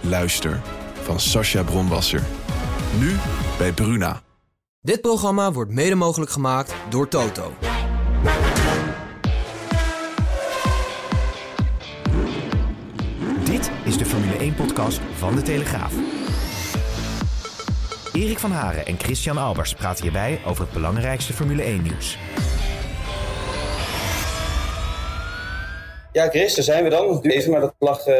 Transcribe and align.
Luister 0.00 0.60
van 1.02 1.20
Sascha 1.20 1.62
Bronwasser. 1.62 2.22
Nu 2.98 3.16
bij 3.58 3.72
Bruna. 3.72 4.20
Dit 4.80 5.00
programma 5.00 5.52
wordt 5.52 5.70
mede 5.70 5.94
mogelijk 5.94 6.30
gemaakt 6.30 6.74
door 6.88 7.08
Toto. 7.08 7.52
Dit 13.44 13.70
is 13.84 13.98
de 13.98 14.04
Formule 14.04 14.52
1-podcast 14.52 15.00
van 15.16 15.34
De 15.34 15.42
Telegraaf. 15.42 15.92
Erik 18.12 18.38
van 18.38 18.50
Haren 18.50 18.86
en 18.86 18.98
Christian 18.98 19.38
Albers 19.38 19.74
praten 19.74 20.02
hierbij 20.02 20.40
over 20.46 20.62
het 20.62 20.72
belangrijkste 20.72 21.32
Formule 21.32 21.62
1-nieuws. 21.62 22.18
Ja, 26.12 26.28
Chris, 26.28 26.54
daar 26.54 26.64
zijn 26.64 26.84
we 26.84 26.90
dan. 26.90 27.20
Even, 27.22 27.50
maar 27.50 27.60
dat 27.60 27.74
lag 27.78 28.06
uh, 28.06 28.14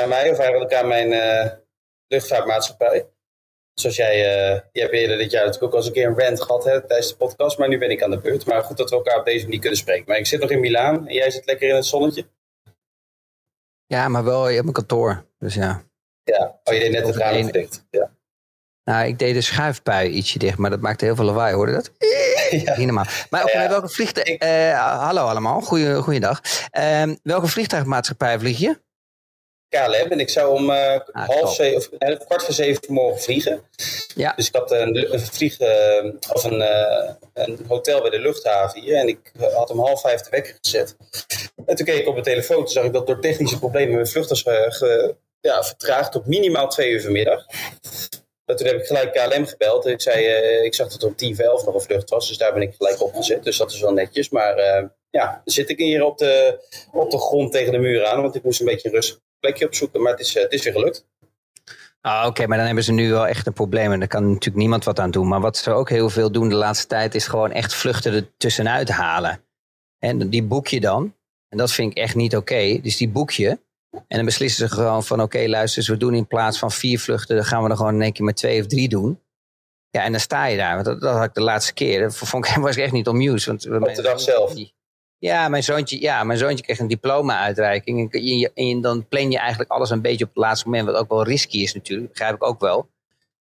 aan 0.00 0.08
mij 0.08 0.30
of 0.30 0.38
eigenlijk 0.38 0.74
aan 0.74 0.88
mijn 0.88 1.12
uh, 1.12 1.50
luchtvaartmaatschappij. 2.06 3.06
Zoals 3.74 3.96
jij, 3.96 4.14
uh, 4.14 4.60
jij 4.72 4.82
hebt 4.82 4.92
eerder 4.92 5.18
dit 5.18 5.30
jaar 5.30 5.44
natuurlijk 5.44 5.64
ook 5.64 5.72
al 5.72 5.78
eens 5.78 5.86
een 5.86 5.92
keer 5.92 6.06
een 6.06 6.18
rant 6.18 6.42
gehad 6.42 6.64
hè, 6.64 6.86
tijdens 6.86 7.08
de 7.08 7.16
podcast, 7.16 7.58
maar 7.58 7.68
nu 7.68 7.78
ben 7.78 7.90
ik 7.90 8.02
aan 8.02 8.10
de 8.10 8.18
beurt. 8.18 8.46
Maar 8.46 8.62
goed 8.62 8.76
dat 8.76 8.90
we 8.90 8.96
elkaar 8.96 9.18
op 9.18 9.24
deze 9.24 9.44
manier 9.44 9.60
kunnen 9.60 9.78
spreken. 9.78 10.04
Maar 10.06 10.18
ik 10.18 10.26
zit 10.26 10.40
nog 10.40 10.50
in 10.50 10.60
Milaan 10.60 11.08
en 11.08 11.14
jij 11.14 11.30
zit 11.30 11.46
lekker 11.46 11.68
in 11.68 11.74
het 11.74 11.86
zonnetje. 11.86 12.26
Ja, 13.86 14.08
maar 14.08 14.24
wel, 14.24 14.48
je 14.48 14.54
hebt 14.54 14.66
een 14.66 14.72
kantoor, 14.72 15.24
dus 15.38 15.54
ja. 15.54 15.82
Ja, 16.22 16.60
oh, 16.64 16.74
je 16.74 16.80
deed 16.80 16.90
net 16.90 17.06
het 17.06 17.16
raam 17.16 17.42
verdicht. 17.42 17.86
Ja. 17.90 18.10
Nou, 18.84 19.06
ik 19.06 19.18
deed 19.18 19.34
de 19.34 19.40
schuifpui 19.40 20.08
ietsje 20.08 20.38
dicht, 20.38 20.58
maar 20.58 20.70
dat 20.70 20.80
maakte 20.80 21.04
heel 21.04 21.16
veel 21.16 21.24
lawaai, 21.24 21.54
hoorde 21.54 21.72
dat? 21.72 21.90
Ja. 22.50 22.74
Helemaal. 22.74 23.04
Maar 23.30 23.52
ja, 23.52 23.68
welke 23.68 23.88
vliegtuig... 23.88 24.42
Uh, 24.42 24.98
hallo 24.98 25.26
allemaal, 25.26 25.60
goeie, 25.60 25.94
goeiedag. 25.94 26.40
Uh, 26.78 27.02
welke 27.22 27.46
vliegtuigmaatschappij 27.46 28.38
vlieg 28.38 28.58
je? 28.58 28.80
KLM 29.68 30.10
en 30.10 30.20
ik 30.20 30.28
zou 30.28 30.54
om 30.54 30.70
uh, 30.70 31.00
ah, 31.12 31.28
half 31.28 31.54
zeven, 31.54 31.76
of 31.76 31.88
uh, 32.08 32.18
kwart 32.18 32.42
voor 32.42 32.54
zeven 32.54 32.82
morgen 32.92 33.20
vliegen. 33.20 33.62
Ja. 34.14 34.32
Dus 34.36 34.48
ik 34.48 34.54
had 34.54 34.70
een, 34.70 35.12
een 35.12 35.20
vlieg, 35.20 35.60
uh, 35.60 36.12
of 36.32 36.44
een, 36.44 36.60
een, 37.34 37.58
hotel 37.68 38.00
bij 38.00 38.10
de 38.10 38.18
luchthaven 38.18 38.80
hier 38.80 38.96
en 38.96 39.08
ik 39.08 39.32
had 39.52 39.70
om 39.70 39.78
half 39.78 40.00
vijf 40.00 40.20
de 40.20 40.30
wekker 40.30 40.58
gezet. 40.60 40.96
En 41.66 41.76
toen 41.76 41.86
keek 41.86 42.00
ik 42.00 42.06
op 42.06 42.12
mijn 42.12 42.24
telefoon, 42.24 42.56
toen 42.56 42.68
zag 42.68 42.84
ik 42.84 42.92
dat 42.92 43.06
door 43.06 43.20
technische 43.20 43.58
problemen 43.58 43.94
mijn 43.94 44.06
vlucht 44.06 44.28
was 44.28 44.42
ge, 44.42 45.16
ja, 45.40 45.64
vertraagd 45.64 46.12
tot 46.12 46.26
minimaal 46.26 46.68
twee 46.68 46.90
uur 46.90 47.02
vanmiddag. 47.02 47.46
En 48.44 48.56
toen 48.56 48.66
heb 48.66 48.76
ik 48.76 48.86
gelijk 48.86 49.12
KLM 49.12 49.46
gebeld. 49.46 49.86
En 49.86 49.92
ik 49.92 50.00
zei, 50.00 50.26
ik 50.64 50.74
zag 50.74 50.88
dat 50.88 51.02
er 51.02 51.08
om 51.08 51.16
tien 51.16 51.36
voor 51.36 51.44
elf 51.44 51.64
nog 51.64 51.74
een 51.74 51.80
vlucht 51.80 52.10
was. 52.10 52.28
Dus 52.28 52.38
daar 52.38 52.52
ben 52.52 52.62
ik 52.62 52.74
gelijk 52.76 53.02
opgezet. 53.02 53.44
Dus 53.44 53.56
dat 53.56 53.72
is 53.72 53.80
wel 53.80 53.92
netjes. 53.92 54.28
Maar 54.28 54.56
ja, 55.10 55.40
dan 55.44 55.54
zit 55.54 55.70
ik 55.70 55.78
hier 55.78 56.04
op 56.04 56.18
de, 56.18 56.58
op 56.92 57.10
de 57.10 57.18
grond 57.18 57.52
tegen 57.52 57.72
de 57.72 57.78
muur 57.78 58.04
aan. 58.04 58.22
Want 58.22 58.34
ik 58.34 58.42
moest 58.42 58.60
een 58.60 58.66
beetje 58.66 58.90
rustig 58.90 59.18
plekje 59.40 59.66
opzoeken. 59.66 60.02
Maar 60.02 60.12
het 60.12 60.20
is, 60.20 60.36
uh, 60.36 60.42
het 60.42 60.52
is 60.52 60.64
weer 60.64 60.72
gelukt. 60.72 61.06
Ah, 62.00 62.18
Oké, 62.18 62.28
okay, 62.28 62.46
maar 62.46 62.56
dan 62.56 62.66
hebben 62.66 62.84
ze 62.84 62.92
nu 62.92 63.10
wel 63.10 63.26
echt 63.26 63.46
een 63.46 63.52
probleem. 63.52 63.92
En 63.92 63.98
daar 63.98 64.08
kan 64.08 64.28
natuurlijk 64.28 64.56
niemand 64.56 64.84
wat 64.84 64.98
aan 65.00 65.10
doen. 65.10 65.28
Maar 65.28 65.40
wat 65.40 65.56
ze 65.56 65.70
ook 65.70 65.88
heel 65.88 66.10
veel 66.10 66.32
doen 66.32 66.48
de 66.48 66.54
laatste 66.54 66.86
tijd... 66.86 67.14
is 67.14 67.26
gewoon 67.26 67.52
echt 67.52 67.74
vluchten 67.74 68.12
er 68.12 68.36
tussenuit 68.36 68.88
halen. 68.88 69.40
En 69.98 70.30
die 70.30 70.42
boek 70.42 70.66
je 70.66 70.80
dan. 70.80 71.14
En 71.48 71.58
dat 71.58 71.72
vind 71.72 71.90
ik 71.90 71.98
echt 71.98 72.14
niet 72.14 72.36
oké. 72.36 72.52
Okay. 72.52 72.80
Dus 72.80 72.96
die 72.96 73.08
boek 73.08 73.30
je... 73.30 73.58
En 73.90 74.16
dan 74.16 74.24
beslissen 74.24 74.68
ze 74.68 74.74
gewoon 74.74 75.04
van 75.04 75.22
oké, 75.22 75.36
okay, 75.36 75.48
luister, 75.48 75.80
dus 75.80 75.90
we 75.90 75.96
doen 75.96 76.14
in 76.14 76.26
plaats 76.26 76.58
van 76.58 76.70
vier 76.70 77.00
vluchten, 77.00 77.36
dan 77.36 77.44
gaan 77.44 77.62
we 77.62 77.70
er 77.70 77.76
gewoon 77.76 77.94
in 77.94 78.02
één 78.02 78.12
keer 78.12 78.24
met 78.24 78.36
twee 78.36 78.60
of 78.60 78.66
drie 78.66 78.88
doen. 78.88 79.20
Ja, 79.90 80.02
en 80.02 80.10
dan 80.10 80.20
sta 80.20 80.46
je 80.46 80.56
daar. 80.56 80.74
Want 80.74 80.84
dat, 80.84 81.00
dat 81.00 81.14
had 81.14 81.24
ik 81.24 81.34
de 81.34 81.40
laatste 81.40 81.74
keer. 81.74 82.00
Dat 82.00 82.16
vond 82.16 82.46
ik, 82.46 82.54
was 82.62 82.76
ik 82.76 82.82
echt 82.82 82.92
niet 82.92 83.08
amused. 83.08 83.46
Want 83.46 83.82
Op 83.88 83.94
de 83.94 84.02
dag 84.02 84.20
zelf? 84.20 84.54
Ja, 85.18 85.48
mijn 85.48 85.62
zoontje, 85.62 86.00
ja, 86.00 86.24
mijn 86.24 86.38
zoontje 86.38 86.64
kreeg 86.64 86.78
een 86.78 86.88
diploma-uitreiking. 86.88 88.12
En, 88.12 88.38
je, 88.38 88.52
en 88.54 88.80
dan 88.80 89.08
plan 89.08 89.30
je 89.30 89.38
eigenlijk 89.38 89.70
alles 89.70 89.90
een 89.90 90.02
beetje 90.02 90.24
op 90.24 90.30
het 90.34 90.44
laatste 90.44 90.68
moment. 90.68 90.86
Wat 90.86 90.96
ook 90.96 91.08
wel 91.08 91.24
risky 91.24 91.58
is 91.58 91.74
natuurlijk. 91.74 92.08
begrijp 92.08 92.34
ik 92.34 92.44
ook 92.44 92.60
wel. 92.60 92.88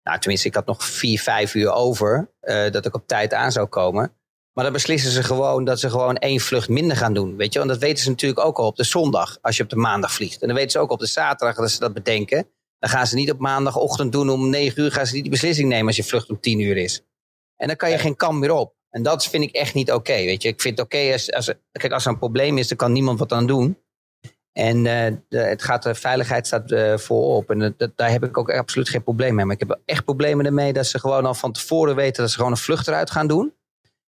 Nou, 0.04 0.20
tenminste, 0.20 0.48
ik 0.48 0.56
had 0.56 0.66
nog 0.66 0.84
vier, 0.84 1.20
vijf 1.20 1.54
uur 1.54 1.72
over. 1.72 2.30
Uh, 2.42 2.72
dat 2.72 2.86
ik 2.86 2.96
op 2.96 3.08
tijd 3.08 3.34
aan 3.34 3.52
zou 3.52 3.68
komen. 3.68 4.14
Maar 4.54 4.64
dan 4.64 4.74
beslissen 4.74 5.12
ze 5.12 5.24
gewoon 5.24 5.64
dat 5.64 5.80
ze 5.80 5.90
gewoon 5.90 6.18
één 6.18 6.40
vlucht 6.40 6.70
minder 6.70 6.98
gaan 6.98 7.14
doen. 7.14 7.36
Weet 7.36 7.54
je? 7.54 7.60
Want 7.60 7.72
dat 7.72 7.82
weten 7.82 8.04
ze 8.04 8.10
natuurlijk 8.10 8.46
ook 8.46 8.58
al 8.58 8.68
op 8.68 8.76
de 8.76 8.84
zondag 8.84 9.38
als 9.42 9.58
je 9.58 9.64
op 9.64 9.70
de 9.70 9.76
maandag 9.76 10.14
vliegt. 10.14 10.42
En 10.42 10.48
dan 10.48 10.56
weten 10.56 10.72
ze 10.72 10.80
ook 10.80 10.92
op 10.92 11.00
de 11.00 11.06
zaterdag 11.06 11.56
dat 11.56 11.72
ze 11.72 11.80
dat 11.80 11.94
bedenken. 11.94 12.48
Dan 12.80 12.90
gaan 12.90 13.08
ze 13.08 13.16
niet 13.16 13.32
op 13.32 13.40
maandagochtend 13.40 14.12
doen 14.12 14.30
om 14.30 14.50
negen 14.50 14.84
uur. 14.84 14.92
Gaan 14.92 15.06
ze 15.06 15.14
niet 15.14 15.22
die 15.22 15.32
beslissing 15.32 15.70
nemen 15.70 15.88
als 15.88 15.96
je 15.96 16.04
vlucht 16.04 16.30
om 16.30 16.40
tien 16.40 16.60
uur 16.60 16.78
is. 16.78 17.02
En 17.56 17.68
dan 17.68 17.76
kan 17.76 17.90
je 17.90 17.98
geen 17.98 18.16
kam 18.16 18.40
meer 18.40 18.52
op. 18.52 18.74
En 18.96 19.04
dat 19.04 19.26
vind 19.26 19.44
ik 19.44 19.56
echt 19.56 19.74
niet 19.74 19.92
oké. 19.92 20.14
Weet 20.14 20.42
je, 20.42 20.50
ik 20.50 20.62
vind 20.62 20.78
het 20.78 20.86
oké 20.86 21.12
als, 21.12 21.32
als, 21.32 21.54
kijk, 21.72 21.94
als 21.94 22.06
er 22.06 22.12
een 22.12 22.18
probleem 22.18 22.58
is, 22.58 22.68
dan 22.68 22.78
kan 22.78 22.92
niemand 22.92 23.20
wat 23.20 23.32
aan 23.32 23.48
doen. 23.48 23.82
En 24.52 24.84
de, 24.84 25.38
het 25.38 25.64
gaat, 25.64 25.84
de 25.84 25.96
veiligheid 25.96 26.48
staat 26.48 26.72
uh, 26.72 26.98
voorop. 26.98 27.50
En 27.50 27.76
dat, 27.78 27.92
daar 27.96 28.12
heb 28.12 28.24
ik 28.24 28.38
ook 28.38 28.52
absoluut 28.52 28.90
geen 28.90 29.04
probleem 29.04 29.36
mee. 29.36 29.46
Maar 29.46 29.56
ik 29.56 29.68
heb 29.68 29.80
echt 29.86 30.04
problemen 30.04 30.46
ermee 30.46 30.74
dat 30.74 30.86
ze 30.86 31.00
gewoon 31.00 31.26
al 31.26 31.34
van 31.34 31.52
tevoren 31.52 31.96
weten 31.96 32.22
dat 32.22 32.32
ze 32.32 32.38
gewoon 32.38 32.52
een 32.52 32.58
vlucht 32.58 32.88
eruit 32.88 33.12
gaan 33.12 33.28
doen. 33.28 33.56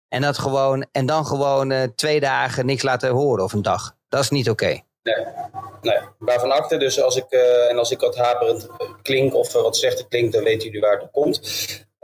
En, 0.09 0.21
dat 0.21 0.39
gewoon, 0.39 0.87
en 0.93 1.07
dan 1.07 1.27
gewoon 1.27 1.93
twee 1.95 2.21
dagen 2.21 2.67
niks 2.67 2.83
laten 2.83 3.11
horen 3.11 3.45
of 3.45 3.53
een 3.53 3.63
dag. 3.63 3.97
Dat 4.09 4.21
is 4.23 4.31
niet 4.31 4.51
oké. 4.51 4.81
Nee, 5.03 5.27
nee. 5.83 5.99
Waarvan 6.19 6.51
achter, 6.51 6.79
dus 6.79 7.01
als 7.01 7.17
ik, 7.17 7.31
en 7.71 7.79
als 7.79 7.91
ik 7.91 8.01
wat 8.01 8.17
haperend 8.17 8.69
klink 9.03 9.35
of 9.35 9.53
wat 9.53 9.77
slechter 9.77 10.09
klinkt, 10.09 10.33
dan 10.33 10.45
weten 10.45 10.67
jullie 10.67 10.81
waar 10.81 11.01
het 11.01 11.11
komt. 11.11 11.41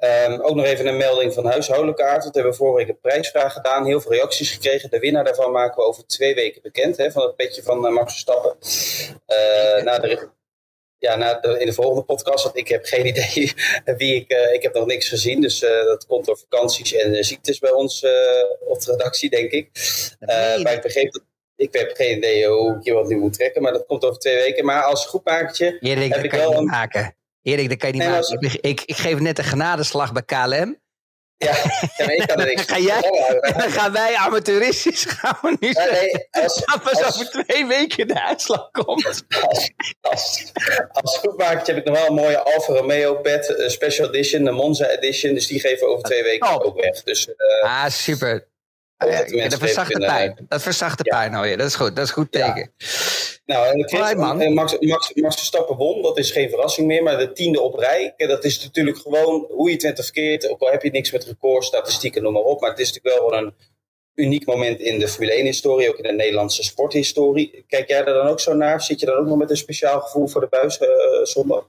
Um, 0.04 0.40
ook 0.40 0.54
nog 0.54 0.64
even 0.64 0.86
een 0.86 0.96
melding 0.96 1.34
van 1.34 1.46
huishoudelijke 1.46 2.04
aard. 2.04 2.22
Want 2.22 2.34
we 2.34 2.40
hebben 2.40 2.56
vorige 2.56 2.76
week 2.76 2.88
een 2.88 3.00
prijsvraag 3.00 3.52
gedaan. 3.52 3.86
Heel 3.86 4.00
veel 4.00 4.12
reacties 4.12 4.50
gekregen. 4.50 4.90
De 4.90 4.98
winnaar 4.98 5.24
daarvan 5.24 5.52
maken 5.52 5.76
we 5.76 5.88
over 5.88 6.06
twee 6.06 6.34
weken 6.34 6.62
bekend. 6.62 6.96
Hè, 6.96 7.10
van 7.10 7.22
het 7.22 7.36
petje 7.36 7.62
van 7.62 7.86
uh, 7.86 7.92
Max 7.92 8.12
Verstappen. 8.12 8.56
Uh, 9.26 9.84
na 9.84 9.98
de, 9.98 10.28
ja, 10.98 11.16
na 11.16 11.34
de, 11.34 11.58
in 11.58 11.66
de 11.66 11.72
volgende 11.72 12.02
podcast, 12.02 12.44
want 12.44 12.56
ik 12.56 12.68
heb 12.68 12.84
geen 12.84 13.06
idee 13.12 13.52
wie 13.96 14.14
ik. 14.14 14.32
Uh, 14.32 14.52
ik 14.52 14.62
heb 14.62 14.74
nog 14.74 14.86
niks 14.86 15.08
gezien, 15.08 15.40
dus 15.40 15.60
dat 15.60 16.06
komt 16.06 16.24
door 16.24 16.38
vakanties 16.38 16.92
en 16.92 17.24
ziektes 17.24 17.58
bij 17.58 17.72
ons 17.72 18.06
op 18.60 18.80
de 18.80 18.90
redactie, 18.90 19.30
denk 19.30 19.50
ik. 19.50 19.70
maar 20.62 20.72
ik 20.72 20.82
begreep 20.82 21.12
dat. 21.12 21.22
Ik 21.56 21.74
heb 21.74 21.92
geen 21.94 22.16
idee 22.16 22.46
hoe 22.46 22.76
ik 22.76 22.84
je 22.84 22.92
wat 22.92 23.08
nu 23.08 23.16
moet 23.16 23.32
trekken, 23.32 23.62
maar 23.62 23.72
dat 23.72 23.86
komt 23.86 24.04
over 24.04 24.18
twee 24.18 24.36
weken. 24.36 24.64
Maar 24.64 24.82
als 24.82 25.06
groepmakertje 25.06 25.78
Erik, 25.80 26.14
heb 26.14 26.24
ik 26.24 26.30
wel 26.30 26.52
een... 26.52 26.64
maken. 26.64 27.16
Erik, 27.46 27.68
dat 27.68 27.78
kan 27.78 27.88
je 27.88 27.94
niet 27.94 28.02
nee, 28.02 28.12
maken. 28.12 28.38
Als... 28.38 28.54
Ik, 28.54 28.60
ik, 28.60 28.80
ik, 28.80 28.96
geef 28.96 29.18
net 29.18 29.38
een 29.38 29.44
genadeslag 29.44 30.12
bij 30.12 30.22
KLM. 30.22 30.80
Ja, 31.36 31.54
ik 31.96 32.26
kan 32.26 32.40
er 32.40 32.46
niks 32.54 32.62
Ga 32.62 32.78
jij, 32.78 33.00
Dan 33.58 33.70
gaan 33.70 33.92
wij 33.92 34.16
amateuristisch 34.16 35.04
gaan 35.04 35.38
we 35.42 35.56
nu 35.60 35.68
ja, 35.68 35.90
nee, 35.90 36.28
als, 36.30 36.62
pas 36.82 37.02
als, 37.02 37.14
over 37.14 37.44
twee 37.44 37.66
weken 37.66 38.08
de 38.08 38.22
uitslag 38.22 38.70
komt. 38.70 39.04
Als, 39.50 39.72
als, 40.00 41.22
als 41.36 41.66
heb 41.66 41.76
ik 41.76 41.84
nog 41.84 41.98
wel 41.98 42.06
een 42.06 42.14
mooie 42.14 42.38
Alfa 42.38 42.72
Romeo 42.72 43.14
pet, 43.14 43.48
uh, 43.48 43.68
special 43.68 44.08
edition, 44.08 44.44
de 44.44 44.50
Monza 44.50 44.88
edition. 44.88 45.34
Dus 45.34 45.46
die 45.46 45.60
geven 45.60 45.86
we 45.86 45.92
over 45.92 46.04
twee 46.04 46.22
weken 46.22 46.48
oh. 46.48 46.66
ook 46.66 46.80
weg. 46.80 47.02
Dus, 47.02 47.26
uh, 47.26 47.34
ah, 47.62 47.90
super. 47.90 48.48
Ja, 48.98 49.48
dat, 49.48 49.58
verzacht 49.58 49.92
de 49.92 49.98
pijn. 49.98 50.46
Dat 50.48 50.62
verzacht 50.62 50.98
de 50.98 51.04
pijn 51.04 51.34
alweer. 51.34 51.56
Dat 51.56 51.66
is 51.66 51.74
goed. 51.74 51.96
Dat 51.96 52.04
is 52.04 52.10
goed 52.10 52.32
teken. 52.32 52.72
Nou, 53.46 53.84
Chris, 53.84 54.14
Max, 54.14 54.48
Max, 54.48 54.76
Max, 54.80 55.12
Max 55.14 55.36
Verstappen 55.36 55.76
won. 55.76 56.02
Dat 56.02 56.18
is 56.18 56.30
geen 56.30 56.48
verrassing 56.48 56.86
meer. 56.86 57.02
Maar 57.02 57.18
de 57.18 57.32
tiende 57.32 57.60
op 57.60 57.74
rij. 57.74 58.14
Dat 58.16 58.44
is 58.44 58.64
natuurlijk 58.64 58.98
gewoon 58.98 59.46
hoe 59.50 59.70
je 59.70 59.86
het 59.86 60.04
verkeerd. 60.04 60.48
Ook 60.48 60.60
al 60.60 60.70
heb 60.70 60.82
je 60.82 60.90
niks 60.90 61.10
met 61.10 61.24
record, 61.24 61.64
statistieken, 61.64 62.22
noem 62.22 62.32
maar 62.32 62.42
op. 62.42 62.60
Maar 62.60 62.70
het 62.70 62.78
is 62.78 62.92
natuurlijk 62.92 63.30
wel 63.30 63.38
een 63.38 63.54
uniek 64.14 64.46
moment 64.46 64.80
in 64.80 64.98
de 64.98 65.08
Formule 65.08 65.42
1-historie. 65.42 65.88
Ook 65.88 65.96
in 65.96 66.02
de 66.02 66.12
Nederlandse 66.12 66.62
sporthistorie. 66.62 67.64
Kijk 67.68 67.88
jij 67.88 67.98
er 67.98 68.14
dan 68.14 68.26
ook 68.26 68.40
zo 68.40 68.54
naar? 68.54 68.82
Zit 68.82 69.00
je 69.00 69.06
dan 69.06 69.16
ook 69.16 69.26
nog 69.26 69.38
met 69.38 69.50
een 69.50 69.56
speciaal 69.56 70.00
gevoel 70.00 70.26
voor 70.26 70.40
de 70.40 70.48
buis 70.50 70.80
uh, 70.80 70.88
zondag? 71.22 71.68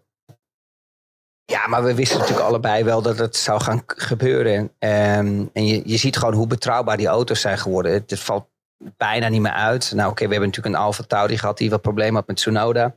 Ja, 1.51 1.67
maar 1.67 1.83
we 1.83 1.95
wisten 1.95 2.19
natuurlijk 2.19 2.47
allebei 2.47 2.83
wel 2.83 3.01
dat 3.01 3.17
het 3.17 3.35
zou 3.35 3.61
gaan 3.61 3.83
gebeuren. 3.85 4.59
Um, 4.59 5.49
en 5.53 5.65
je, 5.65 5.81
je 5.85 5.97
ziet 5.97 6.17
gewoon 6.17 6.33
hoe 6.33 6.47
betrouwbaar 6.47 6.97
die 6.97 7.07
auto's 7.07 7.41
zijn 7.41 7.57
geworden. 7.57 7.91
Het, 7.91 8.19
valt 8.19 8.47
bijna 8.97 9.27
niet 9.27 9.41
meer 9.41 9.51
uit. 9.51 9.91
Nou 9.95 10.09
oké, 10.09 10.25
we 10.25 10.31
hebben 10.31 10.49
natuurlijk 10.49 10.75
een 10.75 10.81
Alfa 10.81 11.03
Tauri 11.03 11.37
gehad 11.37 11.57
die 11.57 11.69
wat 11.69 11.81
problemen 11.81 12.15
had 12.15 12.27
met 12.27 12.35
Tsunoda. 12.35 12.95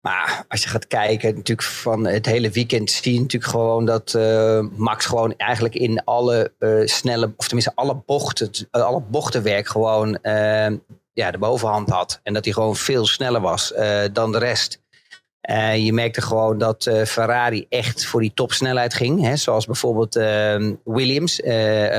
Maar 0.00 0.44
als 0.48 0.62
je 0.62 0.68
gaat 0.68 0.86
kijken, 0.86 1.34
natuurlijk 1.34 1.68
van 1.68 2.06
het 2.06 2.26
hele 2.26 2.50
weekend 2.50 2.90
zie 2.90 3.14
je 3.14 3.20
natuurlijk 3.20 3.52
gewoon 3.52 3.84
dat 3.84 4.14
uh, 4.16 4.60
Max 4.76 5.06
gewoon 5.06 5.36
eigenlijk 5.36 5.74
in 5.74 6.04
alle 6.04 6.52
uh, 6.58 6.86
snelle, 6.86 7.32
of 7.36 7.46
tenminste 7.46 7.72
alle 7.74 7.94
bochten, 7.94 8.50
alle 8.70 9.00
bochtenwerk 9.00 9.68
gewoon 9.68 10.18
uh, 10.22 10.70
ja, 11.12 11.30
de 11.30 11.38
bovenhand 11.38 11.90
had. 11.90 12.20
En 12.22 12.32
dat 12.34 12.44
hij 12.44 12.54
gewoon 12.54 12.76
veel 12.76 13.06
sneller 13.06 13.40
was 13.40 13.72
dan 14.12 14.32
de 14.32 14.38
rest. 14.38 14.82
Uh, 15.50 15.76
je 15.76 15.92
merkte 15.92 16.22
gewoon 16.22 16.58
dat 16.58 16.86
uh, 16.86 17.02
Ferrari 17.02 17.66
echt 17.68 18.06
voor 18.06 18.20
die 18.20 18.34
topsnelheid 18.34 18.94
ging. 18.94 19.22
Hè? 19.22 19.36
Zoals 19.36 19.66
bijvoorbeeld 19.66 20.16
uh, 20.16 20.72
Williams. 20.84 21.36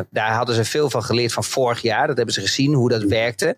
daar 0.10 0.32
hadden 0.32 0.56
ze 0.56 0.66
veel 0.66 0.90
van 0.90 1.04
geleerd 1.04 1.34
van 1.34 1.44
vorig 1.44 1.82
jaar. 1.82 2.08
Dat 2.08 2.16
hebben 2.16 2.34
ze 2.34 2.42
gezien, 2.42 2.74
hoe 2.74 2.90
dat 2.90 3.04
werkte. 3.04 3.58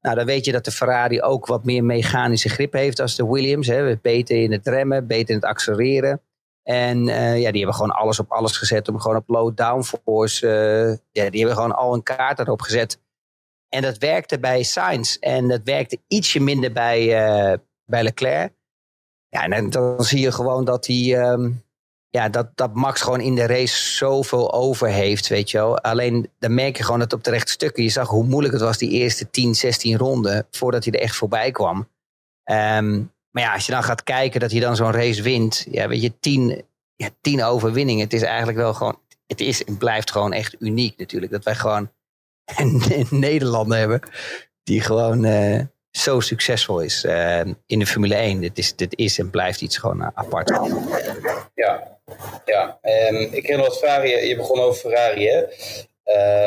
Nou, 0.00 0.16
dan 0.16 0.26
weet 0.26 0.44
je 0.44 0.52
dat 0.52 0.64
de 0.64 0.70
Ferrari 0.70 1.22
ook 1.22 1.46
wat 1.46 1.64
meer 1.64 1.84
mechanische 1.84 2.48
grip 2.48 2.72
heeft 2.72 3.00
als 3.00 3.16
de 3.16 3.26
Williams. 3.26 3.66
Hè? 3.66 3.96
Beter 3.96 4.42
in 4.42 4.52
het 4.52 4.66
remmen, 4.66 5.06
beter 5.06 5.28
in 5.28 5.34
het 5.34 5.44
accelereren. 5.44 6.20
En 6.62 7.04
ja, 7.04 7.50
die 7.50 7.58
hebben 7.58 7.74
gewoon 7.74 7.90
alles 7.90 8.18
op 8.20 8.32
alles 8.32 8.56
gezet 8.56 8.88
om 8.88 9.00
gewoon 9.00 9.16
op 9.16 9.28
low 9.28 9.56
downforce. 9.56 10.46
ja, 11.12 11.30
die 11.30 11.40
hebben 11.40 11.56
gewoon 11.56 11.76
al 11.76 11.94
een 11.94 12.02
kaart 12.02 12.38
erop 12.38 12.60
gezet. 12.60 13.00
En 13.68 13.82
dat 13.82 13.98
werkte 13.98 14.38
bij 14.38 14.62
Sainz. 14.62 15.16
En 15.16 15.48
dat 15.48 15.60
werkte 15.64 15.98
ietsje 16.08 16.40
minder 16.40 16.72
bij, 16.72 17.06
bij 17.84 18.02
Leclerc. 18.02 18.55
Ja, 19.28 19.48
en 19.48 19.70
dan 19.70 20.04
zie 20.04 20.20
je 20.20 20.32
gewoon 20.32 20.64
dat 20.64 20.86
hij. 20.86 21.20
Ehm, 21.20 21.50
ja, 22.10 22.28
dat, 22.28 22.48
dat 22.54 22.74
Max 22.74 23.00
gewoon 23.00 23.20
in 23.20 23.34
de 23.34 23.46
race 23.46 23.92
zoveel 23.96 24.52
over 24.52 24.88
heeft, 24.88 25.26
weet 25.28 25.50
je 25.50 25.58
wel. 25.58 25.78
Alleen 25.78 26.30
dan 26.38 26.54
merk 26.54 26.76
je 26.76 26.82
gewoon 26.82 26.98
dat 26.98 27.12
op 27.12 27.24
de 27.24 27.30
rechte 27.30 27.52
stukken. 27.52 27.82
Je 27.82 27.88
zag 27.88 28.08
hoe 28.08 28.24
moeilijk 28.24 28.54
het 28.54 28.62
was 28.62 28.78
die 28.78 28.90
eerste 28.90 29.30
10, 29.30 29.54
16 29.54 29.96
ronden. 29.96 30.46
voordat 30.50 30.84
hij 30.84 30.92
er 30.92 31.00
echt 31.00 31.16
voorbij 31.16 31.50
kwam. 31.50 31.88
Ehm, 32.44 33.02
maar 33.30 33.42
ja, 33.42 33.52
als 33.54 33.66
je 33.66 33.72
dan 33.72 33.82
gaat 33.82 34.02
kijken 34.02 34.40
dat 34.40 34.50
hij 34.50 34.60
dan 34.60 34.76
zo'n 34.76 34.92
race 34.92 35.22
wint. 35.22 35.66
Ja, 35.70 35.88
weet 35.88 36.02
je, 36.02 36.18
10, 36.20 36.64
ja, 36.96 37.08
10 37.20 37.44
overwinningen. 37.44 38.04
Het 38.04 38.12
is 38.12 38.22
eigenlijk 38.22 38.58
wel 38.58 38.74
gewoon. 38.74 38.98
Het 39.26 39.40
is 39.40 39.64
en 39.64 39.76
blijft 39.76 40.10
gewoon 40.10 40.32
echt 40.32 40.56
uniek 40.58 40.98
natuurlijk. 40.98 41.32
Dat 41.32 41.44
wij 41.44 41.54
gewoon 41.54 41.90
een 42.56 43.06
Nederlander 43.10 43.78
hebben. 43.78 44.00
die 44.62 44.80
gewoon. 44.80 45.24
Uh, 45.24 45.60
zo 45.96 46.20
succesvol 46.20 46.80
is 46.80 47.04
uh, 47.04 47.40
in 47.66 47.78
de 47.78 47.86
Formule 47.86 48.14
1. 48.14 48.40
Dit 48.40 48.58
is, 48.58 48.76
dit 48.76 48.98
is 48.98 49.18
en 49.18 49.30
blijft 49.30 49.60
iets 49.60 49.76
gewoon 49.76 50.00
uh, 50.00 50.08
apart. 50.14 50.50
Ja, 51.54 51.98
ja. 52.44 52.78
Um, 52.82 53.28
ik 53.32 53.48
nog 53.48 53.66
wat 53.66 53.78
vragen. 53.78 54.08
Je, 54.08 54.26
je 54.26 54.36
begon 54.36 54.60
over 54.60 54.80
Ferrari, 54.80 55.28
hè? 55.28 55.44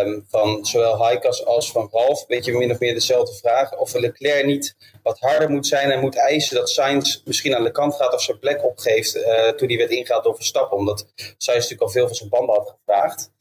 Um, 0.02 0.26
van 0.30 0.66
zowel 0.66 1.04
Heikas 1.04 1.46
als 1.46 1.72
van 1.72 1.90
Ralf. 1.92 2.26
Weet 2.28 2.46
je 2.46 2.52
min 2.52 2.72
of 2.72 2.80
meer 2.80 2.94
dezelfde 2.94 3.36
vraag. 3.36 3.78
Of 3.78 3.94
Leclerc 3.94 4.46
niet 4.46 4.76
wat 5.04 5.20
harder 5.20 5.50
moet 5.50 5.68
zijn 5.68 5.92
en 5.92 6.00
moet 6.00 6.16
eisen 6.16 6.56
dat 6.56 6.70
Sainz 6.70 7.22
misschien 7.26 7.56
aan 7.56 7.64
de 7.64 7.72
kant 7.72 7.96
gaat 7.96 8.14
of 8.14 8.22
zijn 8.22 8.40
plek 8.40 8.64
opgeeft. 8.64 9.16
Uh, 9.16 9.48
toen 9.48 9.68
hij 9.68 9.78
werd 9.78 9.90
ingehaald 9.90 10.24
door 10.24 10.36
Verstappen. 10.36 10.78
Omdat 10.78 11.08
Sainz 11.16 11.46
natuurlijk 11.48 11.82
al 11.82 11.90
veel 11.90 12.08
van 12.08 12.16
zijn 12.16 12.30
banden 12.30 12.56
had 12.56 12.76
gevraagd. 12.78 13.32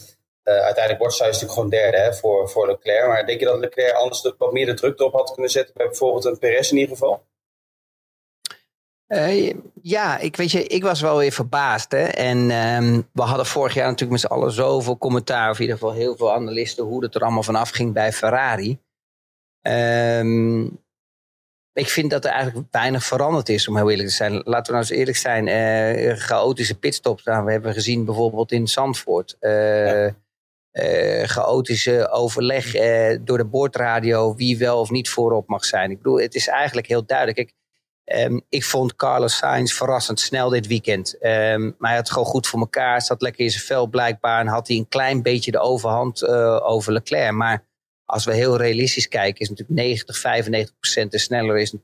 Uh, 0.48 0.54
uiteindelijk 0.54 0.98
wordt 0.98 1.14
Sainz 1.14 1.32
natuurlijk 1.32 1.52
gewoon 1.52 1.70
derde 1.70 1.96
hè, 1.96 2.14
voor, 2.14 2.48
voor 2.48 2.66
Leclerc. 2.66 3.06
Maar 3.06 3.26
denk 3.26 3.40
je 3.40 3.46
dat 3.46 3.58
Leclerc 3.58 3.92
anders 3.92 4.32
wat 4.38 4.52
meer 4.52 4.66
de 4.66 4.74
druk 4.74 4.98
erop 4.98 5.12
had 5.12 5.32
kunnen 5.32 5.50
zetten 5.50 5.74
bij 5.74 5.86
bijvoorbeeld 5.86 6.24
een 6.24 6.38
Perez 6.38 6.70
in 6.70 6.76
ieder 6.76 6.96
geval? 6.96 7.26
Uh, 9.08 9.54
ja, 9.82 10.18
ik 10.18 10.36
weet 10.36 10.50
je, 10.50 10.64
ik 10.64 10.82
was 10.82 11.00
wel 11.00 11.16
weer 11.16 11.32
verbaasd. 11.32 11.92
Hè? 11.92 12.04
En 12.04 12.50
um, 12.50 13.08
we 13.12 13.22
hadden 13.22 13.46
vorig 13.46 13.74
jaar 13.74 13.84
natuurlijk 13.84 14.10
met 14.10 14.20
z'n 14.20 14.26
allen 14.26 14.52
zoveel 14.52 14.98
commentaar, 14.98 15.50
of 15.50 15.56
in 15.56 15.62
ieder 15.62 15.78
geval 15.78 15.94
heel 15.94 16.16
veel 16.16 16.32
analisten, 16.32 16.84
hoe 16.84 17.02
het 17.02 17.14
er 17.14 17.22
allemaal 17.22 17.42
vanaf 17.42 17.70
ging 17.70 17.92
bij 17.92 18.12
Ferrari. 18.12 18.78
Um, 19.62 20.82
ik 21.72 21.88
vind 21.88 22.10
dat 22.10 22.24
er 22.24 22.30
eigenlijk 22.30 22.66
weinig 22.70 23.04
veranderd 23.04 23.48
is, 23.48 23.68
om 23.68 23.76
heel 23.76 23.90
eerlijk 23.90 24.08
te 24.08 24.14
zijn. 24.14 24.32
Laten 24.32 24.72
we 24.72 24.78
nou 24.78 24.78
eens 24.78 24.90
eerlijk 24.90 25.16
zijn. 25.16 25.46
Uh, 25.46 26.16
chaotische 26.16 26.78
pitstops. 26.78 27.24
Nou, 27.24 27.44
we 27.44 27.52
hebben 27.52 27.72
gezien 27.72 28.04
bijvoorbeeld 28.04 28.52
in 28.52 28.68
Zandvoort. 28.68 29.36
Uh, 29.40 30.04
ja 30.04 30.14
uh, 30.82 31.24
chaotische 31.24 32.10
overleg 32.10 32.74
uh, 32.74 33.18
door 33.20 33.38
de 33.38 33.44
boordradio 33.44 34.34
wie 34.34 34.58
wel 34.58 34.80
of 34.80 34.90
niet 34.90 35.08
voorop 35.08 35.48
mag 35.48 35.64
zijn. 35.64 35.90
Ik 35.90 35.96
bedoel, 35.96 36.20
het 36.20 36.34
is 36.34 36.48
eigenlijk 36.48 36.86
heel 36.86 37.06
duidelijk. 37.06 37.38
Ik, 37.38 37.52
um, 38.04 38.40
ik 38.48 38.64
vond 38.64 38.96
Carlos 38.96 39.36
Sainz 39.36 39.72
verrassend 39.72 40.20
snel 40.20 40.48
dit 40.48 40.66
weekend. 40.66 41.14
Um, 41.20 41.74
maar 41.78 41.90
hij 41.90 41.96
had 41.96 42.10
gewoon 42.10 42.26
goed 42.26 42.46
voor 42.46 42.60
elkaar, 42.60 43.02
zat 43.02 43.22
lekker 43.22 43.44
in 43.44 43.50
zijn 43.50 43.64
vel 43.64 43.86
blijkbaar 43.86 44.40
en 44.40 44.46
had 44.46 44.68
hij 44.68 44.76
een 44.76 44.88
klein 44.88 45.22
beetje 45.22 45.50
de 45.50 45.58
overhand 45.60 46.22
uh, 46.22 46.68
over 46.68 46.92
Leclerc. 46.92 47.32
Maar 47.32 47.64
als 48.04 48.24
we 48.24 48.34
heel 48.34 48.56
realistisch 48.56 49.08
kijken, 49.08 49.40
is 49.40 49.48
natuurlijk 49.48 49.78
90, 49.78 50.18
95 50.18 50.74
procent 50.78 51.20
sneller 51.20 51.58
is 51.58 51.74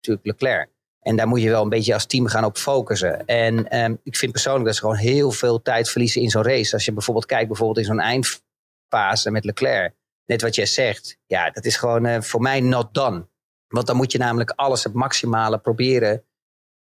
natuurlijk 0.00 0.26
Leclerc. 0.26 0.68
En 1.06 1.16
daar 1.16 1.28
moet 1.28 1.42
je 1.42 1.50
wel 1.50 1.62
een 1.62 1.68
beetje 1.68 1.94
als 1.94 2.06
team 2.06 2.26
gaan 2.26 2.44
op 2.44 2.56
focussen. 2.56 3.26
En 3.26 3.84
um, 3.84 4.00
ik 4.02 4.16
vind 4.16 4.32
persoonlijk 4.32 4.64
dat 4.64 4.74
ze 4.74 4.80
gewoon 4.80 4.96
heel 4.96 5.30
veel 5.30 5.62
tijd 5.62 5.90
verliezen 5.90 6.22
in 6.22 6.30
zo'n 6.30 6.42
race. 6.42 6.72
Als 6.72 6.84
je 6.84 6.92
bijvoorbeeld 6.92 7.26
kijkt 7.26 7.46
bijvoorbeeld 7.48 7.78
in 7.78 7.84
zo'n 7.84 8.00
eindfase 8.00 9.30
met 9.30 9.44
Leclerc. 9.44 9.94
Net 10.24 10.42
wat 10.42 10.54
jij 10.54 10.66
zegt. 10.66 11.18
Ja, 11.26 11.50
dat 11.50 11.64
is 11.64 11.76
gewoon 11.76 12.06
uh, 12.06 12.20
voor 12.20 12.40
mij 12.40 12.60
not 12.60 12.94
done. 12.94 13.26
Want 13.68 13.86
dan 13.86 13.96
moet 13.96 14.12
je 14.12 14.18
namelijk 14.18 14.50
alles 14.50 14.84
het 14.84 14.92
maximale 14.92 15.58
proberen 15.58 16.24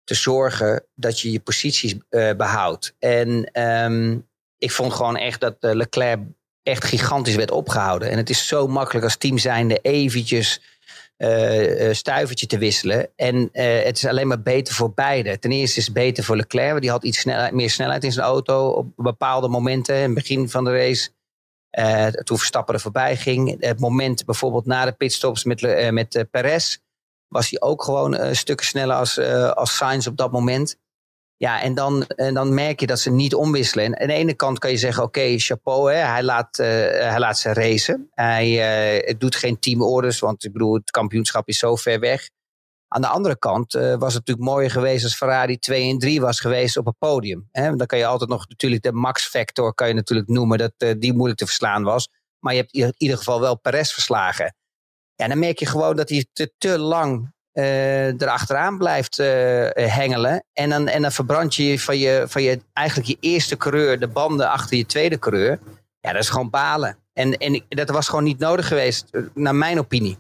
te 0.05 0.15
zorgen 0.15 0.85
dat 0.95 1.21
je 1.21 1.33
je 1.33 1.41
posities 1.41 1.95
uh, 2.11 2.33
behoudt. 2.33 2.95
En 2.99 3.61
um, 3.63 4.29
ik 4.59 4.71
vond 4.71 4.93
gewoon 4.93 5.17
echt 5.17 5.41
dat 5.41 5.57
uh, 5.61 5.75
Leclerc 5.75 6.21
echt 6.63 6.85
gigantisch 6.85 7.35
werd 7.35 7.51
opgehouden. 7.51 8.11
En 8.11 8.17
het 8.17 8.31
is 8.31 8.47
zo 8.47 8.67
makkelijk 8.67 9.05
als 9.05 9.17
team 9.17 9.39
zijnde 9.39 9.79
eventjes 9.79 10.79
uh, 11.21 11.93
stuivertje 11.93 12.47
te 12.47 12.59
wisselen. 12.59 13.09
En 13.17 13.37
uh, 13.37 13.83
het 13.85 13.97
is 13.97 14.07
alleen 14.07 14.27
maar 14.27 14.43
beter 14.43 14.75
voor 14.75 14.95
beide. 14.95 15.39
Ten 15.39 15.51
eerste 15.53 15.79
is 15.79 15.85
het 15.85 15.95
beter 15.95 16.25
voor 16.25 16.37
Leclerc, 16.37 16.69
want 16.69 16.81
die 16.81 16.91
had 16.91 17.05
iets 17.05 17.25
meer 17.51 17.71
snelheid 17.71 18.05
in 18.05 18.13
zijn 18.13 18.27
auto 18.27 18.69
op 18.69 18.93
bepaalde 18.97 19.49
momenten. 19.49 19.97
In 19.97 20.03
het 20.03 20.15
begin 20.15 20.49
van 20.49 20.65
de 20.65 20.71
race, 20.77 21.11
uh, 21.79 22.07
toen 22.07 22.39
Verstappen 22.39 22.75
er 22.75 22.81
voorbij 22.81 23.17
ging. 23.17 23.57
Het 23.61 23.81
moment 23.81 24.25
bijvoorbeeld 24.25 24.67
na 24.67 24.85
de 24.85 24.93
pitstops 24.93 25.45
met, 25.45 25.91
met 25.91 26.27
Perez, 26.31 26.79
was 27.29 27.51
hij 27.51 27.61
ook 27.61 27.83
gewoon 27.83 28.19
een 28.19 28.37
stuk 28.37 28.61
sneller 28.61 28.97
als, 28.97 29.19
als 29.55 29.77
Sainz 29.77 30.07
op 30.07 30.17
dat 30.17 30.33
moment. 30.33 30.79
Ja, 31.41 31.63
en 31.63 31.75
dan, 31.75 32.07
en 32.07 32.35
dan 32.35 32.55
merk 32.55 32.81
je 32.81 32.87
dat 32.87 33.01
ze 33.01 33.11
niet 33.11 33.35
omwisselen. 33.35 33.85
En 33.85 34.01
aan 34.01 34.07
de 34.07 34.13
ene 34.13 34.35
kant 34.35 34.59
kan 34.59 34.71
je 34.71 34.77
zeggen, 34.77 35.03
oké, 35.03 35.39
chapeau, 35.39 35.93
hè, 35.93 35.99
hij, 35.99 36.23
laat, 36.23 36.59
uh, 36.59 36.67
hij 37.11 37.19
laat 37.19 37.39
ze 37.39 37.53
racen. 37.53 38.11
Hij 38.11 39.09
uh, 39.09 39.15
doet 39.19 39.37
geen 39.37 39.59
teamorders, 39.59 40.19
want 40.19 40.45
ik 40.45 40.53
bedoel, 40.53 40.75
het 40.75 40.91
kampioenschap 40.91 41.49
is 41.49 41.59
zo 41.59 41.77
ver 41.77 42.01
weg. 42.01 42.31
Aan 42.89 43.01
de 43.01 43.07
andere 43.07 43.39
kant 43.39 43.75
uh, 43.75 43.83
was 43.83 44.15
het 44.15 44.27
natuurlijk 44.27 44.49
mooier 44.49 44.71
geweest 44.71 45.05
als 45.05 45.17
Ferrari 45.17 45.59
2 45.59 45.91
en 45.91 45.99
3 45.99 46.21
was 46.21 46.41
geweest 46.41 46.77
op 46.77 46.87
het 46.87 46.99
podium. 46.99 47.49
Hè? 47.53 47.77
Dan 47.77 47.87
kan 47.87 47.99
je 47.99 48.07
altijd 48.07 48.31
nog 48.31 48.49
natuurlijk 48.49 48.83
de 48.83 48.93
max-factor 48.93 49.75
kan 49.75 49.89
je 49.89 49.95
natuurlijk 49.95 50.29
noemen, 50.29 50.59
dat 50.59 50.99
die 50.99 51.13
moeilijk 51.13 51.39
te 51.39 51.47
verslaan 51.47 51.83
was. 51.83 52.09
Maar 52.39 52.55
je 52.55 52.61
hebt 52.61 52.73
in 52.73 52.95
ieder 52.97 53.17
geval 53.17 53.41
wel 53.41 53.59
Perez 53.59 53.93
verslagen. 53.93 54.55
Ja, 55.15 55.29
dan 55.29 55.39
merk 55.39 55.59
je 55.59 55.67
gewoon 55.67 55.97
dat 55.97 56.09
hij 56.09 56.27
te, 56.33 56.53
te 56.59 56.79
lang 56.79 57.33
erachteraan 57.53 58.79
blijft 58.79 59.19
uh, 59.19 59.27
hengelen. 59.75 60.45
En 60.53 60.71
dan, 60.71 60.89
en 60.89 61.03
dan 61.03 61.13
verbrand 61.13 61.55
je 61.55 61.81
van, 61.81 61.99
je 61.99 62.25
van 62.29 62.43
je 62.43 62.61
eigenlijk 62.73 63.09
je 63.09 63.17
eerste 63.21 63.57
coureur 63.57 63.99
de 63.99 64.09
banden 64.09 64.49
achter 64.49 64.77
je 64.77 64.87
tweede 64.87 65.19
coureur. 65.19 65.59
Ja, 66.01 66.13
dat 66.13 66.23
is 66.23 66.29
gewoon 66.29 66.51
balen. 66.51 66.99
En, 67.13 67.37
en 67.37 67.65
dat 67.69 67.91
was 67.91 68.09
gewoon 68.09 68.25
niet 68.25 68.39
nodig 68.39 68.69
geweest, 68.69 69.11
naar 69.35 69.55
mijn 69.55 69.79
opinie. 69.79 70.19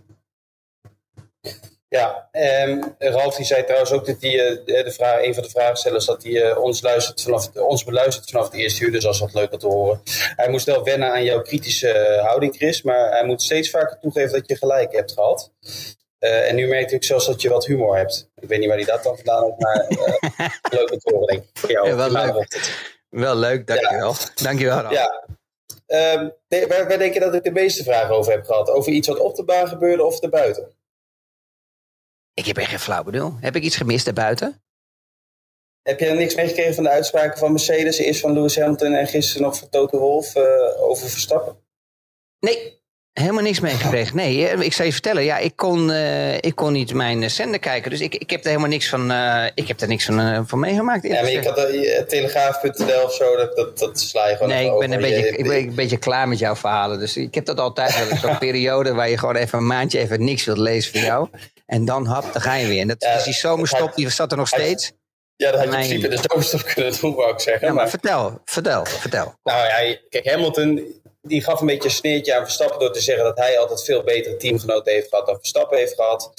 Ja, 1.88 2.28
um, 2.66 2.94
Ralf 2.98 3.36
die 3.36 3.46
zei 3.46 3.64
trouwens 3.64 3.92
ook 3.92 4.06
dat 4.06 4.16
hij, 4.20 4.62
de 4.64 4.92
vraag, 4.92 5.24
een 5.24 5.34
van 5.34 5.42
de 5.42 5.50
vraagstellers, 5.50 6.06
dat 6.06 6.22
hij 6.22 6.56
ons, 6.56 6.82
luistert 6.82 7.22
vanaf, 7.22 7.56
ons 7.56 7.84
beluistert 7.84 8.30
vanaf 8.30 8.44
het 8.44 8.54
eerste 8.54 8.84
uur. 8.84 8.92
Dus 8.92 9.04
dat 9.04 9.18
wat 9.18 9.34
leuker 9.34 9.58
te 9.58 9.66
horen. 9.66 10.00
Hij 10.36 10.48
moest 10.48 10.66
wel 10.66 10.84
wennen 10.84 11.12
aan 11.12 11.24
jouw 11.24 11.42
kritische 11.42 12.20
houding, 12.22 12.54
Chris. 12.56 12.82
Maar 12.82 13.10
hij 13.10 13.24
moet 13.24 13.42
steeds 13.42 13.70
vaker 13.70 13.98
toegeven 14.00 14.32
dat 14.32 14.48
je 14.48 14.56
gelijk 14.56 14.92
hebt 14.92 15.12
gehad. 15.12 15.52
Uh, 16.20 16.48
en 16.48 16.54
nu 16.54 16.66
merkte 16.66 16.94
ik 16.94 17.04
zelfs 17.04 17.26
dat 17.26 17.42
je 17.42 17.48
wat 17.48 17.66
humor 17.66 17.96
hebt. 17.96 18.30
Ik 18.40 18.48
weet 18.48 18.58
niet 18.58 18.68
waar 18.68 18.76
hij 18.76 18.86
dat 18.86 19.02
dan 19.02 19.16
vandaan 19.16 19.44
heeft, 19.44 19.58
maar 19.58 19.86
leuk 20.78 20.92
om 20.92 20.98
te 20.98 21.12
horen, 21.12 21.26
denk 21.26 21.42
ik. 21.42 21.50
Voor 21.52 21.70
jou. 21.70 21.88
Ja, 21.88 21.96
wel, 21.96 22.10
leuk. 22.10 22.70
wel 23.08 23.36
leuk, 23.36 23.66
dankjewel. 23.66 24.12
Ja. 24.12 24.42
Dankjewel. 24.42 24.92
Ja. 24.92 25.28
Um, 25.86 26.32
waar, 26.48 26.88
waar, 26.88 26.98
denk 26.98 27.14
je 27.14 27.20
dat 27.20 27.34
ik 27.34 27.42
de 27.42 27.50
meeste 27.50 27.84
vragen 27.84 28.14
over 28.14 28.32
heb 28.32 28.44
gehad? 28.44 28.70
Over 28.70 28.92
iets 28.92 29.08
wat 29.08 29.18
op 29.18 29.36
de 29.36 29.44
baan 29.44 29.68
gebeurde 29.68 30.04
of 30.04 30.20
erbuiten? 30.20 30.74
Ik 32.34 32.46
heb 32.46 32.56
echt 32.56 32.68
geen 32.68 32.78
flauw 32.78 33.02
bedoel. 33.02 33.36
Heb 33.40 33.56
ik 33.56 33.62
iets 33.62 33.76
gemist 33.76 34.04
daarbuiten? 34.04 34.62
Heb 35.82 36.00
je 36.00 36.06
er 36.06 36.16
niks 36.16 36.34
meegekregen 36.34 36.74
van 36.74 36.84
de 36.84 36.90
uitspraken 36.90 37.38
van 37.38 37.52
Mercedes? 37.52 37.98
Eerst 37.98 38.20
van 38.20 38.32
Lewis 38.32 38.58
Hamilton 38.58 38.92
en 38.92 39.06
gisteren 39.06 39.42
nog 39.42 39.58
van 39.58 39.68
Toto 39.68 39.98
Wolff 39.98 40.36
uh, 40.36 40.82
over 40.82 41.08
Verstappen? 41.08 41.56
Nee, 42.38 42.79
Helemaal 43.12 43.42
niks 43.42 43.60
meegekregen. 43.60 44.16
Nee, 44.16 44.48
ik 44.64 44.72
zal 44.72 44.84
je 44.84 44.92
vertellen. 44.92 45.24
Ja, 45.24 45.38
ik 45.38 45.56
kon, 45.56 45.90
uh, 45.90 46.34
ik 46.34 46.54
kon 46.54 46.72
niet 46.72 46.94
mijn 46.94 47.30
zender 47.30 47.60
kijken. 47.60 47.90
Dus 47.90 48.00
ik, 48.00 48.14
ik 48.14 48.30
heb 48.30 48.40
er 48.40 48.46
helemaal 48.46 48.68
niks 48.68 48.88
van, 48.88 49.10
uh, 49.10 49.44
ik 49.54 49.68
heb 49.68 49.80
er 49.80 49.88
niks 49.88 50.04
van, 50.04 50.20
uh, 50.20 50.40
van 50.44 50.58
meegemaakt. 50.58 51.06
Ja, 51.06 51.22
maar 51.22 51.32
uh, 51.32 51.98
telegraaf.nl 51.98 53.04
of 53.04 53.14
zo, 53.14 53.36
dat, 53.36 53.56
dat, 53.56 53.78
dat 53.78 54.00
sla 54.00 54.28
je 54.28 54.34
gewoon 54.34 54.48
Nee, 54.48 54.66
ik 54.72 54.78
ben, 54.78 54.92
een 54.92 55.00
beetje, 55.00 55.28
ik 55.28 55.46
ben 55.46 55.56
een 55.56 55.74
beetje 55.74 55.98
klaar 55.98 56.28
met 56.28 56.38
jouw 56.38 56.56
verhalen. 56.56 56.98
Dus 56.98 57.16
ik 57.16 57.34
heb 57.34 57.44
dat 57.44 57.60
altijd 57.60 58.08
wel. 58.08 58.18
Zo'n 58.18 58.38
periode 58.48 58.94
waar 58.94 59.08
je 59.10 59.18
gewoon 59.18 59.36
even 59.36 59.58
een 59.58 59.66
maandje 59.66 59.98
even 59.98 60.24
niks 60.24 60.44
wilt 60.44 60.58
lezen 60.58 60.92
voor 60.92 61.00
jou. 61.00 61.28
En 61.66 61.84
dan 61.84 62.06
hap, 62.06 62.32
dan 62.32 62.42
ga 62.42 62.54
je 62.54 62.66
weer. 62.66 62.80
En 62.80 62.88
dat, 62.88 63.02
ja, 63.02 63.14
dus 63.14 63.24
die 63.24 63.34
zomerstop, 63.34 63.94
die 63.94 64.08
zat 64.10 64.30
er 64.30 64.38
nog 64.38 64.48
steeds. 64.48 64.92
Ja, 65.36 65.50
dat 65.50 65.64
had 65.64 65.68
je 65.72 65.78
in 65.78 66.00
principe 66.00 66.08
de 66.08 66.28
zomerstop 66.28 66.62
kunnen 66.74 67.00
doen, 67.00 67.14
wou 67.14 67.32
ik 67.32 67.40
zeggen. 67.40 67.66
Ja, 67.66 67.72
maar, 67.72 67.82
maar, 67.82 67.90
vertel, 67.90 68.40
vertel, 68.44 68.84
vertel. 68.84 69.34
Nou 69.42 69.66
ja, 69.66 69.96
kijk, 70.08 70.26
Hamilton 70.26 70.99
die 71.22 71.42
gaf 71.42 71.60
een 71.60 71.66
beetje 71.66 71.88
een 71.88 71.94
sneertje 71.94 72.34
aan 72.34 72.44
Verstappen 72.44 72.78
door 72.78 72.92
te 72.92 73.00
zeggen 73.00 73.24
dat 73.24 73.38
hij 73.38 73.58
altijd 73.58 73.84
veel 73.84 74.02
betere 74.02 74.36
teamgenoten 74.36 74.92
heeft 74.92 75.08
gehad 75.08 75.26
dan 75.26 75.38
Verstappen 75.38 75.78
heeft 75.78 75.94
gehad. 75.94 76.32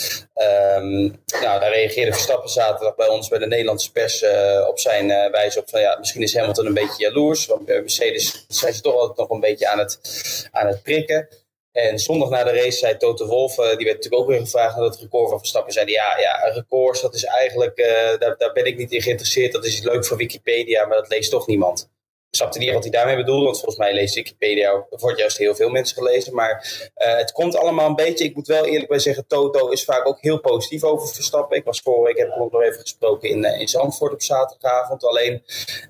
Um, 0.76 1.24
nou, 1.42 1.60
daar 1.60 1.72
reageerde 1.72 2.12
Verstappen 2.12 2.50
zaterdag 2.50 2.96
bij 2.96 3.08
ons 3.08 3.28
bij 3.28 3.40
de 3.40 3.48
Nederlandse 3.48 3.92
pers 3.92 4.22
uh, 4.22 4.66
op 4.68 4.80
zijn 4.80 5.10
uh, 5.10 5.30
wijze 5.32 5.60
op 5.60 5.70
van 5.70 5.82
ja, 5.82 5.98
misschien 6.00 6.22
is 6.22 6.36
Hamilton 6.36 6.66
een 6.66 6.74
beetje 6.74 7.04
jaloers. 7.04 7.46
Want 7.46 7.66
Mercedes 7.66 8.46
zijn 8.48 8.74
ze 8.74 8.82
toch 8.82 8.96
altijd 8.96 9.18
nog 9.18 9.30
een 9.30 9.40
beetje 9.40 9.68
aan 9.68 9.80
het, 9.80 10.00
aan 10.52 10.68
het 10.68 10.84
prikken. 10.84 11.28
En 11.72 12.00
zondag 12.00 12.30
na 12.30 12.44
de 12.44 12.52
race 12.52 12.78
zei 12.78 12.98
Toto 12.98 13.26
Wolff, 13.26 13.58
uh, 13.58 13.66
die 13.66 13.86
werd 13.86 13.96
natuurlijk 13.96 14.22
ook 14.22 14.28
weer 14.28 14.40
gevraagd 14.40 14.76
naar 14.76 14.86
het 14.86 15.00
record 15.00 15.30
van 15.30 15.38
Verstappen. 15.38 15.74
Zei 15.74 15.92
ja, 15.92 16.20
ja, 16.20 16.52
records, 16.54 17.02
dat 17.02 17.16
is 17.16 17.24
eigenlijk, 17.24 17.78
daar, 18.20 18.38
daar 18.38 18.54
ben 18.54 18.66
ik 18.66 18.78
niet 18.78 18.92
in 18.92 19.02
geïnteresseerd. 19.02 19.52
Dat 19.52 19.66
is 19.66 19.82
leuk 19.82 20.06
voor 20.06 20.18
Wikipedia, 20.18 20.86
maar 20.86 20.98
dat 20.98 21.10
leest 21.10 21.32
toch 21.32 21.48
niemand 21.48 21.90
snapte 22.32 22.60
niet 22.60 22.74
wat 22.74 22.84
hij 22.84 22.92
daarmee 22.92 23.16
bedoelde. 23.16 23.46
Want 23.46 23.56
volgens 23.56 23.78
mij 23.78 23.94
leest 23.94 24.16
Wikipedia, 24.16 24.86
wordt 24.90 25.20
juist 25.20 25.38
heel 25.38 25.56
veel 25.56 25.70
mensen 25.70 25.98
gelezen. 25.98 26.34
Maar 26.34 26.82
uh, 26.98 27.16
het 27.16 27.32
komt 27.32 27.56
allemaal 27.56 27.88
een 27.88 27.96
beetje. 27.96 28.26
Ik 28.26 28.36
moet 28.36 28.48
wel 28.48 28.66
eerlijk 28.66 28.90
bij 28.90 29.00
zeggen, 29.00 29.28
Toto 29.28 29.70
is 29.70 29.84
vaak 29.84 30.08
ook 30.08 30.22
heel 30.22 30.40
positief 30.40 30.84
over 30.84 31.08
Verstappen. 31.08 31.58
Ik 31.58 31.64
was 31.64 31.82
vorige 31.82 32.04
week, 32.04 32.18
heb 32.18 32.28
ik 32.28 32.42
ook 32.42 32.52
nog 32.52 32.62
even 32.62 32.80
gesproken 32.80 33.30
in, 33.30 33.44
uh, 33.44 33.60
in 33.60 33.68
Zandvoort 33.68 34.14
op 34.14 34.22
zaterdagavond. 34.22 35.04
Alleen 35.04 35.44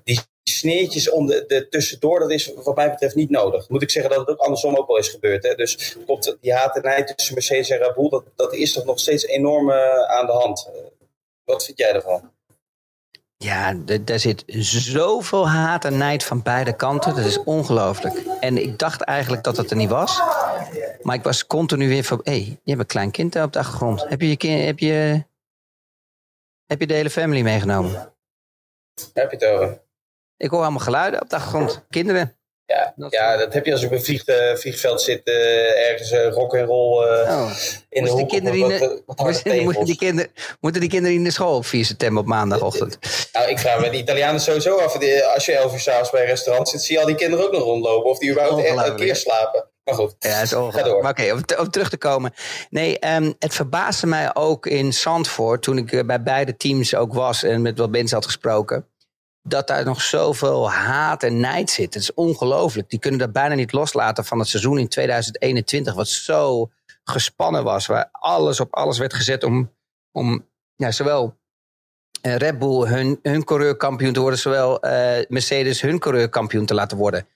die 0.04 0.20
sneertjes 0.42 1.10
om 1.10 1.26
de, 1.26 1.66
tussendoor, 1.70 2.18
dat 2.18 2.30
is 2.30 2.52
wat 2.54 2.76
mij 2.76 2.90
betreft 2.90 3.14
niet 3.14 3.30
nodig. 3.30 3.68
Moet 3.68 3.82
ik 3.82 3.90
zeggen 3.90 4.10
dat 4.10 4.20
het 4.20 4.28
ook 4.28 4.44
andersom 4.44 4.76
ook 4.76 4.86
wel 4.86 4.96
is 4.96 5.08
gebeurd. 5.08 5.42
Hè? 5.42 5.54
Dus 5.54 5.96
komt 6.06 6.36
die 6.40 6.54
haat 6.54 6.76
en 6.76 6.82
nijd 6.82 7.16
tussen 7.16 7.34
Mercedes 7.34 7.70
en 7.70 7.92
Bull, 7.94 8.08
dat, 8.08 8.24
dat 8.36 8.54
is 8.54 8.72
toch 8.72 8.84
nog 8.84 8.98
steeds 8.98 9.26
enorm 9.26 9.70
uh, 9.70 10.02
aan 10.02 10.26
de 10.26 10.32
hand. 10.32 10.70
wat 11.44 11.64
vind 11.64 11.78
jij 11.78 11.92
ervan? 11.92 12.31
Ja, 13.42 13.74
daar 14.00 14.18
zit 14.18 14.44
zoveel 14.46 15.48
haat 15.48 15.84
en 15.84 15.96
nijd 15.96 16.24
van 16.24 16.42
beide 16.42 16.76
kanten. 16.76 17.14
Dat 17.14 17.24
is 17.24 17.44
ongelooflijk. 17.44 18.14
En 18.40 18.56
ik 18.58 18.78
dacht 18.78 19.00
eigenlijk 19.00 19.44
dat 19.44 19.56
het 19.56 19.70
er 19.70 19.76
niet 19.76 19.88
was. 19.88 20.22
Maar 21.02 21.16
ik 21.16 21.22
was 21.22 21.46
continu 21.46 21.88
weer 21.88 22.04
van... 22.04 22.20
Hé, 22.22 22.32
hey, 22.32 22.60
je 22.62 22.70
hebt 22.70 22.80
een 22.80 22.86
klein 22.86 23.10
kind 23.10 23.36
op 23.36 23.52
de 23.52 23.58
achtergrond. 23.58 24.08
Heb 24.08 24.20
je, 24.20 24.28
je, 24.28 24.36
kind, 24.36 24.64
heb 24.64 24.78
je, 24.78 25.24
heb 26.66 26.80
je 26.80 26.86
de 26.86 26.94
hele 26.94 27.10
family 27.10 27.42
meegenomen? 27.42 28.12
Heb 29.12 29.30
je 29.30 29.36
het 29.36 29.44
over? 29.44 29.80
Ik 30.36 30.50
hoor 30.50 30.60
allemaal 30.60 30.80
geluiden 30.80 31.22
op 31.22 31.30
de 31.30 31.36
achtergrond. 31.36 31.84
Kinderen. 31.88 32.36
Ja, 32.66 32.92
dat, 32.96 33.12
ja, 33.12 33.36
dat 33.36 33.52
heb 33.52 33.64
je 33.66 33.72
als 33.72 33.80
je 33.80 33.86
op 33.86 33.92
een 33.92 34.04
vlieg, 34.04 34.28
uh, 34.28 34.54
vliegveld 34.54 35.02
zit, 35.02 35.20
uh, 35.24 35.90
ergens 35.90 36.12
uh, 36.12 36.28
rock 36.28 36.54
en 36.54 36.64
roll 36.64 37.06
oh. 37.06 37.50
in 37.88 38.04
de 38.04 38.10
hoek. 38.10 38.20
Moeten, 38.20 39.84
die 39.84 39.96
kinderen, 39.96 40.30
moeten 40.60 40.80
die 40.80 40.90
kinderen 40.90 41.16
in 41.16 41.24
de 41.24 41.30
school 41.30 41.56
op 41.56 41.66
4 41.66 41.84
september 41.84 42.22
op 42.22 42.28
maandagochtend? 42.28 42.98
nou, 43.32 43.48
ik 43.48 43.58
vraag 43.58 43.80
me 43.80 43.90
de 43.90 43.96
Italianen 43.96 44.40
sowieso 44.40 44.76
af. 44.76 44.94
Als 45.34 45.46
je 45.46 45.52
elf 45.52 45.72
uur 45.72 45.80
s'avonds 45.80 46.10
bij 46.10 46.20
een 46.20 46.26
restaurant 46.26 46.68
zit, 46.68 46.82
zie 46.82 46.94
je 46.94 47.00
al 47.00 47.06
die 47.06 47.16
kinderen 47.16 47.44
ook 47.44 47.52
nog 47.52 47.62
rondlopen. 47.62 48.10
Of 48.10 48.18
die 48.18 48.30
überhaupt 48.30 48.64
echt 48.64 48.86
een 48.86 48.96
keer 48.96 49.16
slapen. 49.16 49.70
Maar 49.84 49.94
goed, 49.94 50.14
ja, 50.18 50.40
is 50.40 50.50
ga 50.50 50.82
door. 50.82 51.02
Maar 51.02 51.10
oké, 51.10 51.22
okay, 51.22 51.30
om, 51.30 51.42
om, 51.58 51.70
terug 51.70 51.88
te 51.88 51.96
komen. 51.96 52.32
Nee, 52.70 53.14
um, 53.14 53.34
het 53.38 53.54
verbaasde 53.54 54.06
mij 54.06 54.34
ook 54.34 54.66
in 54.66 54.92
Zandvoort, 54.92 55.62
toen 55.62 55.78
ik 55.78 56.06
bij 56.06 56.22
beide 56.22 56.56
teams 56.56 56.94
ook 56.94 57.14
was 57.14 57.42
en 57.42 57.62
met 57.62 57.78
wat 57.78 57.90
mensen 57.90 58.16
had 58.16 58.24
gesproken 58.24 58.86
dat 59.42 59.66
daar 59.66 59.84
nog 59.84 60.02
zoveel 60.02 60.70
haat 60.70 61.22
en 61.22 61.40
nijd 61.40 61.70
zit. 61.70 61.94
Het 61.94 62.02
is 62.02 62.14
ongelooflijk. 62.14 62.90
Die 62.90 62.98
kunnen 62.98 63.20
dat 63.20 63.32
bijna 63.32 63.54
niet 63.54 63.72
loslaten 63.72 64.24
van 64.24 64.38
het 64.38 64.48
seizoen 64.48 64.78
in 64.78 64.88
2021, 64.88 65.94
wat 65.94 66.08
zo 66.08 66.70
gespannen 67.04 67.64
was, 67.64 67.86
waar 67.86 68.08
alles 68.12 68.60
op 68.60 68.74
alles 68.74 68.98
werd 68.98 69.14
gezet 69.14 69.44
om, 69.44 69.72
om 70.12 70.48
ja, 70.74 70.90
zowel 70.90 71.40
uh, 72.22 72.36
Red 72.36 72.58
Bull 72.58 72.86
hun, 72.86 73.18
hun 73.22 73.44
coureurkampioen 73.44 74.12
te 74.12 74.20
worden, 74.20 74.38
zowel 74.38 74.86
uh, 74.86 75.18
Mercedes 75.28 75.80
hun 75.80 75.98
coureurkampioen 75.98 76.66
te 76.66 76.74
laten 76.74 76.96
worden. 76.96 77.26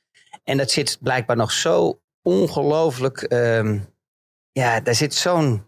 En 0.44 0.56
dat 0.56 0.70
zit 0.70 0.98
blijkbaar 1.00 1.36
nog 1.36 1.52
zo 1.52 2.00
ongelooflijk. 2.22 3.26
Um, 3.32 3.94
ja, 4.52 4.80
daar 4.80 4.94
zit 4.94 5.14
zo'n 5.14 5.66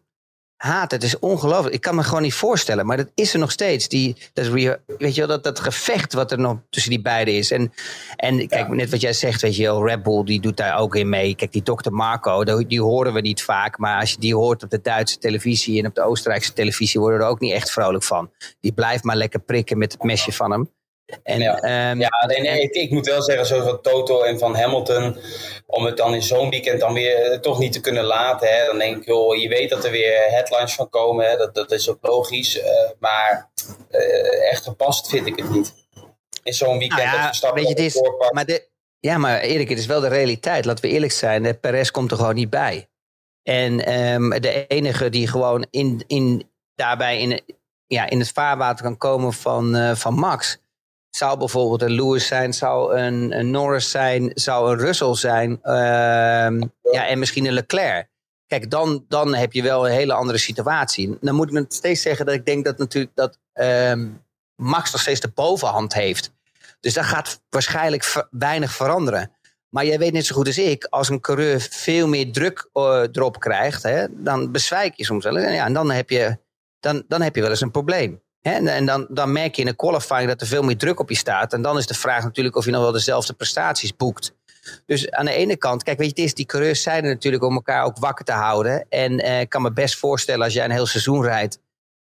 haat. 0.58 0.90
Het 0.90 1.02
is 1.02 1.18
ongelooflijk. 1.18 1.74
Ik 1.74 1.80
kan 1.80 1.94
me 1.94 2.02
gewoon 2.02 2.22
niet 2.22 2.34
voorstellen. 2.34 2.86
Maar 2.86 2.96
dat 2.96 3.10
is 3.14 3.32
er 3.32 3.38
nog 3.38 3.50
steeds. 3.50 3.88
Die, 3.88 4.16
dat, 4.32 4.46
weet 4.46 5.14
je 5.14 5.14
wel, 5.14 5.26
dat, 5.26 5.44
dat 5.44 5.60
gevecht 5.60 6.12
wat 6.12 6.32
er 6.32 6.38
nog 6.38 6.58
tussen 6.70 6.90
die 6.90 7.02
beiden 7.02 7.34
is. 7.34 7.50
En, 7.50 7.72
en 8.16 8.48
kijk, 8.48 8.68
net 8.68 8.90
wat 8.90 9.00
jij 9.00 9.12
zegt, 9.12 9.40
weet 9.40 9.56
je 9.56 9.62
wel, 9.62 9.86
Red 9.86 10.02
Bull 10.02 10.24
die 10.24 10.40
doet 10.40 10.56
daar 10.56 10.78
ook 10.78 10.96
in 10.96 11.08
mee. 11.08 11.34
Kijk, 11.34 11.52
die 11.52 11.62
dokter 11.62 11.92
Marco, 11.92 12.44
die 12.66 12.82
horen 12.82 13.12
we 13.12 13.20
niet 13.20 13.42
vaak. 13.42 13.78
Maar 13.78 14.00
als 14.00 14.10
je 14.10 14.18
die 14.18 14.34
hoort 14.34 14.62
op 14.62 14.70
de 14.70 14.80
Duitse 14.80 15.18
televisie 15.18 15.78
en 15.78 15.86
op 15.86 15.94
de 15.94 16.02
Oostenrijkse 16.02 16.52
televisie, 16.52 17.00
worden 17.00 17.18
we 17.18 17.24
er 17.24 17.30
ook 17.30 17.40
niet 17.40 17.52
echt 17.52 17.70
vrolijk 17.70 18.04
van. 18.04 18.30
Die 18.60 18.72
blijft 18.72 19.04
maar 19.04 19.16
lekker 19.16 19.40
prikken 19.40 19.78
met 19.78 19.92
het 19.92 20.02
mesje 20.02 20.32
van 20.32 20.50
hem. 20.50 20.70
En, 21.22 21.40
ja, 21.40 21.90
um, 21.90 22.00
ja 22.00 22.24
nee, 22.26 22.40
nee, 22.40 22.60
ik, 22.60 22.74
ik, 22.74 22.90
moet 22.90 23.06
wel 23.06 23.22
zeggen, 23.22 23.46
zo 23.46 23.62
van 23.62 23.80
Toto 23.80 24.22
en 24.22 24.38
van 24.38 24.56
Hamilton, 24.56 25.16
om 25.66 25.84
het 25.84 25.96
dan 25.96 26.14
in 26.14 26.22
zo'n 26.22 26.50
weekend 26.50 26.80
dan 26.80 26.92
weer 26.92 27.16
eh, 27.16 27.38
toch 27.38 27.58
niet 27.58 27.72
te 27.72 27.80
kunnen 27.80 28.04
laten. 28.04 28.48
Hè, 28.48 28.66
dan 28.66 28.78
denk 28.78 28.96
ik, 28.96 29.04
joh, 29.04 29.36
je 29.36 29.48
weet 29.48 29.70
dat 29.70 29.84
er 29.84 29.90
weer 29.90 30.30
headlines 30.30 30.74
van 30.74 30.88
komen, 30.88 31.30
hè, 31.30 31.36
dat, 31.36 31.54
dat 31.54 31.70
is 31.70 31.90
ook 31.90 31.98
logisch. 32.00 32.56
Uh, 32.56 32.64
maar 32.98 33.50
uh, 33.90 34.50
echt 34.50 34.62
gepast 34.62 35.08
vind 35.08 35.26
ik 35.26 35.36
het 35.36 35.50
niet. 35.50 35.74
In 36.42 36.52
zo'n 36.52 36.78
weekend 36.78 37.02
nou 37.02 37.16
ja, 37.16 37.32
dat 37.40 37.54
weet 37.54 37.62
je, 37.62 37.68
het 37.68 37.78
is, 37.78 38.00
maar 38.30 38.44
de, 38.44 38.68
Ja, 39.00 39.18
maar 39.18 39.40
Erik, 39.40 39.68
het 39.68 39.78
is 39.78 39.86
wel 39.86 40.00
de 40.00 40.08
realiteit. 40.08 40.64
Laten 40.64 40.84
we 40.84 40.90
eerlijk 40.90 41.12
zijn, 41.12 41.42
de 41.42 41.54
Perez 41.54 41.90
komt 41.90 42.10
er 42.10 42.16
gewoon 42.16 42.34
niet 42.34 42.50
bij. 42.50 42.88
En 43.42 43.98
um, 44.12 44.40
de 44.40 44.66
enige 44.66 45.08
die 45.08 45.26
gewoon 45.26 45.66
in, 45.70 46.04
in, 46.06 46.50
daarbij 46.74 47.20
in, 47.20 47.40
ja, 47.86 48.10
in 48.10 48.18
het 48.18 48.32
vaarwater 48.32 48.84
kan 48.84 48.96
komen 48.96 49.32
van, 49.32 49.76
uh, 49.76 49.94
van 49.94 50.14
Max 50.14 50.58
zou 51.10 51.38
bijvoorbeeld 51.38 51.82
een 51.82 51.90
Lewis 51.90 52.26
zijn, 52.26 52.52
zou 52.52 52.96
een, 52.96 53.50
Norris 53.50 53.90
zijn, 53.90 54.30
zou 54.34 54.72
een 54.72 54.78
Russell 54.78 55.14
zijn. 55.14 55.50
Uh, 55.50 55.72
ja, 56.92 57.06
en 57.06 57.18
misschien 57.18 57.46
een 57.46 57.52
Leclerc. 57.52 58.08
Kijk, 58.46 58.70
dan, 58.70 59.04
dan 59.08 59.34
heb 59.34 59.52
je 59.52 59.62
wel 59.62 59.86
een 59.86 59.94
hele 59.94 60.12
andere 60.12 60.38
situatie. 60.38 61.18
Dan 61.20 61.34
moet 61.34 61.46
ik 61.46 61.52
nog 61.52 61.64
steeds 61.68 62.02
zeggen 62.02 62.26
dat 62.26 62.34
ik 62.34 62.46
denk 62.46 62.64
dat 62.64 62.78
natuurlijk 62.78 63.14
dat 63.14 63.38
uh, 63.54 63.92
Max 64.56 64.92
nog 64.92 65.00
steeds 65.00 65.20
de 65.20 65.30
bovenhand 65.34 65.94
heeft. 65.94 66.32
Dus 66.80 66.94
dat 66.94 67.04
gaat 67.04 67.40
waarschijnlijk 67.48 68.26
weinig 68.30 68.72
veranderen. 68.72 69.32
Maar 69.68 69.86
jij 69.86 69.98
weet 69.98 70.12
net 70.12 70.26
zo 70.26 70.34
goed 70.34 70.46
als 70.46 70.58
ik, 70.58 70.84
als 70.84 71.08
een 71.08 71.20
coureur 71.20 71.66
veel 71.70 72.08
meer 72.08 72.32
druk 72.32 72.68
uh, 72.74 73.02
erop 73.12 73.40
krijgt, 73.40 73.82
hè, 73.82 74.06
dan 74.10 74.52
bezwijk 74.52 74.94
je 74.94 75.04
soms 75.04 75.24
wel. 75.24 75.38
Ja, 75.38 75.66
en 75.66 75.72
dan 75.72 75.90
heb, 75.90 76.10
je, 76.10 76.38
dan, 76.80 77.04
dan 77.08 77.22
heb 77.22 77.34
je 77.34 77.40
wel 77.40 77.50
eens 77.50 77.60
een 77.60 77.70
probleem. 77.70 78.22
En, 78.42 78.66
en 78.66 78.86
dan, 78.86 79.06
dan 79.10 79.32
merk 79.32 79.54
je 79.54 79.62
in 79.62 79.68
een 79.68 79.76
qualifying 79.76 80.28
dat 80.28 80.40
er 80.40 80.46
veel 80.46 80.62
meer 80.62 80.76
druk 80.76 81.00
op 81.00 81.08
je 81.08 81.16
staat. 81.16 81.52
En 81.52 81.62
dan 81.62 81.78
is 81.78 81.86
de 81.86 81.94
vraag 81.94 82.24
natuurlijk 82.24 82.56
of 82.56 82.64
je 82.64 82.70
nog 82.70 82.82
wel 82.82 82.92
dezelfde 82.92 83.32
prestaties 83.32 83.96
boekt. 83.96 84.36
Dus 84.86 85.10
aan 85.10 85.24
de 85.24 85.32
ene 85.32 85.56
kant, 85.56 85.82
kijk, 85.82 85.98
weet 85.98 86.06
je, 86.06 86.14
het 86.14 86.24
is, 86.24 86.34
die 86.34 86.46
coureurs 86.46 86.82
zijn 86.82 87.04
er 87.04 87.10
natuurlijk 87.10 87.42
om 87.42 87.54
elkaar 87.54 87.84
ook 87.84 87.98
wakker 87.98 88.24
te 88.24 88.32
houden. 88.32 88.86
En 88.88 89.20
eh, 89.20 89.40
ik 89.40 89.48
kan 89.48 89.62
me 89.62 89.72
best 89.72 89.96
voorstellen 89.96 90.44
als 90.44 90.52
jij 90.52 90.64
een 90.64 90.70
heel 90.70 90.86
seizoen 90.86 91.22
rijdt, 91.22 91.60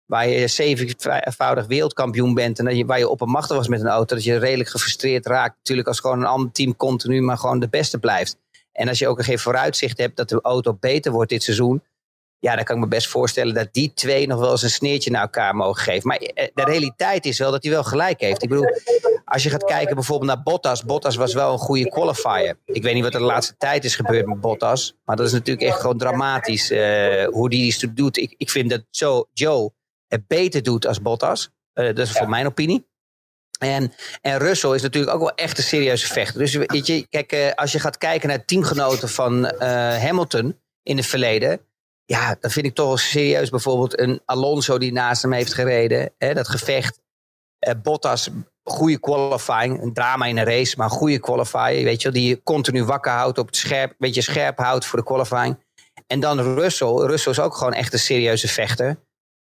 waar 0.06 0.28
je 0.28 0.48
zevenvoudig 0.48 1.68
wereldkampioen 1.68 2.34
bent 2.34 2.60
en 2.60 2.78
je, 2.78 2.86
waar 2.86 3.00
je 3.00 3.10
op 3.10 3.22
een 3.22 3.30
macht 3.30 3.50
was 3.50 3.68
met 3.68 3.82
een 3.82 3.88
auto, 3.88 4.16
dat 4.16 4.24
je 4.24 4.38
redelijk 4.38 4.70
gefrustreerd 4.70 5.26
raakt. 5.26 5.56
Natuurlijk 5.58 5.88
als 5.88 6.00
gewoon 6.00 6.20
een 6.20 6.26
ander 6.26 6.52
team 6.52 6.76
continu 6.76 7.22
maar 7.22 7.38
gewoon 7.38 7.60
de 7.60 7.70
beste 7.70 8.00
blijft. 8.00 8.38
En 8.72 8.88
als 8.88 9.00
je 9.00 9.08
ook 9.08 9.24
geen 9.24 9.40
vooruitzicht 9.40 9.98
hebt 9.98 10.18
dat 10.18 10.30
de 10.30 10.42
auto 10.42 10.78
beter 10.80 11.12
wordt 11.12 11.30
dit 11.30 11.44
seizoen, 11.44 11.84
ja, 12.40 12.56
dan 12.56 12.64
kan 12.64 12.76
ik 12.76 12.82
me 12.82 12.88
best 12.88 13.08
voorstellen 13.08 13.54
dat 13.54 13.68
die 13.72 13.94
twee 13.94 14.28
nog 14.28 14.40
wel 14.40 14.52
eens 14.52 14.62
een 14.62 14.70
sneertje 14.70 15.12
naar 15.12 15.22
elkaar 15.22 15.56
mogen 15.56 15.84
geven. 15.84 16.08
Maar 16.08 16.18
eh, 16.18 16.48
de 16.54 16.64
realiteit 16.64 17.26
is 17.26 17.40
wel 17.40 17.52
dat 17.52 17.64
hij 17.64 17.72
wel 17.72 17.84
gelijk 17.84 18.22
heeft. 18.22 18.44
Ik 18.44 18.50
bedoel, 18.50 18.66
als 19.26 19.44
je 19.44 19.50
gaat 19.50 19.64
kijken 19.64 19.96
bijvoorbeeld 19.96 20.32
naar 20.32 20.44
Bottas. 20.44 20.84
Bottas 20.84 21.16
was 21.16 21.34
wel 21.34 21.52
een 21.52 21.58
goede 21.58 21.90
qualifier. 21.90 22.60
Ik 22.66 22.84
weet 22.84 22.94
niet 22.94 23.04
wat 23.04 23.14
er 23.14 23.20
de 23.20 23.26
laatste 23.26 23.58
tijd 23.58 23.84
is 23.86 23.96
gebeurd 23.96 24.26
met 24.26 24.42
Bottas. 24.42 24.96
Maar 25.06 25.16
dat 25.16 25.26
is 25.26 25.32
natuurlijk 25.32 25.68
echt 25.68 25.80
gewoon 25.80 25.98
dramatisch 25.98 26.72
uh, 26.72 27.26
hoe 27.28 27.50
die 27.50 27.66
iets 27.66 27.86
doet. 27.94 28.18
Ik, 28.18 28.36
ik 28.38 28.50
vind 28.50 28.70
dat 28.70 28.84
Joe, 28.90 29.28
Joe 29.34 29.72
het 30.08 30.28
beter 30.28 30.64
doet 30.64 30.88
als 30.88 31.02
Bottas. 31.02 31.50
Uh, 31.74 31.86
dat 31.86 31.98
is 31.98 32.12
voor 32.12 32.30
mijn 32.30 32.46
opinie. 32.46 32.88
En, 33.60 33.94
en 34.22 34.38
Russell 34.38 34.76
is 34.76 34.82
natuurlijk 34.82 35.14
ook 35.14 35.22
wel 35.22 35.36
echt 35.36 35.58
een 35.58 35.64
serieuze 35.64 36.08
vechter. 36.08 36.40
Dus 36.40 36.54
weet 36.54 36.88
je, 36.88 37.08
kijk, 37.08 37.34
uh, 37.34 37.52
als 37.52 37.72
je 37.72 37.80
gaat 37.80 37.98
kijken 37.98 38.30
naar 38.30 38.46
teamgenoten 38.46 39.10
van 39.10 39.46
Hamilton 40.00 40.60
in 40.84 40.98
het 40.98 41.06
verleden 41.06 41.68
ja, 42.10 42.36
dan 42.40 42.52
vind 42.52 42.66
ik 42.66 42.74
toch 42.74 43.00
serieus 43.00 43.50
bijvoorbeeld 43.50 44.00
een 44.00 44.22
Alonso 44.26 44.78
die 44.78 44.92
naast 44.92 45.22
hem 45.22 45.34
heeft 45.34 45.54
gereden. 45.54 46.12
Hè, 46.18 46.34
dat 46.34 46.48
gevecht. 46.48 47.00
Eh, 47.60 47.74
Bottas, 47.84 48.30
goede 48.64 49.00
qualifying. 49.00 49.82
Een 49.82 49.94
drama 49.94 50.26
in 50.26 50.38
een 50.38 50.46
race, 50.46 50.78
maar 50.78 50.90
goede 50.90 51.20
qualifying. 51.20 51.84
Weet 51.84 52.02
je, 52.02 52.12
die 52.12 52.28
je 52.28 52.44
continu 52.44 52.84
wakker 52.84 53.12
houdt, 53.12 53.38
op 53.38 53.46
het 53.46 53.56
scherp, 53.56 53.96
beetje 53.98 54.22
scherp 54.22 54.58
houdt 54.58 54.86
voor 54.86 55.00
de 55.00 55.06
qualifying. 55.06 55.64
En 56.08 56.20
dan 56.20 56.54
Russell. 56.54 56.94
Russell 56.94 57.32
is 57.32 57.40
ook 57.40 57.56
gewoon 57.56 57.74
echt 57.74 57.94
een 57.94 58.00
serieuze 58.00 58.48
vechter. 58.48 59.00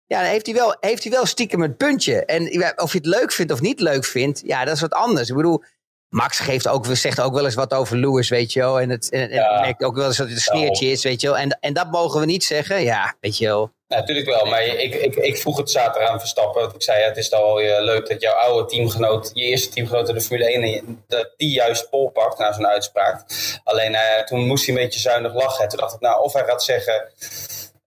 Ja, 0.07 0.21
dan 0.21 0.31
heeft 0.31 0.47
hij 0.47 0.55
wel, 0.55 0.77
heeft 0.81 1.03
hij 1.03 1.13
wel 1.13 1.27
stiekem 1.27 1.63
het 1.63 1.77
puntje. 1.77 2.25
En 2.25 2.43
of 2.83 2.93
je 2.93 2.99
het 2.99 3.07
leuk 3.07 3.33
vindt 3.33 3.53
of 3.53 3.61
niet 3.61 3.81
leuk 3.81 4.05
vindt, 4.05 4.43
ja, 4.45 4.65
dat 4.65 4.75
is 4.75 4.81
wat 4.81 4.95
anders. 4.95 5.29
Ik 5.29 5.37
bedoel, 5.37 5.63
Max 6.09 6.39
geeft 6.39 6.69
ook, 6.69 6.87
zegt 6.87 7.21
ook 7.21 7.35
wel 7.35 7.45
eens 7.45 7.55
wat 7.55 7.75
over 7.75 7.97
Lewis, 7.97 8.29
weet 8.29 8.53
je 8.53 8.61
wel. 8.61 8.81
En 8.81 8.91
het 8.91 9.11
en, 9.11 9.31
en 9.31 9.61
merkt 9.61 9.85
ook 9.85 9.97
wel 9.97 10.07
eens 10.07 10.17
dat 10.17 10.27
het 10.27 10.37
een 10.37 10.43
sneertje 10.43 10.87
is, 10.87 11.03
weet 11.03 11.21
je 11.21 11.27
wel. 11.27 11.39
En, 11.39 11.59
en 11.61 11.73
dat 11.73 11.91
mogen 11.91 12.21
we 12.21 12.27
niet 12.27 12.45
zeggen. 12.45 12.83
Ja, 12.83 13.15
weet 13.21 13.39
je 13.39 13.47
wel. 13.47 13.75
Ja, 13.89 13.97
natuurlijk 13.97 14.27
wel, 14.27 14.45
maar 14.45 14.65
ik, 14.65 14.95
ik, 14.95 15.15
ik 15.15 15.37
vroeg 15.37 15.57
het 15.57 15.71
zaterdag 15.71 16.11
aan 16.11 16.19
Verstappen. 16.19 16.61
Want 16.63 16.75
ik 16.75 16.83
zei, 16.83 17.01
ja, 17.01 17.07
het 17.07 17.17
is 17.17 17.29
dan 17.29 17.43
wel 17.43 17.55
weer 17.55 17.81
leuk 17.81 18.09
dat 18.09 18.21
jouw 18.21 18.35
oude 18.35 18.69
teamgenoot, 18.69 19.31
je 19.35 19.45
eerste 19.45 19.69
teamgenoot 19.69 20.09
in 20.09 20.15
de 20.15 20.21
Formule 20.21 20.53
1, 20.53 21.05
dat 21.07 21.33
die 21.37 21.51
juist 21.51 21.91
pol 21.91 22.11
pakt 22.11 22.39
na 22.39 22.53
zo'n 22.53 22.67
uitspraak. 22.67 23.25
Alleen 23.65 23.93
uh, 23.93 24.25
toen 24.25 24.47
moest 24.47 24.67
hij 24.67 24.75
een 24.75 24.83
beetje 24.83 25.01
zuinig 25.01 25.35
lachen. 25.35 25.69
Toen 25.69 25.79
dacht 25.79 25.95
ik, 25.95 26.01
nou, 26.01 26.23
of 26.23 26.33
hij 26.33 26.45
gaat 26.45 26.65
zeggen, 26.65 27.13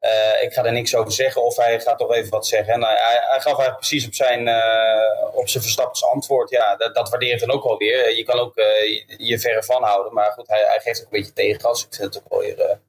uh, 0.01 0.43
ik 0.43 0.53
ga 0.53 0.65
er 0.65 0.71
niks 0.71 0.95
over 0.95 1.11
zeggen, 1.11 1.43
of 1.43 1.55
hij 1.55 1.79
gaat 1.81 1.97
toch 1.97 2.13
even 2.13 2.29
wat 2.29 2.47
zeggen. 2.47 2.73
En 2.73 2.83
hij, 2.83 2.95
hij 2.95 3.39
gaf 3.39 3.45
eigenlijk 3.45 3.77
precies 3.77 4.05
op 4.05 4.13
zijn, 4.13 4.47
uh, 4.47 5.35
op 5.35 5.47
zijn 5.47 5.89
antwoord. 6.11 6.49
Ja, 6.49 6.75
dat, 6.75 6.95
dat 6.95 7.09
waardeert 7.09 7.39
dan 7.39 7.51
ook 7.51 7.63
wel 7.63 7.77
weer. 7.77 8.15
Je 8.15 8.23
kan 8.23 8.39
ook 8.39 8.55
je, 8.55 9.15
je 9.17 9.39
verre 9.39 9.63
van 9.63 9.83
houden, 9.83 10.13
maar 10.13 10.31
goed, 10.31 10.47
hij, 10.47 10.63
hij 10.63 10.79
geeft 10.79 10.99
ook 10.99 11.05
een 11.05 11.19
beetje 11.19 11.33
tegengas. 11.33 11.85
Ik 11.85 11.93
vind 11.93 12.13
het 12.13 12.23
ook 12.23 12.29
wel 12.29 12.39
weer, 12.39 12.79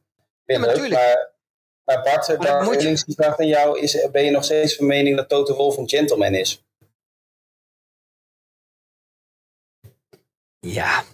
weer 0.44 0.60
ja, 0.60 0.66
leuk. 0.66 0.90
Maar, 0.90 1.30
maar 1.84 2.02
Bart, 2.02 2.28
Maar 2.28 2.38
daar 2.38 2.64
moet 2.64 2.82
je- 2.82 3.14
vraag 3.16 3.38
aan 3.38 3.46
jou. 3.46 3.80
Is, 3.80 4.08
ben 4.10 4.24
je 4.24 4.30
nog 4.30 4.44
steeds 4.44 4.76
van 4.76 4.86
mening 4.86 5.16
dat 5.16 5.28
Toto 5.28 5.54
Wolff 5.54 5.76
een 5.76 5.88
gentleman 5.88 6.34
is? 6.34 6.64
Ja, 10.58 11.04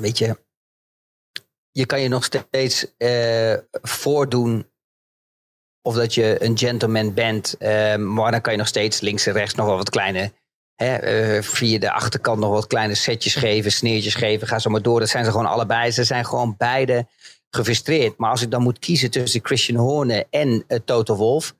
weet 0.00 0.18
je, 0.18 0.36
je 1.70 1.86
kan 1.86 2.00
je 2.00 2.08
nog 2.08 2.24
steeds 2.24 2.96
eh, 2.96 3.56
voordoen 3.70 4.71
of 5.82 5.94
dat 5.94 6.14
je 6.14 6.44
een 6.44 6.58
gentleman 6.58 7.14
bent, 7.14 7.56
eh, 7.58 7.96
maar 7.96 8.30
dan 8.30 8.40
kan 8.40 8.52
je 8.52 8.58
nog 8.58 8.68
steeds 8.68 9.00
links 9.00 9.26
en 9.26 9.32
rechts 9.32 9.54
nog 9.54 9.66
wel 9.66 9.76
wat 9.76 9.90
kleine, 9.90 10.32
hè, 10.74 10.94
eh, 10.94 11.42
via 11.42 11.78
de 11.78 11.92
achterkant 11.92 12.40
nog 12.40 12.50
wat 12.50 12.66
kleine 12.66 12.94
setjes 12.94 13.34
geven, 13.34 13.72
sneertjes 13.72 14.14
geven, 14.14 14.46
ga 14.46 14.58
zo 14.58 14.70
maar 14.70 14.82
door. 14.82 15.00
Dat 15.00 15.08
zijn 15.08 15.24
ze 15.24 15.30
gewoon 15.30 15.46
allebei. 15.46 15.90
Ze 15.90 16.04
zijn 16.04 16.24
gewoon 16.24 16.54
beide 16.58 17.06
gefrustreerd. 17.50 18.18
Maar 18.18 18.30
als 18.30 18.42
ik 18.42 18.50
dan 18.50 18.62
moet 18.62 18.78
kiezen 18.78 19.10
tussen 19.10 19.40
Christian 19.42 19.78
Horner 19.78 20.24
en 20.30 20.64
eh, 20.66 20.78
Toto 20.84 21.16
Wolff, 21.16 21.54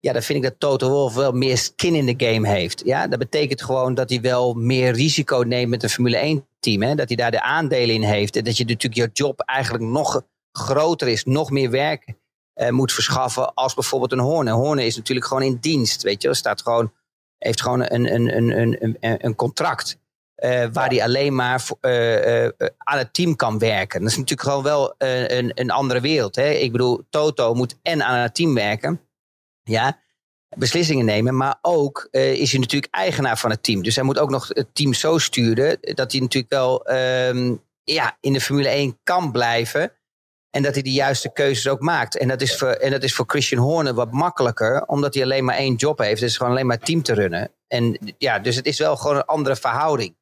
ja, 0.00 0.12
dan 0.12 0.22
vind 0.22 0.44
ik 0.44 0.50
dat 0.50 0.60
Toto 0.60 0.88
Wolff 0.88 1.14
wel 1.14 1.32
meer 1.32 1.58
skin 1.58 1.94
in 1.94 2.06
de 2.16 2.26
game 2.26 2.48
heeft. 2.48 2.82
Ja, 2.84 3.06
dat 3.06 3.18
betekent 3.18 3.62
gewoon 3.62 3.94
dat 3.94 4.10
hij 4.10 4.20
wel 4.20 4.54
meer 4.54 4.92
risico 4.92 5.38
neemt 5.38 5.70
met 5.70 5.82
een 5.82 5.88
Formule 5.88 6.16
1 6.16 6.46
team. 6.60 6.96
Dat 6.96 7.08
hij 7.08 7.16
daar 7.16 7.30
de 7.30 7.42
aandelen 7.42 7.94
in 7.94 8.02
heeft. 8.02 8.36
En 8.36 8.44
dat 8.44 8.56
je 8.56 8.64
natuurlijk 8.64 8.94
je 8.94 9.22
job 9.22 9.40
eigenlijk 9.40 9.84
nog 9.84 10.22
groter 10.52 11.08
is, 11.08 11.24
nog 11.24 11.50
meer 11.50 11.70
werk 11.70 12.14
eh, 12.58 12.70
moet 12.70 12.92
verschaffen 12.92 13.54
als 13.54 13.74
bijvoorbeeld 13.74 14.12
een 14.12 14.18
Horner. 14.18 14.52
Horner 14.52 14.84
is 14.84 14.96
natuurlijk 14.96 15.26
gewoon 15.26 15.42
in 15.42 15.58
dienst, 15.60 16.02
weet 16.02 16.22
je. 16.22 16.34
Staat 16.34 16.62
gewoon, 16.62 16.92
heeft 17.38 17.62
gewoon 17.62 17.80
een, 17.80 18.14
een, 18.14 18.36
een, 18.36 18.76
een, 18.80 18.96
een, 19.24 19.34
contract. 19.34 19.98
eh, 20.34 20.66
waar 20.72 20.88
hij 20.88 21.02
alleen 21.02 21.34
maar 21.34 21.64
eh, 21.80 22.48
aan 22.78 22.98
het 22.98 23.14
team 23.14 23.36
kan 23.36 23.58
werken. 23.58 24.00
Dat 24.00 24.10
is 24.10 24.16
natuurlijk 24.16 24.48
gewoon 24.48 24.62
wel 24.62 24.94
een, 24.98 25.52
een 25.54 25.70
andere 25.70 26.00
wereld. 26.00 26.36
Hè? 26.36 26.50
Ik 26.50 26.72
bedoel, 26.72 27.02
Toto 27.10 27.54
moet 27.54 27.78
en 27.82 28.02
aan 28.02 28.18
het 28.18 28.34
team 28.34 28.54
werken. 28.54 29.00
Ja, 29.62 29.98
beslissingen 30.56 31.04
nemen. 31.04 31.36
Maar 31.36 31.58
ook 31.62 32.08
is 32.10 32.50
hij 32.50 32.60
natuurlijk 32.60 32.94
eigenaar 32.94 33.38
van 33.38 33.50
het 33.50 33.62
team. 33.62 33.82
Dus 33.82 33.94
hij 33.94 34.04
moet 34.04 34.18
ook 34.18 34.30
nog 34.30 34.48
het 34.48 34.74
team 34.74 34.94
zo 34.94 35.18
sturen 35.18 35.78
dat 35.80 36.12
hij 36.12 36.20
natuurlijk 36.20 36.52
wel 36.52 36.84
ehm, 36.84 37.54
ja, 37.84 38.16
in 38.20 38.32
de 38.32 38.40
Formule 38.40 38.68
1 38.68 38.98
kan 39.02 39.32
blijven. 39.32 39.92
En 40.50 40.62
dat 40.62 40.74
hij 40.74 40.82
de 40.82 40.92
juiste 40.92 41.32
keuzes 41.32 41.68
ook 41.68 41.80
maakt. 41.80 42.16
En 42.16 42.28
dat 42.28 42.40
is 42.40 42.56
voor, 42.56 42.68
en 42.68 42.90
dat 42.90 43.02
is 43.02 43.14
voor 43.14 43.24
Christian 43.28 43.62
Horner 43.62 43.94
wat 43.94 44.12
makkelijker, 44.12 44.84
omdat 44.86 45.14
hij 45.14 45.22
alleen 45.22 45.44
maar 45.44 45.56
één 45.56 45.74
job 45.74 45.98
heeft. 45.98 46.20
Dus 46.20 46.36
gewoon 46.36 46.52
alleen 46.52 46.66
maar 46.66 46.78
team 46.78 47.02
te 47.02 47.14
runnen. 47.14 47.50
En 47.68 48.14
ja, 48.18 48.38
dus 48.38 48.56
het 48.56 48.66
is 48.66 48.78
wel 48.78 48.96
gewoon 48.96 49.16
een 49.16 49.24
andere 49.24 49.56
verhouding. 49.56 50.16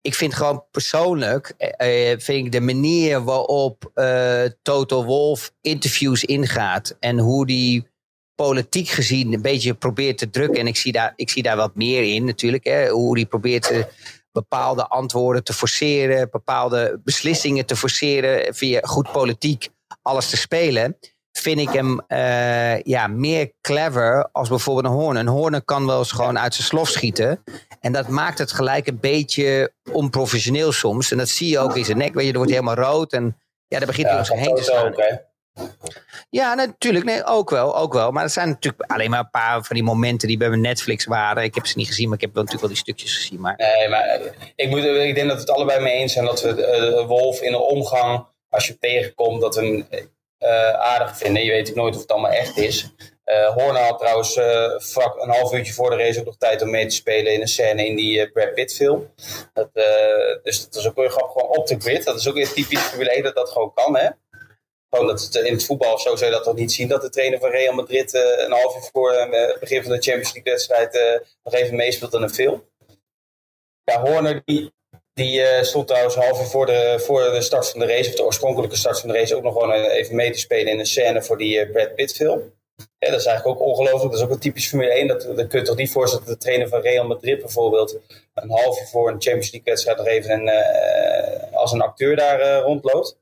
Ik 0.00 0.14
vind 0.14 0.34
gewoon 0.34 0.64
persoonlijk, 0.70 1.54
eh, 1.56 2.12
eh, 2.12 2.18
vind 2.20 2.46
ik 2.46 2.52
de 2.52 2.60
manier 2.60 3.24
waarop 3.24 3.90
eh 3.94 4.44
Toto 4.62 5.04
Wolff 5.04 5.52
interviews 5.60 6.24
ingaat 6.24 6.96
en 7.00 7.18
hoe 7.18 7.46
die 7.46 7.86
politiek 8.34 8.88
gezien 8.88 9.32
een 9.32 9.42
beetje 9.42 9.74
probeert 9.74 10.18
te 10.18 10.30
drukken. 10.30 10.60
En 10.60 10.66
ik 10.66 10.76
zie 10.76 10.92
daar, 10.92 11.12
ik 11.16 11.30
zie 11.30 11.42
daar 11.42 11.56
wat 11.56 11.74
meer 11.74 12.14
in 12.14 12.24
natuurlijk. 12.24 12.64
Hè, 12.64 12.88
hoe 12.88 13.14
die 13.14 13.26
probeert 13.26 13.62
te, 13.62 13.86
bepaalde 14.42 14.86
antwoorden 14.88 15.44
te 15.44 15.52
forceren, 15.52 16.28
bepaalde 16.30 17.00
beslissingen 17.04 17.66
te 17.66 17.76
forceren 17.76 18.54
via 18.54 18.80
goed 18.82 19.12
politiek 19.12 19.68
alles 20.02 20.30
te 20.30 20.36
spelen. 20.36 20.98
Vind 21.32 21.58
ik 21.58 21.68
hem 21.68 22.00
eh, 22.06 22.80
ja, 22.80 23.06
meer 23.06 23.52
clever 23.60 24.28
als 24.32 24.48
bijvoorbeeld 24.48 24.86
een 24.86 25.00
Horner. 25.00 25.22
Een 25.22 25.28
Horner 25.28 25.62
kan 25.62 25.86
wel 25.86 25.98
eens 25.98 26.12
gewoon 26.12 26.38
uit 26.38 26.54
zijn 26.54 26.66
slof 26.66 26.88
schieten. 26.88 27.44
En 27.80 27.92
dat 27.92 28.08
maakt 28.08 28.38
het 28.38 28.52
gelijk 28.52 28.86
een 28.86 29.00
beetje 29.00 29.72
onprofessioneel 29.92 30.72
soms. 30.72 31.10
En 31.10 31.18
dat 31.18 31.28
zie 31.28 31.48
je 31.48 31.58
ook 31.58 31.76
in 31.76 31.84
zijn 31.84 31.98
nek. 31.98 32.14
Weet 32.14 32.24
je, 32.24 32.30
er 32.30 32.36
wordt 32.36 32.52
helemaal 32.52 32.74
rood. 32.74 33.12
En 33.12 33.36
ja, 33.66 33.78
daar 33.78 33.86
begint 33.86 34.08
hij 34.08 34.18
om 34.18 34.24
zich 34.24 34.38
heen 34.38 34.54
te 34.54 34.62
staan. 34.62 34.86
ook? 34.86 35.02
Ja, 36.30 36.54
natuurlijk. 36.54 37.04
Nee, 37.04 37.24
ook 37.24 37.50
wel. 37.50 37.76
Ook 37.76 37.92
wel. 37.92 38.10
Maar 38.10 38.22
het 38.22 38.32
zijn 38.32 38.48
natuurlijk 38.48 38.90
alleen 38.90 39.10
maar 39.10 39.18
een 39.18 39.30
paar 39.30 39.64
van 39.64 39.76
die 39.76 39.84
momenten 39.84 40.28
die 40.28 40.36
bij 40.36 40.48
mijn 40.48 40.60
Netflix 40.60 41.04
waren. 41.04 41.42
Ik 41.42 41.54
heb 41.54 41.66
ze 41.66 41.78
niet 41.78 41.86
gezien, 41.86 42.08
maar 42.08 42.16
ik 42.16 42.22
heb 42.22 42.34
wel 42.34 42.42
natuurlijk 42.42 42.72
wel 42.72 42.82
die 42.82 42.94
stukjes 42.94 43.16
gezien. 43.16 43.40
Maar 43.40 43.54
Nee, 43.56 43.88
maar 43.88 44.02
eh, 44.02 44.32
ik, 44.56 44.68
moet, 44.68 44.84
ik 44.84 45.14
denk 45.14 45.28
dat 45.28 45.36
we 45.36 45.40
het 45.40 45.50
allebei 45.50 45.80
mee 45.80 45.94
eens 45.94 46.12
zijn 46.12 46.24
dat 46.24 46.42
we 46.42 46.64
eh, 46.64 47.06
Wolf 47.06 47.40
in 47.40 47.52
de 47.52 47.58
omgang, 47.58 48.26
als 48.48 48.66
je 48.66 48.78
tegenkomt, 48.78 49.40
dat 49.40 49.54
we 49.54 49.60
hem 49.60 49.86
eh, 50.38 50.70
aardig 50.70 51.16
vinden. 51.16 51.44
Je 51.44 51.50
weet 51.50 51.74
nooit 51.74 51.94
of 51.94 52.00
het 52.00 52.10
allemaal 52.10 52.30
echt 52.30 52.56
is. 52.56 52.90
Eh 53.24 53.54
Horner 53.54 53.82
had 53.82 53.98
trouwens 53.98 54.38
vlak 54.76 55.22
een 55.22 55.30
half 55.30 55.52
uurtje 55.52 55.72
voor 55.72 55.90
de 55.90 55.96
race 55.96 56.18
ook 56.18 56.26
nog 56.26 56.36
tijd 56.36 56.62
om 56.62 56.70
mee 56.70 56.86
te 56.86 56.94
spelen 56.94 57.32
in 57.32 57.40
een 57.40 57.48
scène 57.48 57.86
in 57.86 57.96
die 57.96 58.20
eh, 58.20 58.32
Brad 58.32 58.54
Pitt 58.54 58.74
film. 58.74 59.12
Dus 60.42 60.64
dat 60.64 60.74
is 60.74 60.88
ook 60.88 60.96
weer 60.96 61.10
gewoon 61.10 61.48
op 61.48 61.66
de 61.66 61.80
grid. 61.80 62.04
Dat 62.04 62.18
is 62.18 62.28
ook 62.28 62.34
weer 62.34 62.52
typisch 62.52 62.92
1 62.98 63.22
dat 63.22 63.34
dat 63.34 63.50
gewoon 63.50 63.72
kan, 63.74 63.96
hè? 63.96 64.08
Gewoon 64.90 65.06
dat 65.06 65.22
het, 65.22 65.34
in 65.34 65.52
het 65.52 65.64
voetbal 65.64 65.98
zo 65.98 66.16
zou 66.16 66.30
je 66.30 66.36
dat 66.36 66.44
toch 66.44 66.54
niet 66.54 66.72
zien. 66.72 66.88
Dat 66.88 67.02
de 67.02 67.08
trainer 67.08 67.38
van 67.38 67.50
Real 67.50 67.74
Madrid 67.74 68.14
eh, 68.14 68.44
een 68.44 68.52
half 68.52 68.76
uur 68.76 68.88
voor 68.92 69.12
eh, 69.12 69.46
het 69.48 69.60
begin 69.60 69.82
van 69.82 69.92
de 69.92 70.02
Champions 70.02 70.32
League 70.34 70.52
wedstrijd 70.52 70.94
eh, 70.94 71.28
nog 71.42 71.54
even 71.54 71.76
meespeelt 71.76 72.14
in 72.14 72.22
een 72.22 72.34
film. 72.34 72.64
Ja, 73.84 74.00
Horner 74.00 74.42
die, 74.44 74.72
die 75.16 75.42
eh, 75.42 75.62
stond 75.62 75.86
trouwens 75.86 76.14
half 76.14 76.40
uur 76.40 76.46
voor 76.46 76.66
de, 76.66 76.94
voor 76.98 77.20
de 77.20 77.42
start 77.42 77.70
van 77.70 77.80
de 77.80 77.86
race, 77.86 78.08
of 78.08 78.14
de 78.14 78.24
oorspronkelijke 78.24 78.76
start 78.76 79.00
van 79.00 79.08
de 79.08 79.14
race, 79.14 79.36
ook 79.36 79.42
nog 79.42 79.52
gewoon 79.52 79.72
eh, 79.72 79.94
even 79.94 80.14
mee 80.14 80.30
te 80.30 80.38
spelen 80.38 80.72
in 80.72 80.78
een 80.78 80.86
scène 80.86 81.22
voor 81.22 81.38
die 81.38 81.60
eh, 81.60 81.70
Brad 81.70 81.94
Pitt 81.94 82.12
film. 82.12 82.54
Dat 82.98 83.20
is 83.20 83.26
eigenlijk 83.26 83.46
ook 83.60 83.66
ongelooflijk. 83.66 84.10
Dat 84.10 84.14
is 84.14 84.22
ook 84.22 84.30
een 84.30 84.38
typisch 84.38 84.68
Formule 84.68 84.90
1. 84.90 85.06
Dat, 85.06 85.22
dat 85.36 85.46
kun 85.46 85.58
je 85.58 85.64
toch 85.64 85.76
niet 85.76 85.90
voorstellen 85.90 86.26
dat 86.26 86.34
de 86.34 86.40
trainer 86.40 86.68
van 86.68 86.80
Real 86.80 87.06
Madrid 87.06 87.40
bijvoorbeeld 87.40 87.98
een 88.34 88.50
half 88.50 88.80
uur 88.80 88.86
voor 88.86 89.08
een 89.08 89.22
Champions 89.22 89.52
League 89.52 89.72
wedstrijd 89.72 89.98
nog 89.98 90.06
even 90.06 90.30
een, 90.30 90.48
eh, 90.48 91.52
als 91.52 91.72
een 91.72 91.82
acteur 91.82 92.16
daar 92.16 92.40
eh, 92.40 92.60
rondloopt. 92.62 93.18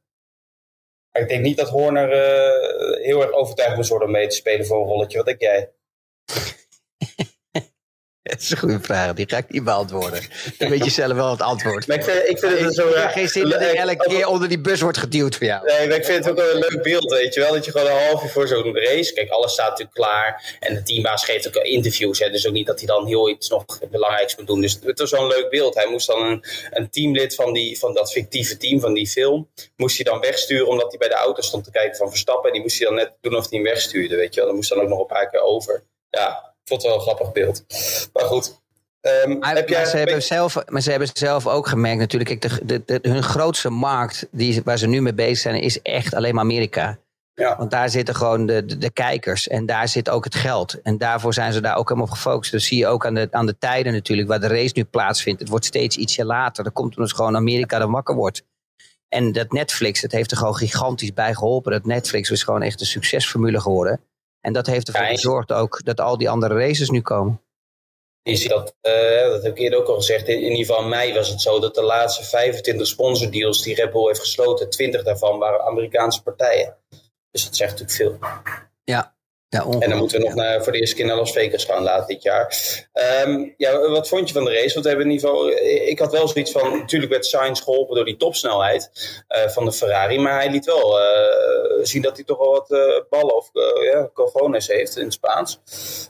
Maar 1.14 1.22
ik 1.22 1.28
denk 1.28 1.42
niet 1.42 1.56
dat 1.56 1.68
Horner 1.68 2.12
eh, 2.12 3.04
heel 3.04 3.22
erg 3.22 3.32
overtuigd 3.32 3.76
moest 3.76 3.88
worden 3.88 4.08
om 4.08 4.14
mee 4.14 4.26
te 4.26 4.36
spelen 4.36 4.66
voor 4.66 4.80
een 4.80 4.86
rolletje. 4.86 5.16
Wat 5.16 5.26
denk 5.26 5.40
jij? 5.40 5.70
dat 8.30 8.40
is 8.40 8.50
een 8.50 8.56
goede 8.56 8.80
vraag. 8.80 9.14
Die 9.14 9.28
ga 9.28 9.36
ik 9.36 9.50
niet 9.50 9.64
beantwoorden. 9.64 10.20
Dan 10.58 10.68
weet 10.68 10.84
je 10.84 10.90
zelf 11.02 11.12
wel 11.12 11.30
het 11.30 11.40
antwoord. 11.40 11.86
Maar 11.86 11.96
ik 11.96 12.04
vind, 12.04 12.28
ik 12.28 12.38
vind 12.38 12.58
het 12.58 12.74
zo 12.74 12.94
heb 12.94 13.10
geen 13.10 13.28
zin 13.28 13.48
dat 13.48 13.60
ik 13.60 13.66
leuk- 13.66 13.76
elke 13.76 14.08
keer 14.08 14.26
onder 14.26 14.48
die 14.48 14.60
bus 14.60 14.80
wordt 14.80 14.98
geduwd 14.98 15.36
voor 15.36 15.46
jou. 15.46 15.66
Nee, 15.66 15.88
maar 15.88 15.96
ik 15.96 16.04
vind 16.04 16.24
het 16.24 16.30
ook 16.30 16.38
wel 16.38 16.54
een 16.54 16.58
leuk 16.58 16.82
beeld, 16.82 17.10
weet 17.10 17.34
je 17.34 17.40
wel. 17.40 17.52
Dat 17.52 17.64
je 17.64 17.70
gewoon 17.70 17.86
een 17.86 18.06
half 18.06 18.22
uur 18.22 18.28
voor 18.28 18.48
zo'n 18.48 18.76
race... 18.76 19.12
Kijk, 19.12 19.30
alles 19.30 19.52
staat 19.52 19.68
natuurlijk 19.68 19.96
klaar. 19.96 20.56
En 20.60 20.74
de 20.74 20.82
teambaas 20.82 21.24
geeft 21.24 21.46
ook 21.46 21.54
interviews. 21.54 22.18
Hè, 22.18 22.30
dus 22.30 22.46
ook 22.46 22.52
niet 22.52 22.66
dat 22.66 22.78
hij 22.78 22.86
dan 22.86 23.06
heel 23.06 23.28
iets 23.28 23.48
nog 23.48 23.64
belangrijks 23.90 24.36
moet 24.36 24.46
doen. 24.46 24.60
Dus 24.60 24.78
het 24.84 24.98
was 24.98 25.10
zo'n 25.10 25.26
leuk 25.26 25.50
beeld. 25.50 25.74
Hij 25.74 25.86
moest 25.86 26.06
dan 26.06 26.22
een, 26.22 26.44
een 26.70 26.90
teamlid 26.90 27.34
van, 27.34 27.52
die, 27.52 27.78
van 27.78 27.94
dat 27.94 28.12
fictieve 28.12 28.56
team, 28.56 28.80
van 28.80 28.94
die 28.94 29.06
film... 29.06 29.50
moest 29.76 29.96
hij 29.96 30.04
dan 30.04 30.20
wegsturen 30.20 30.66
omdat 30.66 30.88
hij 30.88 30.98
bij 30.98 31.08
de 31.08 31.14
auto 31.14 31.42
stond 31.42 31.64
te 31.64 31.70
kijken 31.70 31.96
van 31.96 32.08
Verstappen. 32.08 32.46
En 32.46 32.52
die 32.52 32.62
moest 32.62 32.78
hij 32.78 32.86
dan 32.86 32.96
net 32.96 33.12
doen 33.20 33.36
of 33.36 33.50
hij 33.50 33.58
hem 33.58 33.68
wegstuurde, 33.68 34.16
weet 34.16 34.34
je 34.34 34.36
wel. 34.36 34.46
Dan 34.48 34.56
moest 34.56 34.68
dan 34.68 34.80
ook 34.80 34.88
nog 34.88 35.00
een 35.00 35.06
paar 35.06 35.30
keer 35.30 35.40
over. 35.40 35.84
Ja, 36.10 36.53
vond 36.64 36.82
het 36.82 36.90
wel 36.90 36.94
een 36.94 37.06
grappig 37.06 37.32
beeld. 37.32 37.64
Maar 38.12 38.24
goed... 38.24 38.62
Ehm, 39.00 39.38
Maar, 39.38 39.54
heb 39.54 39.68
jij, 39.68 39.78
maar, 39.78 39.90
ze 39.90 39.96
hebben 39.96 40.22
zelf, 40.22 40.56
maar 40.68 40.80
ze 40.80 40.90
hebben 40.90 41.08
zelf 41.12 41.46
ook 41.46 41.66
gemerkt 41.66 41.98
natuurlijk. 41.98 42.40
Kijk, 42.40 42.68
de, 42.68 42.82
de, 42.84 43.00
de- 43.00 43.08
hun 43.08 43.22
grootste 43.22 43.70
markt 43.70 44.26
die, 44.30 44.60
waar 44.64 44.78
ze 44.78 44.86
nu 44.86 45.00
mee 45.02 45.14
bezig 45.14 45.38
zijn 45.38 45.60
is 45.60 45.82
echt 45.82 46.14
alleen 46.14 46.34
maar 46.34 46.44
Amerika. 46.44 46.98
Ja. 47.34 47.56
Want 47.56 47.70
daar 47.70 47.88
zitten 47.90 48.14
gewoon 48.14 48.46
de, 48.46 48.64
de, 48.64 48.78
de 48.78 48.90
kijkers 48.90 49.48
en 49.48 49.66
daar 49.66 49.88
zit 49.88 50.10
ook 50.10 50.24
het 50.24 50.34
geld. 50.34 50.82
En 50.82 50.98
daarvoor 50.98 51.34
zijn 51.34 51.52
ze 51.52 51.60
daar 51.60 51.76
ook 51.76 51.88
helemaal 51.88 52.08
op 52.08 52.14
gefocust. 52.14 52.52
Dat 52.52 52.60
zie 52.62 52.78
je 52.78 52.86
ook 52.86 53.06
aan 53.06 53.14
de, 53.14 53.28
aan 53.30 53.46
de 53.46 53.58
tijden 53.58 53.92
natuurlijk 53.92 54.28
waar 54.28 54.40
de 54.40 54.46
race 54.46 54.72
nu 54.74 54.84
plaatsvindt. 54.84 55.40
Het 55.40 55.48
wordt 55.48 55.64
steeds 55.64 55.96
ietsje 55.96 56.24
later. 56.24 56.64
Dat 56.64 56.72
komt 56.72 56.96
omdat 56.96 57.14
gewoon 57.14 57.36
Amerika 57.36 57.80
er 57.80 57.90
wakker 57.90 58.14
wordt. 58.14 58.42
En 59.08 59.32
dat 59.32 59.52
Netflix, 59.52 60.00
het 60.00 60.12
heeft 60.12 60.30
er 60.30 60.36
gewoon 60.36 60.56
gigantisch 60.56 61.12
bij 61.14 61.34
geholpen. 61.34 61.72
Dat 61.72 61.84
Netflix 61.86 62.30
is 62.30 62.42
gewoon 62.42 62.62
echt 62.62 62.80
een 62.80 62.86
succesformule 62.86 63.60
geworden. 63.60 64.00
En 64.44 64.52
dat 64.52 64.66
heeft 64.66 64.88
ervoor 64.88 65.06
Ja, 65.06 65.10
gezorgd 65.10 65.52
ook 65.52 65.84
dat 65.84 66.00
al 66.00 66.18
die 66.18 66.30
andere 66.30 66.54
races 66.54 66.90
nu 66.90 67.00
komen. 67.00 67.40
Je 68.22 68.36
ziet 68.36 68.48
dat, 68.48 68.74
eh, 68.80 69.28
dat 69.28 69.42
heb 69.42 69.52
ik 69.52 69.58
eerder 69.58 69.78
ook 69.78 69.88
al 69.88 69.94
gezegd, 69.94 70.28
in, 70.28 70.34
in 70.34 70.50
ieder 70.50 70.56
geval 70.56 70.82
in 70.82 70.88
mei 70.88 71.14
was 71.14 71.28
het 71.28 71.40
zo 71.40 71.60
dat 71.60 71.74
de 71.74 71.82
laatste 71.82 72.24
25 72.24 72.86
sponsordeals 72.86 73.62
die 73.62 73.74
Red 73.74 73.92
Bull 73.92 74.06
heeft 74.06 74.20
gesloten, 74.20 74.70
20 74.70 75.02
daarvan 75.02 75.38
waren 75.38 75.66
Amerikaanse 75.66 76.22
partijen. 76.22 76.76
Dus 77.30 77.44
dat 77.44 77.56
zegt 77.56 77.80
natuurlijk 77.80 78.20
veel. 78.20 78.28
Ja, 78.84 79.14
Ja, 79.54 79.66
en 79.78 79.88
dan 79.90 79.98
moeten 79.98 80.18
we 80.18 80.24
nog 80.24 80.34
naar, 80.34 80.62
voor 80.62 80.72
de 80.72 80.78
eerste 80.78 80.96
keer 80.96 81.06
naar 81.06 81.16
Las 81.16 81.32
Vegas 81.32 81.64
gaan 81.64 81.82
later 81.82 82.06
dit 82.06 82.22
jaar. 82.22 82.58
Ehm, 82.92 83.48
ja, 83.56 83.88
wat 83.88 84.08
vond 84.08 84.28
je 84.28 84.34
van 84.34 84.44
de 84.44 84.52
race? 84.52 84.72
Want 84.72 84.84
we 84.84 84.88
hebben 84.88 85.06
in 85.06 85.12
ieder 85.12 85.28
geval, 85.28 85.50
ik 85.88 85.98
had 85.98 86.12
wel 86.12 86.28
zoiets 86.28 86.50
van, 86.50 86.78
natuurlijk 86.78 87.12
werd 87.12 87.26
Sainz 87.26 87.62
geholpen 87.62 87.96
door 87.96 88.04
die 88.04 88.16
topsnelheid 88.16 88.90
uh, 89.28 89.48
van 89.48 89.64
de 89.64 89.72
Ferrari, 89.72 90.18
maar 90.18 90.34
hij 90.34 90.50
liet 90.50 90.64
wel 90.64 91.00
uh, 91.00 91.06
zien 91.82 92.02
dat 92.02 92.16
hij 92.16 92.24
toch 92.24 92.38
wel 92.38 92.50
wat 92.50 92.70
uh, 92.70 93.00
ballen 93.10 93.36
of 93.36 93.50
ja, 93.92 94.10
cojones 94.14 94.66
heeft 94.66 94.96
in 94.96 95.04
het 95.04 95.12
Spaans. 95.12 95.60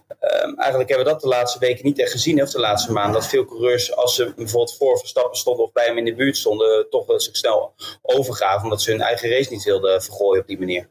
Um, 0.08 0.58
eigenlijk 0.58 0.88
hebben 0.88 1.06
we 1.06 1.12
dat 1.12 1.20
de 1.20 1.28
laatste 1.28 1.58
weken 1.58 1.84
niet 1.84 1.98
echt 1.98 2.10
gezien, 2.10 2.42
of 2.42 2.50
de 2.50 2.60
laatste 2.60 2.92
maanden, 2.92 3.20
dat 3.20 3.30
veel 3.30 3.44
coureurs, 3.44 3.96
als 3.96 4.14
ze 4.14 4.32
bijvoorbeeld 4.36 4.76
voor 4.76 4.98
Verstappen 4.98 5.38
stonden 5.38 5.64
of 5.64 5.72
bij 5.72 5.84
hem 5.84 5.98
in 5.98 6.04
de 6.04 6.14
buurt 6.14 6.36
stonden, 6.36 6.86
toch 6.90 7.04
zich 7.20 7.36
snel 7.36 7.74
overgaven, 8.02 8.62
omdat 8.62 8.82
ze 8.82 8.90
hun 8.90 9.00
eigen 9.00 9.30
race 9.30 9.52
niet 9.52 9.64
wilden 9.64 10.02
vergooien 10.02 10.40
op 10.40 10.46
die 10.46 10.58
manier. 10.58 10.88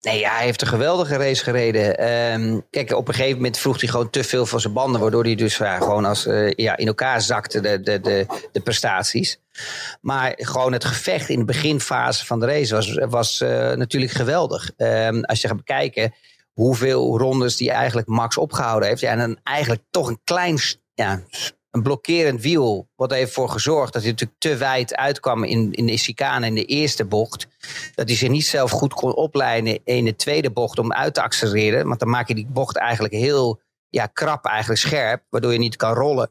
Nee, 0.00 0.26
hij 0.26 0.44
heeft 0.44 0.62
een 0.62 0.68
geweldige 0.68 1.16
race 1.16 1.44
gereden. 1.44 2.12
Um, 2.32 2.66
kijk, 2.70 2.92
op 2.92 3.08
een 3.08 3.14
gegeven 3.14 3.36
moment 3.36 3.58
vroeg 3.58 3.80
hij 3.80 3.88
gewoon 3.88 4.10
te 4.10 4.24
veel 4.24 4.46
van 4.46 4.60
zijn 4.60 4.72
banden, 4.72 5.00
waardoor 5.00 5.24
hij 5.24 5.34
dus 5.34 5.56
ja, 5.56 5.76
gewoon 5.78 6.04
als, 6.04 6.26
uh, 6.26 6.50
ja, 6.50 6.76
in 6.76 6.86
elkaar 6.86 7.20
zakte, 7.20 7.60
de, 7.60 7.80
de, 7.80 8.00
de, 8.00 8.26
de 8.52 8.60
prestaties. 8.60 9.40
Maar 10.00 10.32
gewoon 10.36 10.72
het 10.72 10.84
gevecht 10.84 11.28
in 11.28 11.38
de 11.38 11.44
beginfase 11.44 12.26
van 12.26 12.40
de 12.40 12.46
race 12.46 12.74
was, 12.74 12.94
was 12.94 13.40
uh, 13.40 13.48
natuurlijk 13.72 14.12
geweldig. 14.12 14.70
Um, 14.76 15.24
als 15.24 15.40
je 15.40 15.48
gaat 15.48 15.56
bekijken 15.56 16.14
hoeveel 16.52 17.18
rondes 17.18 17.56
die 17.56 17.70
eigenlijk 17.70 18.06
Max 18.06 18.36
opgehouden 18.36 18.88
heeft. 18.88 19.00
Ja, 19.00 19.10
en 19.10 19.18
dan 19.18 19.38
eigenlijk 19.42 19.82
toch 19.90 20.08
een 20.08 20.20
klein 20.24 20.58
ja, 20.94 21.22
een 21.70 21.82
blokkerend 21.82 22.42
wiel. 22.42 22.88
Wat 22.96 23.10
heeft 23.10 23.26
ervoor 23.26 23.48
gezorgd 23.48 23.92
dat 23.92 24.02
hij 24.02 24.10
natuurlijk 24.10 24.40
te 24.40 24.56
wijd 24.56 24.96
uitkwam 24.96 25.44
in, 25.44 25.72
in 25.72 25.86
de 25.86 25.96
chicane 25.96 26.46
in 26.46 26.54
de 26.54 26.64
eerste 26.64 27.04
bocht. 27.04 27.46
Dat 27.94 28.08
hij 28.08 28.16
zich 28.16 28.28
niet 28.28 28.46
zelf 28.46 28.70
goed 28.70 28.94
kon 28.94 29.14
opleiden 29.14 29.84
in 29.84 30.04
de 30.04 30.16
tweede 30.16 30.50
bocht 30.50 30.78
om 30.78 30.92
uit 30.92 31.14
te 31.14 31.22
accelereren. 31.22 31.86
Want 31.86 32.00
dan 32.00 32.08
maak 32.08 32.28
je 32.28 32.34
die 32.34 32.46
bocht 32.46 32.76
eigenlijk 32.76 33.14
heel 33.14 33.60
ja, 33.88 34.06
krap, 34.06 34.44
eigenlijk 34.44 34.80
scherp. 34.80 35.22
Waardoor 35.28 35.52
je 35.52 35.58
niet 35.58 35.76
kan 35.76 35.94
rollen. 35.94 36.30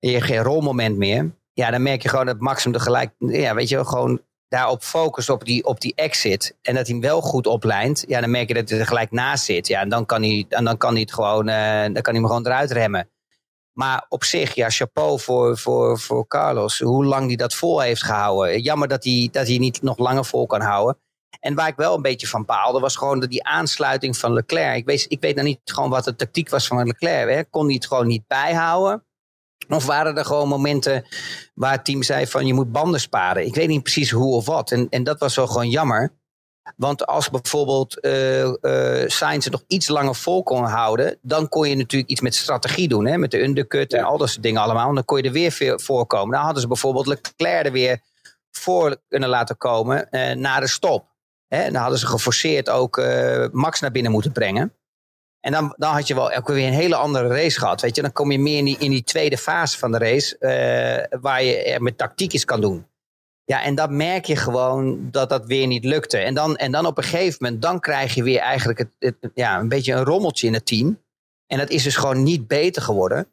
En 0.00 0.08
je 0.08 0.14
hebt 0.14 0.26
geen 0.26 0.42
rolmoment 0.42 0.96
meer. 0.96 1.30
Ja, 1.52 1.70
dan 1.70 1.82
merk 1.82 2.02
je 2.02 2.08
gewoon 2.08 2.26
dat 2.26 2.40
Max 2.40 2.64
er 2.64 2.80
gelijk, 2.80 3.12
ja, 3.18 3.54
weet 3.54 3.68
je, 3.68 3.84
gewoon 3.84 4.20
daarop 4.48 4.82
focust 4.82 5.28
op 5.28 5.44
die, 5.44 5.64
op 5.64 5.80
die 5.80 5.92
exit. 5.94 6.56
En 6.62 6.74
dat 6.74 6.86
hij 6.86 6.94
hem 6.94 7.04
wel 7.04 7.20
goed 7.20 7.46
oplijnt. 7.46 8.04
Ja, 8.08 8.20
dan 8.20 8.30
merk 8.30 8.48
je 8.48 8.54
dat 8.54 8.68
hij 8.68 8.78
er 8.78 8.86
gelijk 8.86 9.10
naast 9.10 9.44
zit. 9.44 9.66
Ja, 9.66 9.80
en 9.80 9.88
dan 9.88 10.06
kan 10.06 10.22
hij, 10.22 10.46
en 10.48 10.64
dan 10.64 10.76
kan 10.76 10.92
hij 10.92 11.00
het 11.00 11.12
gewoon, 11.12 11.48
uh, 11.48 11.82
dan 11.82 12.02
kan 12.02 12.12
hij 12.12 12.14
hem 12.14 12.26
gewoon 12.26 12.46
eruit 12.46 12.70
remmen. 12.70 13.08
Maar 13.72 14.06
op 14.08 14.24
zich, 14.24 14.54
ja, 14.54 14.70
chapeau 14.70 15.20
voor, 15.20 15.58
voor, 15.58 15.98
voor 15.98 16.26
Carlos. 16.26 16.78
Hoe 16.78 17.04
lang 17.04 17.26
hij 17.26 17.36
dat 17.36 17.54
vol 17.54 17.80
heeft 17.80 18.02
gehouden. 18.02 18.60
Jammer 18.60 18.88
dat 18.88 19.04
hij, 19.04 19.28
dat 19.32 19.46
hij 19.46 19.58
niet 19.58 19.82
nog 19.82 19.98
langer 19.98 20.24
vol 20.24 20.46
kan 20.46 20.60
houden. 20.60 20.98
En 21.40 21.54
waar 21.54 21.68
ik 21.68 21.76
wel 21.76 21.94
een 21.94 22.02
beetje 22.02 22.26
van 22.26 22.44
baalde, 22.44 22.80
was 22.80 22.96
gewoon 22.96 23.20
die 23.20 23.44
aansluiting 23.44 24.16
van 24.16 24.32
Leclerc. 24.32 24.76
Ik 24.76 24.86
weet, 24.86 25.06
ik 25.08 25.20
weet 25.20 25.34
nou 25.34 25.46
niet 25.46 25.60
gewoon 25.64 25.90
wat 25.90 26.04
de 26.04 26.16
tactiek 26.16 26.48
was 26.48 26.66
van 26.66 26.86
Leclerc. 26.86 27.34
Hè. 27.34 27.44
Kon 27.44 27.64
hij 27.64 27.74
het 27.74 27.86
gewoon 27.86 28.06
niet 28.06 28.26
bijhouden? 28.26 29.04
Of 29.68 29.86
waren 29.86 30.16
er 30.16 30.24
gewoon 30.24 30.48
momenten 30.48 31.06
waar 31.54 31.72
het 31.72 31.84
team 31.84 32.02
zei 32.02 32.26
van 32.26 32.46
je 32.46 32.54
moet 32.54 32.72
banden 32.72 33.00
sparen? 33.00 33.46
Ik 33.46 33.54
weet 33.54 33.68
niet 33.68 33.82
precies 33.82 34.10
hoe 34.10 34.34
of 34.34 34.46
wat. 34.46 34.70
En, 34.70 34.86
en 34.88 35.04
dat 35.04 35.18
was 35.18 35.36
wel 35.36 35.46
gewoon 35.46 35.70
jammer. 35.70 36.18
Want 36.76 37.06
als 37.06 37.30
bijvoorbeeld 37.30 38.04
uh, 38.04 38.44
uh, 38.44 38.54
Sainz 39.06 39.44
het 39.44 39.52
nog 39.52 39.64
iets 39.66 39.88
langer 39.88 40.14
vol 40.14 40.42
kon 40.42 40.64
houden, 40.64 41.18
dan 41.22 41.48
kon 41.48 41.68
je 41.68 41.76
natuurlijk 41.76 42.10
iets 42.10 42.20
met 42.20 42.34
strategie 42.34 42.88
doen. 42.88 43.06
Hè? 43.06 43.18
Met 43.18 43.30
de 43.30 43.42
undercut 43.42 43.92
en 43.92 44.04
al 44.04 44.18
dat 44.18 44.28
soort 44.28 44.42
dingen 44.42 44.62
allemaal. 44.62 44.88
En 44.88 44.94
dan 44.94 45.04
kon 45.04 45.18
je 45.18 45.22
er 45.22 45.32
weer 45.32 45.52
veel 45.52 45.78
voorkomen. 45.78 46.34
Dan 46.34 46.44
hadden 46.44 46.60
ze 46.60 46.68
bijvoorbeeld 46.68 47.06
Leclerc 47.06 47.66
er 47.66 47.72
weer 47.72 48.00
voor 48.50 48.96
kunnen 49.08 49.28
laten 49.28 49.56
komen 49.56 50.08
uh, 50.10 50.32
na 50.32 50.60
de 50.60 50.68
stop. 50.68 51.06
Hè? 51.48 51.62
En 51.62 51.72
dan 51.72 51.82
hadden 51.82 51.98
ze 51.98 52.06
geforceerd 52.06 52.70
ook 52.70 52.96
Max 53.52 53.80
naar 53.80 53.90
binnen 53.90 54.12
moeten 54.12 54.32
brengen. 54.32 54.74
En 55.40 55.52
dan, 55.52 55.74
dan 55.76 55.92
had 55.92 56.06
je 56.06 56.14
wel 56.14 56.32
ook 56.32 56.48
weer 56.48 56.66
een 56.66 56.72
hele 56.72 56.96
andere 56.96 57.28
race 57.28 57.58
gehad. 57.58 57.80
Weet 57.80 57.96
je? 57.96 58.02
Dan 58.02 58.12
kom 58.12 58.32
je 58.32 58.38
meer 58.38 58.58
in 58.58 58.64
die, 58.64 58.78
in 58.78 58.90
die 58.90 59.04
tweede 59.04 59.38
fase 59.38 59.78
van 59.78 59.92
de 59.92 59.98
race, 59.98 60.36
waar 61.20 61.42
je 61.42 61.76
met 61.80 61.98
tactiek 61.98 62.32
iets 62.32 62.44
kan 62.44 62.60
doen. 62.60 62.88
Ja, 63.50 63.62
en 63.62 63.74
dat 63.74 63.90
merk 63.90 64.24
je 64.24 64.36
gewoon 64.36 65.10
dat 65.10 65.28
dat 65.28 65.46
weer 65.46 65.66
niet 65.66 65.84
lukte. 65.84 66.18
En 66.18 66.34
dan, 66.34 66.56
en 66.56 66.72
dan 66.72 66.86
op 66.86 66.98
een 66.98 67.04
gegeven 67.04 67.36
moment, 67.40 67.62
dan 67.62 67.80
krijg 67.80 68.14
je 68.14 68.22
weer 68.22 68.38
eigenlijk 68.38 68.84
het, 68.98 69.16
ja, 69.34 69.58
een 69.58 69.68
beetje 69.68 69.92
een 69.92 70.04
rommeltje 70.04 70.46
in 70.46 70.54
het 70.54 70.66
team. 70.66 71.02
En 71.46 71.58
dat 71.58 71.70
is 71.70 71.82
dus 71.82 71.96
gewoon 71.96 72.22
niet 72.22 72.48
beter 72.48 72.82
geworden. 72.82 73.26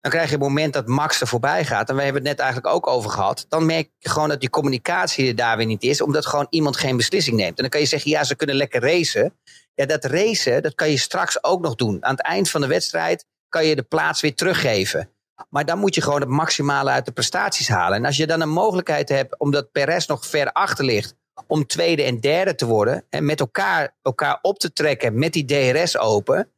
Dan 0.00 0.10
krijg 0.10 0.26
je 0.26 0.34
het 0.34 0.42
moment 0.42 0.72
dat 0.72 0.86
Max 0.86 1.20
er 1.20 1.26
voorbij 1.26 1.64
gaat. 1.64 1.88
En 1.88 1.96
we 1.96 2.02
hebben 2.02 2.22
het 2.22 2.30
net 2.30 2.40
eigenlijk 2.40 2.74
ook 2.74 2.86
over 2.86 3.10
gehad. 3.10 3.46
Dan 3.48 3.66
merk 3.66 3.90
je 3.98 4.08
gewoon 4.08 4.28
dat 4.28 4.40
die 4.40 4.50
communicatie 4.50 5.28
er 5.28 5.36
daar 5.36 5.56
weer 5.56 5.66
niet 5.66 5.82
is. 5.82 6.00
Omdat 6.00 6.26
gewoon 6.26 6.46
iemand 6.50 6.76
geen 6.76 6.96
beslissing 6.96 7.36
neemt. 7.36 7.56
En 7.56 7.62
dan 7.62 7.70
kan 7.70 7.80
je 7.80 7.86
zeggen, 7.86 8.10
ja, 8.10 8.24
ze 8.24 8.36
kunnen 8.36 8.56
lekker 8.56 8.80
racen. 8.80 9.34
Ja, 9.74 9.86
dat 9.86 10.04
racen, 10.04 10.62
dat 10.62 10.74
kan 10.74 10.90
je 10.90 10.98
straks 10.98 11.44
ook 11.44 11.60
nog 11.60 11.74
doen. 11.74 12.04
Aan 12.04 12.14
het 12.14 12.22
eind 12.22 12.50
van 12.50 12.60
de 12.60 12.66
wedstrijd 12.66 13.26
kan 13.48 13.66
je 13.66 13.76
de 13.76 13.82
plaats 13.82 14.20
weer 14.20 14.34
teruggeven. 14.34 15.11
Maar 15.48 15.64
dan 15.64 15.78
moet 15.78 15.94
je 15.94 16.02
gewoon 16.02 16.20
het 16.20 16.28
maximale 16.28 16.90
uit 16.90 17.04
de 17.04 17.12
prestaties 17.12 17.68
halen. 17.68 17.98
En 17.98 18.04
als 18.04 18.16
je 18.16 18.26
dan 18.26 18.40
een 18.40 18.50
mogelijkheid 18.50 19.08
hebt, 19.08 19.38
omdat 19.38 19.72
Perez 19.72 20.06
nog 20.06 20.26
ver 20.26 20.52
achter 20.52 20.84
ligt, 20.84 21.14
om 21.46 21.66
tweede 21.66 22.02
en 22.02 22.20
derde 22.20 22.54
te 22.54 22.66
worden. 22.66 23.04
En 23.10 23.24
met 23.24 23.40
elkaar, 23.40 23.96
elkaar 24.02 24.38
op 24.42 24.58
te 24.58 24.72
trekken 24.72 25.18
met 25.18 25.32
die 25.32 25.44
DRS 25.44 25.98
open. 25.98 26.50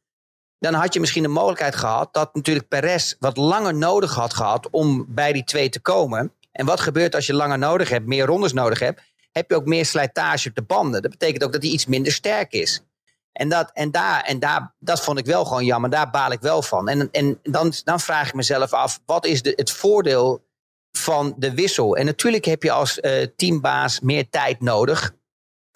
Dan 0.59 0.73
had 0.73 0.93
je 0.93 0.99
misschien 0.99 1.23
de 1.23 1.29
mogelijkheid 1.29 1.75
gehad 1.75 2.13
dat 2.13 2.35
natuurlijk 2.35 2.67
Perez 2.67 3.15
wat 3.19 3.37
langer 3.37 3.75
nodig 3.75 4.13
had 4.13 4.33
gehad 4.33 4.69
om 4.69 5.05
bij 5.07 5.33
die 5.33 5.43
twee 5.43 5.69
te 5.69 5.79
komen. 5.79 6.33
En 6.51 6.65
wat 6.65 6.79
gebeurt 6.79 7.15
als 7.15 7.25
je 7.25 7.33
langer 7.33 7.57
nodig 7.57 7.89
hebt, 7.89 8.05
meer 8.05 8.25
rondes 8.25 8.53
nodig 8.53 8.79
hebt? 8.79 9.01
Heb 9.31 9.49
je 9.49 9.55
ook 9.55 9.65
meer 9.65 9.85
slijtage 9.85 10.49
op 10.49 10.55
de 10.55 10.61
banden. 10.61 11.01
Dat 11.01 11.11
betekent 11.11 11.43
ook 11.43 11.51
dat 11.51 11.61
hij 11.61 11.71
iets 11.71 11.85
minder 11.85 12.11
sterk 12.11 12.51
is. 12.51 12.81
En, 13.35 13.49
dat, 13.49 13.71
en, 13.73 13.91
daar, 13.91 14.21
en 14.21 14.39
daar, 14.39 14.75
dat 14.79 15.01
vond 15.01 15.19
ik 15.19 15.25
wel 15.25 15.45
gewoon 15.45 15.65
jammer. 15.65 15.89
Daar 15.89 16.09
baal 16.09 16.31
ik 16.31 16.39
wel 16.39 16.61
van. 16.61 16.89
En, 16.89 17.11
en 17.11 17.39
dan, 17.43 17.73
dan 17.83 17.99
vraag 17.99 18.27
ik 18.27 18.33
mezelf 18.33 18.73
af, 18.73 19.01
wat 19.05 19.25
is 19.25 19.41
de, 19.41 19.53
het 19.55 19.71
voordeel 19.71 20.45
van 20.91 21.33
de 21.37 21.53
wissel? 21.53 21.97
En 21.97 22.05
natuurlijk 22.05 22.45
heb 22.45 22.63
je 22.63 22.71
als 22.71 22.97
uh, 22.97 23.25
teambaas 23.35 23.99
meer 23.99 24.29
tijd 24.29 24.61
nodig. 24.61 25.13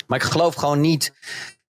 Maar 0.07 0.17
ik 0.17 0.31
geloof 0.31 0.55
gewoon 0.55 0.81
niet 0.81 1.13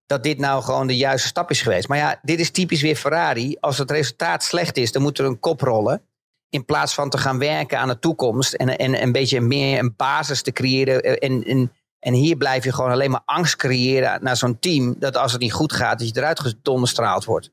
dat 0.07 0.23
dit 0.23 0.39
nou 0.39 0.63
gewoon 0.63 0.87
de 0.87 0.97
juiste 0.97 1.29
stap 1.29 1.51
is 1.51 1.63
geweest. 1.63 1.89
Maar 1.89 1.99
ja, 1.99 2.19
dit 2.23 2.41
is 2.41 2.51
typisch 2.51 2.83
weer 2.83 2.97
Ferrari. 2.97 3.57
Als 3.61 3.79
het 3.79 3.91
resultaat 3.91 4.43
slecht 4.43 4.77
is, 4.77 4.93
dan 4.93 5.03
moet 5.03 5.19
er 5.19 5.25
een 5.25 5.41
kop 5.41 5.61
rollen. 5.61 6.03
In 6.49 6.65
plaats 6.65 6.95
van 6.95 7.11
te 7.11 7.19
gaan 7.19 7.39
werken 7.39 7.79
aan 7.79 7.89
de 7.89 7.99
toekomst. 7.99 8.53
En, 8.53 8.79
en 8.79 9.03
een 9.03 9.13
beetje 9.13 9.41
meer 9.41 9.79
een 9.79 9.95
basis 9.97 10.43
te 10.43 10.53
creëren. 10.53 11.03
En, 11.03 11.45
en 11.45 11.73
en 12.01 12.13
hier 12.13 12.37
blijf 12.37 12.65
je 12.65 12.73
gewoon 12.73 12.91
alleen 12.91 13.11
maar 13.11 13.23
angst 13.25 13.57
creëren 13.57 14.23
naar 14.23 14.37
zo'n 14.37 14.59
team. 14.59 14.95
Dat 14.99 15.17
als 15.17 15.33
het 15.33 15.41
niet 15.41 15.53
goed 15.53 15.73
gaat, 15.73 15.99
dat 15.99 16.09
je 16.09 16.21
eruit 16.21 16.41
gedonderstraald 16.41 17.25
wordt. 17.25 17.51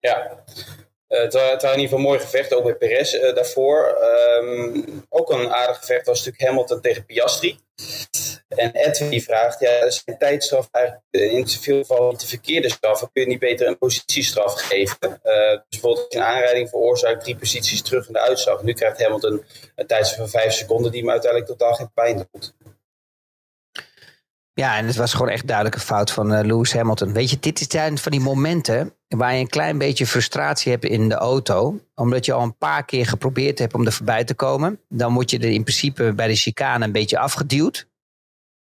Ja, 0.00 0.44
uh, 1.08 1.20
het, 1.20 1.32
waren, 1.32 1.60
in 1.60 1.68
ieder 1.68 1.82
geval 1.82 1.98
mooi 1.98 2.18
gevecht, 2.18 2.54
ook 2.54 2.64
met 2.64 2.78
Perez 2.78 3.14
uh, 3.14 3.34
daarvoor. 3.34 3.98
Um, 4.42 4.84
ook 5.08 5.30
een 5.30 5.52
aardig 5.52 5.78
gevecht 5.78 6.06
was 6.06 6.18
natuurlijk 6.18 6.44
Hamilton 6.44 6.80
tegen 6.80 7.04
Piastri. 7.04 7.58
En 8.48 8.70
Edwin 8.72 9.22
vraagt, 9.22 9.60
ja, 9.60 9.70
is 9.70 10.02
een 10.04 10.18
tijdstraf 10.18 10.68
eigenlijk 10.70 11.04
in 11.10 11.48
veel 11.48 11.78
gevallen 11.78 12.10
niet 12.10 12.20
de 12.20 12.26
verkeerde 12.26 12.70
straf? 12.70 13.00
Kun 13.00 13.22
je 13.22 13.26
niet 13.26 13.38
beter 13.38 13.66
een 13.66 13.78
positiestraf 13.78 14.60
geven? 14.60 15.20
Uh, 15.24 15.50
dus 15.50 15.80
bijvoorbeeld 15.80 16.14
een 16.14 16.22
aanrijding 16.22 16.68
veroorzaakt 16.68 17.22
drie 17.22 17.36
posities 17.36 17.82
terug 17.82 18.06
in 18.06 18.12
de 18.12 18.20
uitslag. 18.20 18.62
Nu 18.62 18.72
krijgt 18.72 19.02
Hamilton 19.02 19.44
een 19.74 19.86
tijdstraf 19.86 20.30
van 20.30 20.40
vijf 20.40 20.52
seconden 20.52 20.92
die 20.92 21.00
hem 21.00 21.10
uiteindelijk 21.10 21.50
totaal 21.50 21.74
geen 21.74 21.92
pijn 21.94 22.28
doet. 22.32 22.54
Ja, 24.58 24.76
en 24.76 24.86
het 24.86 24.96
was 24.96 25.12
gewoon 25.12 25.28
echt 25.28 25.46
duidelijk 25.46 25.76
een 25.76 25.82
fout 25.82 26.10
van 26.10 26.32
uh, 26.32 26.40
Lewis 26.44 26.72
Hamilton. 26.72 27.12
Weet 27.12 27.30
je, 27.30 27.38
dit 27.40 27.66
zijn 27.68 27.98
van 27.98 28.12
die 28.12 28.20
momenten 28.20 28.94
waar 29.08 29.34
je 29.34 29.40
een 29.40 29.48
klein 29.48 29.78
beetje 29.78 30.06
frustratie 30.06 30.72
hebt 30.72 30.84
in 30.84 31.08
de 31.08 31.14
auto. 31.14 31.80
Omdat 31.94 32.24
je 32.24 32.32
al 32.32 32.42
een 32.42 32.56
paar 32.56 32.84
keer 32.84 33.06
geprobeerd 33.06 33.58
hebt 33.58 33.74
om 33.74 33.86
er 33.86 33.92
voorbij 33.92 34.24
te 34.24 34.34
komen. 34.34 34.80
Dan 34.88 35.14
word 35.14 35.30
je 35.30 35.38
er 35.38 35.50
in 35.50 35.62
principe 35.62 36.12
bij 36.12 36.26
de 36.26 36.34
chicane 36.34 36.84
een 36.84 36.92
beetje 36.92 37.18
afgeduwd. 37.18 37.88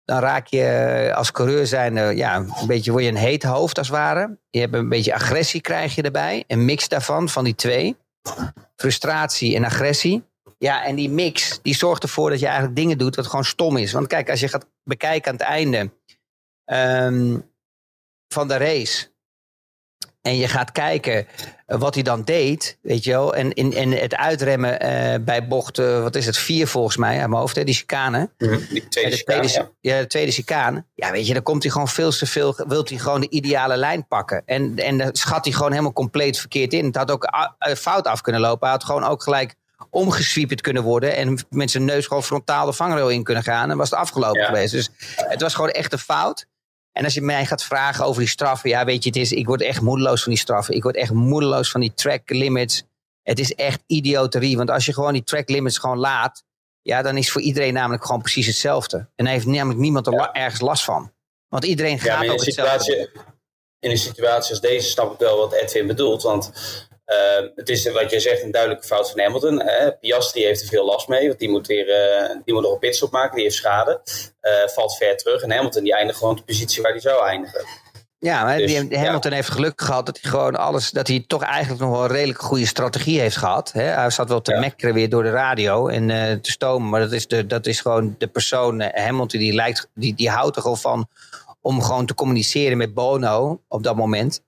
Dan 0.04 0.18
raak 0.18 0.46
je 0.46 0.62
eh, 0.62 1.16
als 1.16 1.32
coureur 1.32 1.66
zijn, 1.66 2.16
ja, 2.16 2.36
een 2.36 2.66
beetje 2.66 2.90
word 2.90 3.04
je 3.04 3.10
een 3.10 3.16
heet 3.16 3.42
hoofd 3.42 3.78
als 3.78 3.88
het 3.88 3.96
ware. 3.96 4.38
Je 4.50 4.60
hebt 4.60 4.74
een 4.74 4.88
beetje 4.88 5.14
agressie 5.14 5.60
krijg 5.60 5.94
je 5.94 6.02
erbij. 6.02 6.44
Een 6.46 6.64
mix 6.64 6.88
daarvan, 6.88 7.28
van 7.28 7.44
die 7.44 7.54
twee. 7.54 7.96
Frustratie 8.76 9.56
en 9.56 9.64
agressie. 9.64 10.24
Ja, 10.58 10.84
en 10.84 10.94
die 10.94 11.10
mix, 11.10 11.58
die 11.62 11.74
zorgt 11.74 12.02
ervoor 12.02 12.30
dat 12.30 12.40
je 12.40 12.46
eigenlijk 12.46 12.76
dingen 12.76 12.98
doet 12.98 13.16
wat 13.16 13.26
gewoon 13.26 13.44
stom 13.44 13.76
is. 13.76 13.92
Want 13.92 14.06
kijk, 14.06 14.30
als 14.30 14.40
je 14.40 14.48
gaat 14.48 14.66
bekijken 14.84 15.30
aan 15.30 15.36
het 15.36 15.46
einde 15.46 15.90
um, 16.64 17.50
van 18.28 18.48
de 18.48 18.56
race. 18.56 19.06
En 20.22 20.36
je 20.36 20.48
gaat 20.48 20.72
kijken 20.72 21.26
wat 21.66 21.94
hij 21.94 22.02
dan 22.02 22.24
deed, 22.24 22.78
weet 22.82 23.04
je 23.04 23.10
wel. 23.10 23.34
En, 23.34 23.52
in, 23.52 23.74
en 23.74 23.90
het 23.90 24.14
uitremmen 24.14 24.84
uh, 24.84 25.24
bij 25.24 25.48
bocht, 25.48 25.78
uh, 25.78 26.02
wat 26.02 26.14
is 26.14 26.26
het, 26.26 26.36
vier 26.36 26.66
volgens 26.66 26.96
mij, 26.96 27.22
aan 27.22 27.30
mijn 27.30 27.40
hoofd, 27.40 27.56
hè, 27.56 27.64
die 27.64 27.74
chicane. 27.74 28.30
Mm, 28.38 28.66
die 28.70 28.88
tweede, 28.88 29.10
de 29.10 29.22
tweede 29.22 29.48
chicane, 29.48 29.68
ja. 29.80 29.94
ja. 29.94 30.00
de 30.00 30.06
tweede 30.06 30.32
chicane. 30.32 30.84
Ja, 30.94 31.10
weet 31.10 31.26
je, 31.26 31.32
dan 31.32 31.42
komt 31.42 31.62
hij 31.62 31.72
gewoon 31.72 31.88
veel 31.88 32.10
te 32.10 32.26
veel, 32.26 32.54
wil 32.66 32.84
hij 32.84 32.98
gewoon 32.98 33.20
de 33.20 33.30
ideale 33.30 33.76
lijn 33.76 34.06
pakken. 34.06 34.42
En, 34.46 34.76
en 34.76 34.98
dan 34.98 35.08
schat 35.12 35.44
hij 35.44 35.54
gewoon 35.54 35.70
helemaal 35.70 35.92
compleet 35.92 36.38
verkeerd 36.38 36.72
in. 36.72 36.84
Het 36.84 36.96
had 36.96 37.10
ook 37.10 37.28
fout 37.76 38.06
af 38.06 38.20
kunnen 38.20 38.40
lopen. 38.40 38.68
Hij 38.68 38.76
had 38.76 38.84
gewoon 38.84 39.04
ook 39.04 39.22
gelijk 39.22 39.54
omgeswieperd 39.98 40.60
kunnen 40.60 40.82
worden. 40.82 41.16
En 41.16 41.38
met 41.50 41.70
zijn 41.70 41.84
neus 41.84 42.06
gewoon 42.06 42.22
frontaal 42.22 42.66
de 42.66 42.72
vangrail 42.72 43.08
in 43.10 43.22
kunnen 43.22 43.42
gaan. 43.42 43.70
En 43.70 43.76
was 43.76 43.90
het 43.90 43.98
afgelopen 43.98 44.44
geweest. 44.44 44.72
Dus 44.72 44.90
het 45.16 45.40
was 45.42 45.54
gewoon 45.54 45.70
echt 45.70 45.92
een 45.92 45.98
fout. 45.98 46.46
En 46.92 47.04
als 47.04 47.14
je 47.14 47.20
mij 47.20 47.46
gaat 47.46 47.64
vragen 47.64 48.04
over 48.04 48.20
die 48.20 48.30
straffen, 48.30 48.70
ja, 48.70 48.84
weet 48.84 49.02
je, 49.02 49.08
het 49.08 49.18
is, 49.18 49.32
ik 49.32 49.46
word 49.46 49.60
echt 49.62 49.80
moedeloos 49.80 50.22
van 50.22 50.32
die 50.32 50.40
straffen. 50.40 50.74
Ik 50.74 50.82
word 50.82 50.96
echt 50.96 51.12
moedeloos 51.12 51.70
van 51.70 51.80
die 51.80 51.94
track 51.94 52.30
limits. 52.30 52.82
Het 53.22 53.38
is 53.38 53.54
echt 53.54 53.82
idioterie. 53.86 54.56
Want 54.56 54.70
als 54.70 54.86
je 54.86 54.94
gewoon 54.94 55.12
die 55.12 55.24
track 55.24 55.48
limits 55.48 55.78
gewoon 55.78 55.98
laat, 55.98 56.44
ja, 56.82 57.02
dan 57.02 57.16
is 57.16 57.30
voor 57.30 57.40
iedereen 57.40 57.72
namelijk 57.74 58.04
gewoon 58.04 58.22
precies 58.22 58.46
hetzelfde. 58.46 58.96
En 58.96 59.08
dan 59.24 59.26
heeft 59.26 59.46
namelijk 59.46 59.80
niemand 59.80 60.06
er 60.06 60.12
Ja. 60.12 60.32
ergens 60.32 60.60
last 60.60 60.84
van. 60.84 61.12
Want 61.48 61.64
iedereen 61.64 61.98
gaat 61.98 62.24
Ja, 62.24 62.32
ook 62.32 62.44
hetzelfde. 62.44 62.82
situatie, 62.82 63.10
in 63.80 63.90
een 63.90 63.98
situatie 63.98 64.50
als 64.50 64.60
deze 64.60 64.88
snap 64.88 65.12
ik 65.12 65.18
wel 65.18 65.36
wat 65.38 65.52
Edwin 65.52 65.86
bedoelt. 65.86 66.22
Want 66.22 66.52
eh, 67.08 67.46
het 67.54 67.68
is 67.68 67.90
wat 67.90 68.10
je 68.10 68.20
zegt 68.20 68.42
een 68.42 68.50
duidelijke 68.50 68.86
fout 68.86 69.10
van 69.10 69.20
Hamilton. 69.20 69.62
Hè. 69.62 69.92
Piastri 69.92 70.44
heeft 70.44 70.60
er 70.62 70.68
veel 70.68 70.84
last 70.84 71.08
mee, 71.08 71.26
want 71.26 71.38
die 71.38 71.48
moet, 71.50 71.66
weer, 71.66 71.88
eh, 71.90 72.36
die 72.44 72.54
moet 72.54 72.62
nog 72.62 72.72
een 72.72 72.78
pitstop 72.78 73.10
maken, 73.10 73.34
die 73.34 73.44
heeft 73.44 73.56
schade. 73.56 74.00
Eh, 74.40 74.52
valt 74.66 74.96
ver 74.96 75.16
terug. 75.16 75.42
En 75.42 75.50
Hamilton 75.50 75.82
die 75.82 75.94
eindigt 75.94 76.18
gewoon 76.18 76.32
op 76.32 76.38
de 76.38 76.44
positie 76.44 76.82
waar 76.82 76.90
hij 76.90 77.00
zou 77.00 77.26
eindigen. 77.26 77.64
Ja, 78.18 78.44
maar 78.44 78.56
Dus, 78.58 78.88
die, 78.88 78.98
Hamilton 78.98 79.32
heeft 79.32 79.50
geluk 79.50 79.80
gehad 79.80 80.06
dat 80.06 80.18
hij 80.22 80.30
gewoon 80.30 80.56
alles, 80.56 80.90
dat 80.90 81.08
hij 81.08 81.24
toch 81.26 81.42
eigenlijk 81.42 81.82
nog 81.82 81.90
wel 81.90 82.04
een 82.04 82.10
redelijk 82.10 82.40
goede 82.40 82.66
strategie 82.66 83.20
heeft 83.20 83.36
gehad. 83.36 83.72
Hè? 83.72 83.82
Hij 83.82 84.10
zat 84.10 84.28
wel 84.28 84.40
te 84.40 84.52
Ja. 84.52 84.60
mekkeren 84.60 84.94
weer 84.94 85.08
door 85.08 85.22
de 85.22 85.30
radio 85.30 85.88
en 85.88 86.10
eh, 86.10 86.32
te 86.32 86.50
stomen, 86.50 86.88
maar 86.88 87.00
dat 87.00 87.12
is, 87.12 87.26
de, 87.26 87.46
dat 87.46 87.66
is 87.66 87.80
gewoon 87.80 88.14
de 88.18 88.26
persoon, 88.26 88.80
Hamilton, 88.80 89.40
die, 89.40 89.52
lijkt, 89.54 89.88
die, 89.94 90.14
die 90.14 90.30
houdt 90.30 90.56
er 90.56 90.62
gewoon 90.62 90.78
van 90.78 91.08
om 91.60 91.82
gewoon 91.82 92.06
te 92.06 92.14
communiceren 92.14 92.76
met 92.76 92.94
Bono 92.94 93.60
op 93.68 93.82
dat 93.82 93.96
moment. 93.96 94.42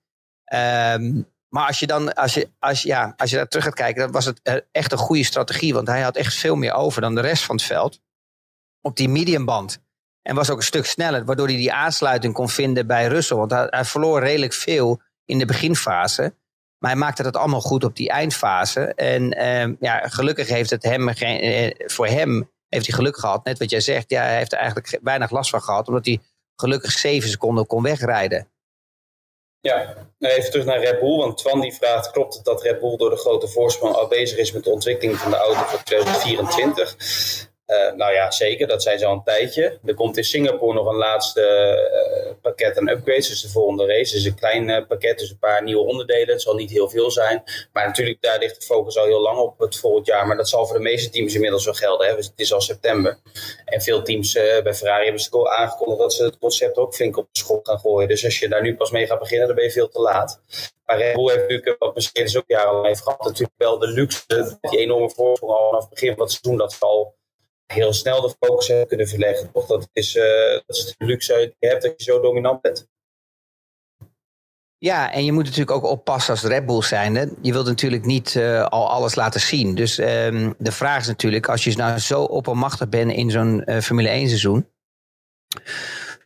Ehm, 0.44 1.12
maar 1.50 1.66
als 1.66 1.78
je 1.78 1.86
dan, 1.86 2.14
als 2.14 2.34
je, 2.34 2.50
als, 2.58 2.82
ja, 2.82 3.14
als 3.16 3.30
je 3.30 3.36
daar 3.36 3.48
terug 3.48 3.64
gaat 3.64 3.74
kijken, 3.74 4.02
dan 4.02 4.12
was 4.12 4.24
het 4.24 4.40
eh, 4.42 4.54
echt 4.72 4.92
een 4.92 4.98
goede 4.98 5.24
strategie, 5.24 5.74
want 5.74 5.86
hij 5.88 6.00
had 6.00 6.16
echt 6.16 6.34
veel 6.34 6.56
meer 6.56 6.72
over 6.72 7.00
dan 7.00 7.14
de 7.14 7.20
rest 7.20 7.42
van 7.44 7.56
het 7.56 7.64
veld 7.64 8.00
op 8.80 8.96
die 8.96 9.08
mediumband. 9.08 9.80
En 10.22 10.34
was 10.34 10.50
ook 10.50 10.56
een 10.58 10.62
stuk 10.64 10.86
sneller, 10.86 11.24
waardoor 11.24 11.46
hij 11.46 11.56
die 11.56 11.72
aansluiting 11.72 12.34
kon 12.34 12.48
vinden 12.48 12.86
bij 12.86 13.06
Russell. 13.06 13.36
Want 13.36 13.50
hij, 13.50 13.84
verloor 13.84 14.20
redelijk 14.20 14.52
veel 14.52 15.00
in 15.24 15.38
de 15.38 15.44
beginfase. 15.44 16.34
Maar 16.78 16.90
hij 16.90 17.00
maakte 17.00 17.22
dat 17.22 17.36
allemaal 17.36 17.60
goed 17.60 17.84
op 17.84 17.96
die 17.96 18.08
eindfase. 18.08 18.94
En 18.94 19.32
ehm, 19.32 19.74
ja, 19.80 20.08
gelukkig 20.08 20.48
heeft 20.48 20.70
het 20.70 20.82
hem 20.82 21.08
eh, 21.08 21.88
voor 21.88 22.06
hem 22.06 22.50
heeft 22.68 22.86
hij 22.86 22.94
geluk 22.94 23.18
gehad. 23.18 23.44
Net 23.44 23.58
wat 23.58 23.70
jij 23.70 23.80
zegt, 23.80 24.10
ja, 24.10 24.22
hij 24.22 24.36
heeft 24.36 24.52
er 24.52 24.58
eigenlijk 24.58 24.88
ge- 24.88 25.00
weinig 25.02 25.30
last 25.30 25.50
van 25.50 25.62
gehad. 25.62 25.88
Omdat 25.88 26.04
hij 26.06 26.20
gelukkig 26.56 26.92
zeven 26.92 27.30
seconden 27.30 27.66
kon 27.66 27.82
wegrijden. 27.82 28.48
Ja, 29.62 29.94
nou 30.18 30.34
even 30.34 30.50
terug 30.50 30.66
naar 30.66 30.80
Red 30.80 31.00
Bull. 31.00 31.16
Want 31.16 31.38
Twan 31.38 31.60
die 31.60 31.74
vraagt, 31.74 32.10
klopt 32.10 32.34
het 32.34 32.44
dat 32.44 32.62
Red 32.62 32.80
Bull 32.80 32.96
door 32.96 33.10
de 33.10 33.16
grote 33.16 33.48
voorsprong 33.48 33.94
al 33.94 34.08
bezig 34.08 34.38
is 34.38 34.52
met 34.52 34.64
de 34.64 34.70
ontwikkeling 34.70 35.18
van 35.18 35.30
de 35.30 35.36
auto 35.36 35.60
voor 35.60 35.82
2024? 35.82 36.96
Eh, 37.70 37.92
nou 37.92 38.12
ja, 38.12 38.30
zeker. 38.30 38.66
Dat 38.66 38.82
zijn 38.82 38.98
ze 38.98 39.06
al 39.06 39.12
een 39.12 39.22
tijdje. 39.22 39.78
Er 39.84 39.94
komt 39.94 40.16
in 40.16 40.24
Singapore 40.24 40.74
nog 40.74 40.86
een 40.86 40.96
laatste 40.96 41.42
eh, 41.42 42.32
pakket 42.42 42.78
aan 42.78 42.88
upgrades. 42.88 43.28
Dus 43.28 43.42
de 43.42 43.48
volgende 43.48 43.86
race. 43.86 44.14
Dus 44.14 44.24
een 44.24 44.34
klein 44.34 44.70
eh, 44.70 44.86
pakket, 44.86 45.18
dus 45.18 45.30
een 45.30 45.38
paar 45.38 45.62
nieuwe 45.62 45.86
onderdelen. 45.86 46.28
Het 46.28 46.42
zal 46.42 46.54
niet 46.54 46.70
heel 46.70 46.88
veel 46.88 47.10
zijn. 47.10 47.42
Maar 47.72 47.86
natuurlijk, 47.86 48.22
daar 48.22 48.38
ligt 48.38 48.60
de 48.60 48.66
focus 48.66 48.96
al 48.96 49.04
heel 49.04 49.20
lang 49.20 49.38
op 49.38 49.58
het 49.58 49.76
volgend 49.76 50.06
jaar. 50.06 50.26
Maar 50.26 50.36
dat 50.36 50.48
zal 50.48 50.66
voor 50.66 50.76
de 50.76 50.82
meeste 50.82 51.10
teams 51.10 51.34
inmiddels 51.34 51.64
wel 51.64 51.74
gelden. 51.74 52.08
Hè? 52.08 52.16
Dus 52.16 52.26
het 52.26 52.40
is 52.40 52.52
al 52.52 52.60
september. 52.60 53.18
En 53.64 53.80
veel 53.80 54.02
teams 54.02 54.32
bij 54.32 54.74
Ferrari 54.74 55.04
hebben 55.04 55.22
ze 55.22 55.30
al 55.30 55.50
aangekondigd 55.50 56.00
dat 56.00 56.12
ze 56.12 56.24
het 56.24 56.38
concept 56.38 56.76
ook 56.76 56.94
flink 56.94 57.16
op 57.16 57.28
de 57.32 57.38
schop 57.38 57.66
gaan 57.66 57.78
gooien. 57.78 58.08
Dus 58.08 58.24
als 58.24 58.38
je 58.38 58.48
daar 58.48 58.62
nu 58.62 58.76
pas 58.76 58.90
mee 58.90 59.06
gaat 59.06 59.18
beginnen, 59.18 59.46
dan 59.46 59.56
ben 59.56 59.64
je 59.64 59.70
veel 59.70 59.88
te 59.88 60.00
laat. 60.00 60.40
Maar 60.86 60.98
Red 60.98 61.14
Bull 61.14 61.28
heeft 61.28 61.40
natuurlijk, 61.40 61.76
wat 61.78 61.94
Mercedes 61.94 62.36
ook 62.36 62.44
jarenlang 62.46 62.86
heeft 62.86 63.02
gehad, 63.02 63.24
natuurlijk 63.24 63.54
wel 63.56 63.78
de 63.78 63.86
luxe, 63.88 64.58
die 64.60 64.78
enorme 64.78 65.10
voorsprong 65.10 65.52
al 65.52 65.66
vanaf 65.68 65.80
het 65.80 65.90
begin 65.90 66.12
van 66.12 66.22
het 66.22 66.30
seizoen, 66.32 66.58
dat 66.58 66.72
ze 66.72 66.84
al 66.84 67.18
heel 67.72 67.92
snel 67.92 68.20
de 68.20 68.34
focus 68.40 68.68
hebben 68.68 68.86
kunnen 68.86 69.08
verleggen. 69.08 69.52
Toch? 69.52 69.66
Dat, 69.66 69.88
is, 69.92 70.16
eh, 70.16 70.52
dat 70.66 70.76
is 70.76 70.94
luxe 70.98 71.34
die 71.34 71.56
je 71.58 71.66
hebt 71.68 71.82
dat 71.82 71.92
je 71.96 72.12
zo 72.12 72.20
dominant 72.20 72.60
bent. 72.60 72.88
Ja, 74.78 75.12
en 75.12 75.24
je 75.24 75.32
moet 75.32 75.44
natuurlijk 75.44 75.70
ook 75.70 75.84
oppassen 75.84 76.34
als 76.34 76.42
Red 76.42 76.66
Bull 76.66 76.82
zijnde. 76.82 77.34
Je 77.42 77.52
wilt 77.52 77.66
natuurlijk 77.66 78.04
niet 78.04 78.36
eh, 78.36 78.64
al 78.64 78.90
alles 78.90 79.14
laten 79.14 79.40
zien. 79.40 79.74
Dus 79.74 79.98
ehm, 79.98 80.52
de 80.58 80.72
vraag 80.72 81.00
is 81.00 81.06
natuurlijk, 81.06 81.48
als 81.48 81.64
je 81.64 81.76
nou 81.76 81.98
zo 81.98 82.22
oppermachtig 82.22 82.88
bent 82.88 83.12
in 83.12 83.30
zo'n 83.30 83.64
eh, 83.64 83.80
Formule 83.80 84.08
1 84.08 84.26
seizoen. 84.28 84.68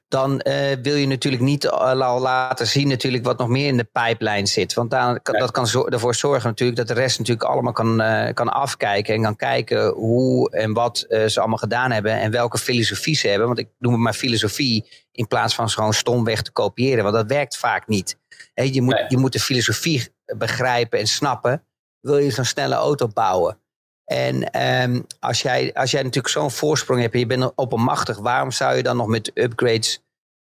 Dan 0.08 0.40
eh, 0.40 0.76
wil 0.82 0.94
je 0.94 1.06
natuurlijk 1.06 1.42
niet 1.42 1.68
al 1.68 2.02
al 2.02 2.20
laten 2.20 2.66
zien 2.66 2.88
natuurlijk 2.88 3.24
wat 3.24 3.38
nog 3.38 3.48
meer 3.48 3.66
in 3.66 3.76
de 3.76 3.84
pijplijn 3.84 4.46
zit. 4.46 4.74
Want 4.74 4.90
daar, 4.90 5.20
kan, 5.20 5.32
Nee. 5.32 5.42
dat 5.42 5.50
kan 5.50 5.66
zo, 5.66 5.84
ervoor 5.86 6.14
zorgen 6.14 6.48
natuurlijk 6.48 6.78
dat 6.78 6.88
de 6.88 6.94
rest 7.02 7.18
natuurlijk 7.18 7.46
allemaal 7.50 7.72
kan, 7.72 8.00
eh, 8.00 8.34
kan 8.34 8.48
afkijken. 8.48 9.14
En 9.14 9.22
kan 9.22 9.36
kijken 9.36 9.88
hoe 9.88 10.50
en 10.50 10.72
wat 10.72 11.00
eh, 11.08 11.26
ze 11.26 11.38
allemaal 11.40 11.58
gedaan 11.58 11.90
hebben. 11.90 12.12
En 12.12 12.30
welke 12.30 12.58
filosofie 12.58 13.16
ze 13.16 13.28
hebben. 13.28 13.46
Want 13.46 13.58
ik 13.58 13.68
noem 13.78 13.92
het 13.92 14.02
maar 14.02 14.12
filosofie 14.12 14.88
in 15.12 15.26
plaats 15.26 15.54
van 15.54 15.68
gewoon 15.68 15.94
stomweg 15.94 16.42
te 16.42 16.52
kopiëren. 16.52 17.02
Want 17.02 17.14
dat 17.16 17.26
werkt 17.26 17.56
vaak 17.56 17.88
niet. 17.88 18.16
Je, 18.54 18.82
moet, 18.82 18.94
Nee. 18.94 19.04
je 19.08 19.18
moet 19.18 19.32
de 19.32 19.40
filosofie 19.40 20.08
begrijpen 20.36 20.98
en 20.98 21.06
snappen. 21.06 21.64
Wil 22.00 22.18
je 22.18 22.30
zo'n 22.30 22.44
snelle 22.44 22.74
auto 22.74 23.08
bouwen? 23.08 23.58
En 24.04 24.50
ehm, 24.50 25.00
als, 25.20 25.42
jij, 25.42 25.74
als 25.74 25.90
jij 25.90 26.02
natuurlijk 26.02 26.34
zo'n 26.34 26.50
voorsprong 26.50 27.00
hebt 27.00 27.14
en 27.14 27.18
je 27.20 27.26
bent 27.26 27.52
oppermachtig, 27.54 28.18
waarom 28.18 28.50
zou 28.50 28.76
je 28.76 28.82
dan 28.82 28.96
nog 28.96 29.06
met 29.06 29.30
upgrades 29.34 30.02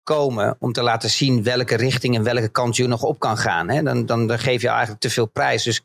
komen 0.02 0.56
om 0.58 0.72
te 0.72 0.82
laten 0.82 1.10
zien 1.10 1.42
welke 1.42 1.76
richting 1.76 2.14
en 2.14 2.22
welke 2.22 2.48
kant 2.48 2.76
je 2.76 2.86
nog 2.86 3.02
op 3.02 3.18
kan 3.18 3.36
gaan? 3.36 3.68
Hè? 3.68 3.82
Dan, 3.82 4.06
dan, 4.06 4.26
dan 4.26 4.38
geef 4.38 4.62
je 4.62 4.68
eigenlijk 4.68 5.00
te 5.00 5.10
veel 5.10 5.26
prijs. 5.26 5.62
Dus 5.62 5.82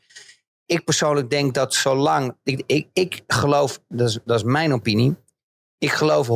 ik 0.65 0.83
persoonlijk 0.83 1.29
denk 1.29 1.53
dat 1.53 1.73
zolang. 1.73 2.37
Ik, 2.43 2.63
ik, 2.65 2.87
ik 2.93 3.23
geloof, 3.27 3.79
dat 3.87 4.09
is, 4.09 4.19
dat 4.25 4.37
is 4.37 4.43
mijn 4.43 4.73
opinie. 4.73 5.15
Ik 5.77 5.91
geloof 5.91 6.27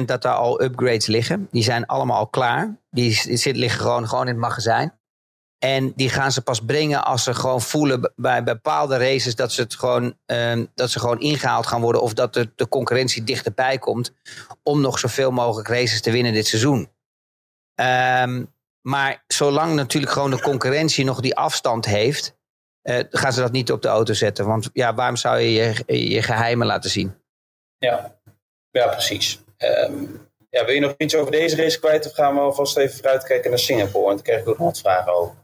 100% 0.00 0.04
dat 0.04 0.22
daar 0.22 0.34
al 0.34 0.62
upgrades 0.62 1.06
liggen. 1.06 1.48
Die 1.50 1.62
zijn 1.62 1.86
allemaal 1.86 2.18
al 2.18 2.26
klaar. 2.26 2.78
Die, 2.90 3.22
die 3.24 3.36
zit, 3.36 3.56
liggen 3.56 3.80
gewoon, 3.80 4.08
gewoon 4.08 4.26
in 4.26 4.32
het 4.32 4.40
magazijn. 4.40 4.98
En 5.58 5.92
die 5.96 6.08
gaan 6.10 6.32
ze 6.32 6.42
pas 6.42 6.60
brengen 6.60 7.04
als 7.04 7.24
ze 7.24 7.34
gewoon 7.34 7.60
voelen 7.62 8.12
bij 8.16 8.42
bepaalde 8.42 8.96
races 8.96 9.34
dat 9.34 9.52
ze, 9.52 9.60
het 9.62 9.74
gewoon, 9.74 10.18
ehm, 10.26 10.64
dat 10.74 10.90
ze 10.90 10.98
gewoon 11.00 11.20
ingehaald 11.20 11.66
gaan 11.66 11.80
worden. 11.80 12.02
Of 12.02 12.12
dat 12.14 12.34
de, 12.34 12.52
de 12.56 12.68
concurrentie 12.68 13.24
dichterbij 13.24 13.78
komt. 13.78 14.12
Om 14.62 14.80
nog 14.80 14.98
zoveel 14.98 15.30
mogelijk 15.30 15.68
races 15.68 16.00
te 16.00 16.10
winnen 16.10 16.32
dit 16.32 16.46
seizoen. 16.46 16.90
Ehm, 17.74 18.44
maar 18.80 19.24
zolang 19.26 19.74
natuurlijk 19.74 20.12
gewoon 20.12 20.30
de 20.30 20.40
concurrentie 20.40 21.04
nog 21.04 21.20
die 21.20 21.36
afstand 21.36 21.84
heeft. 21.84 22.34
eh, 22.82 23.04
gaan 23.10 23.32
ze 23.32 23.40
dat 23.40 23.52
niet 23.52 23.72
op 23.72 23.82
de 23.82 23.88
auto 23.88 24.12
zetten. 24.12 24.46
Want 24.46 24.70
ja, 24.72 24.94
waarom 24.94 25.16
zou 25.16 25.38
je 25.40 25.52
je, 25.86 26.10
je 26.10 26.22
geheimen 26.22 26.66
laten 26.66 26.90
zien? 26.90 27.14
Ja, 27.78 28.18
ja 28.70 28.86
precies. 28.88 29.40
Ehm, 29.56 30.04
ja, 30.50 30.64
wil 30.64 30.74
je 30.74 30.80
nog 30.80 30.94
iets 30.96 31.14
over 31.16 31.32
deze 31.32 31.56
race 31.56 31.78
kwijt? 31.78 32.06
Of 32.06 32.12
gaan 32.12 32.34
we 32.34 32.40
alvast 32.40 32.76
even 32.76 32.96
vooruitkijken 32.96 33.50
naar 33.50 33.58
Singapore? 33.58 34.04
Want 34.04 34.14
daar 34.16 34.24
krijg 34.24 34.40
ik 34.40 34.48
ook 34.48 34.58
nog 34.58 34.66
wat 34.66 34.78
vragen 34.78 35.14
over. 35.14 35.34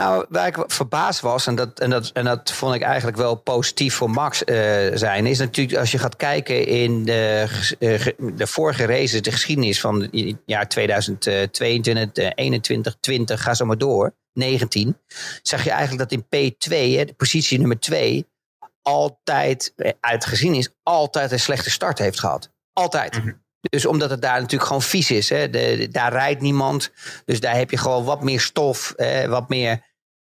Nou, 0.00 0.26
waar 0.28 0.46
ik 0.46 0.56
verbaasd 0.66 1.20
was, 1.20 1.46
en 1.46 1.54
dat, 1.54 1.80
en 1.80 1.90
dat, 1.90 2.10
en 2.12 2.24
dat 2.24 2.52
vond 2.52 2.74
ik 2.74 2.82
eigenlijk 2.82 3.16
wel 3.16 3.34
positief 3.34 3.94
voor 3.94 4.10
Max 4.10 4.44
eh, 4.44 4.56
zijn, 4.94 5.26
is 5.26 5.38
natuurlijk 5.38 5.78
als 5.78 5.90
je 5.90 5.98
gaat 5.98 6.16
kijken 6.16 6.66
in 6.66 7.04
de, 7.04 7.46
eh, 7.78 8.06
de 8.34 8.46
vorige 8.46 8.86
races, 8.86 9.22
de 9.22 9.32
geschiedenis 9.32 9.80
van 9.80 10.00
het 10.00 10.36
jaar 10.46 10.68
2022, 10.68 12.24
eh, 12.24 12.30
21, 12.34 12.96
20, 13.00 13.42
ga 13.42 13.54
zo 13.54 13.64
maar 13.64 13.78
door, 13.78 14.14
19, 14.32 14.98
zag 15.42 15.64
je 15.64 15.70
eigenlijk 15.70 16.10
dat 16.10 16.12
in 16.12 16.24
P2, 16.24 16.96
hè, 16.96 17.04
de 17.04 17.14
positie 17.16 17.58
nummer 17.58 17.80
2, 17.80 18.26
altijd, 18.82 19.72
eh, 19.76 19.92
uit 20.00 20.24
geschiedenis, 20.24 20.68
altijd 20.82 21.32
een 21.32 21.40
slechte 21.40 21.70
start 21.70 21.98
heeft 21.98 22.20
gehad. 22.20 22.50
Altijd. 22.72 23.20
Dus 23.68 23.86
omdat 23.86 24.10
het 24.10 24.22
daar 24.22 24.36
natuurlijk 24.40 24.66
gewoon 24.66 24.82
vies 24.82 25.10
is. 25.10 25.28
Hè? 25.28 25.50
De, 25.50 25.88
daar 25.90 26.12
rijdt 26.12 26.40
niemand. 26.40 26.90
Dus 27.24 27.40
daar 27.40 27.56
heb 27.56 27.70
je 27.70 27.76
gewoon 27.76 28.04
wat 28.04 28.22
meer 28.22 28.40
stof, 28.40 28.94
wat 29.28 29.48
meer 29.48 29.82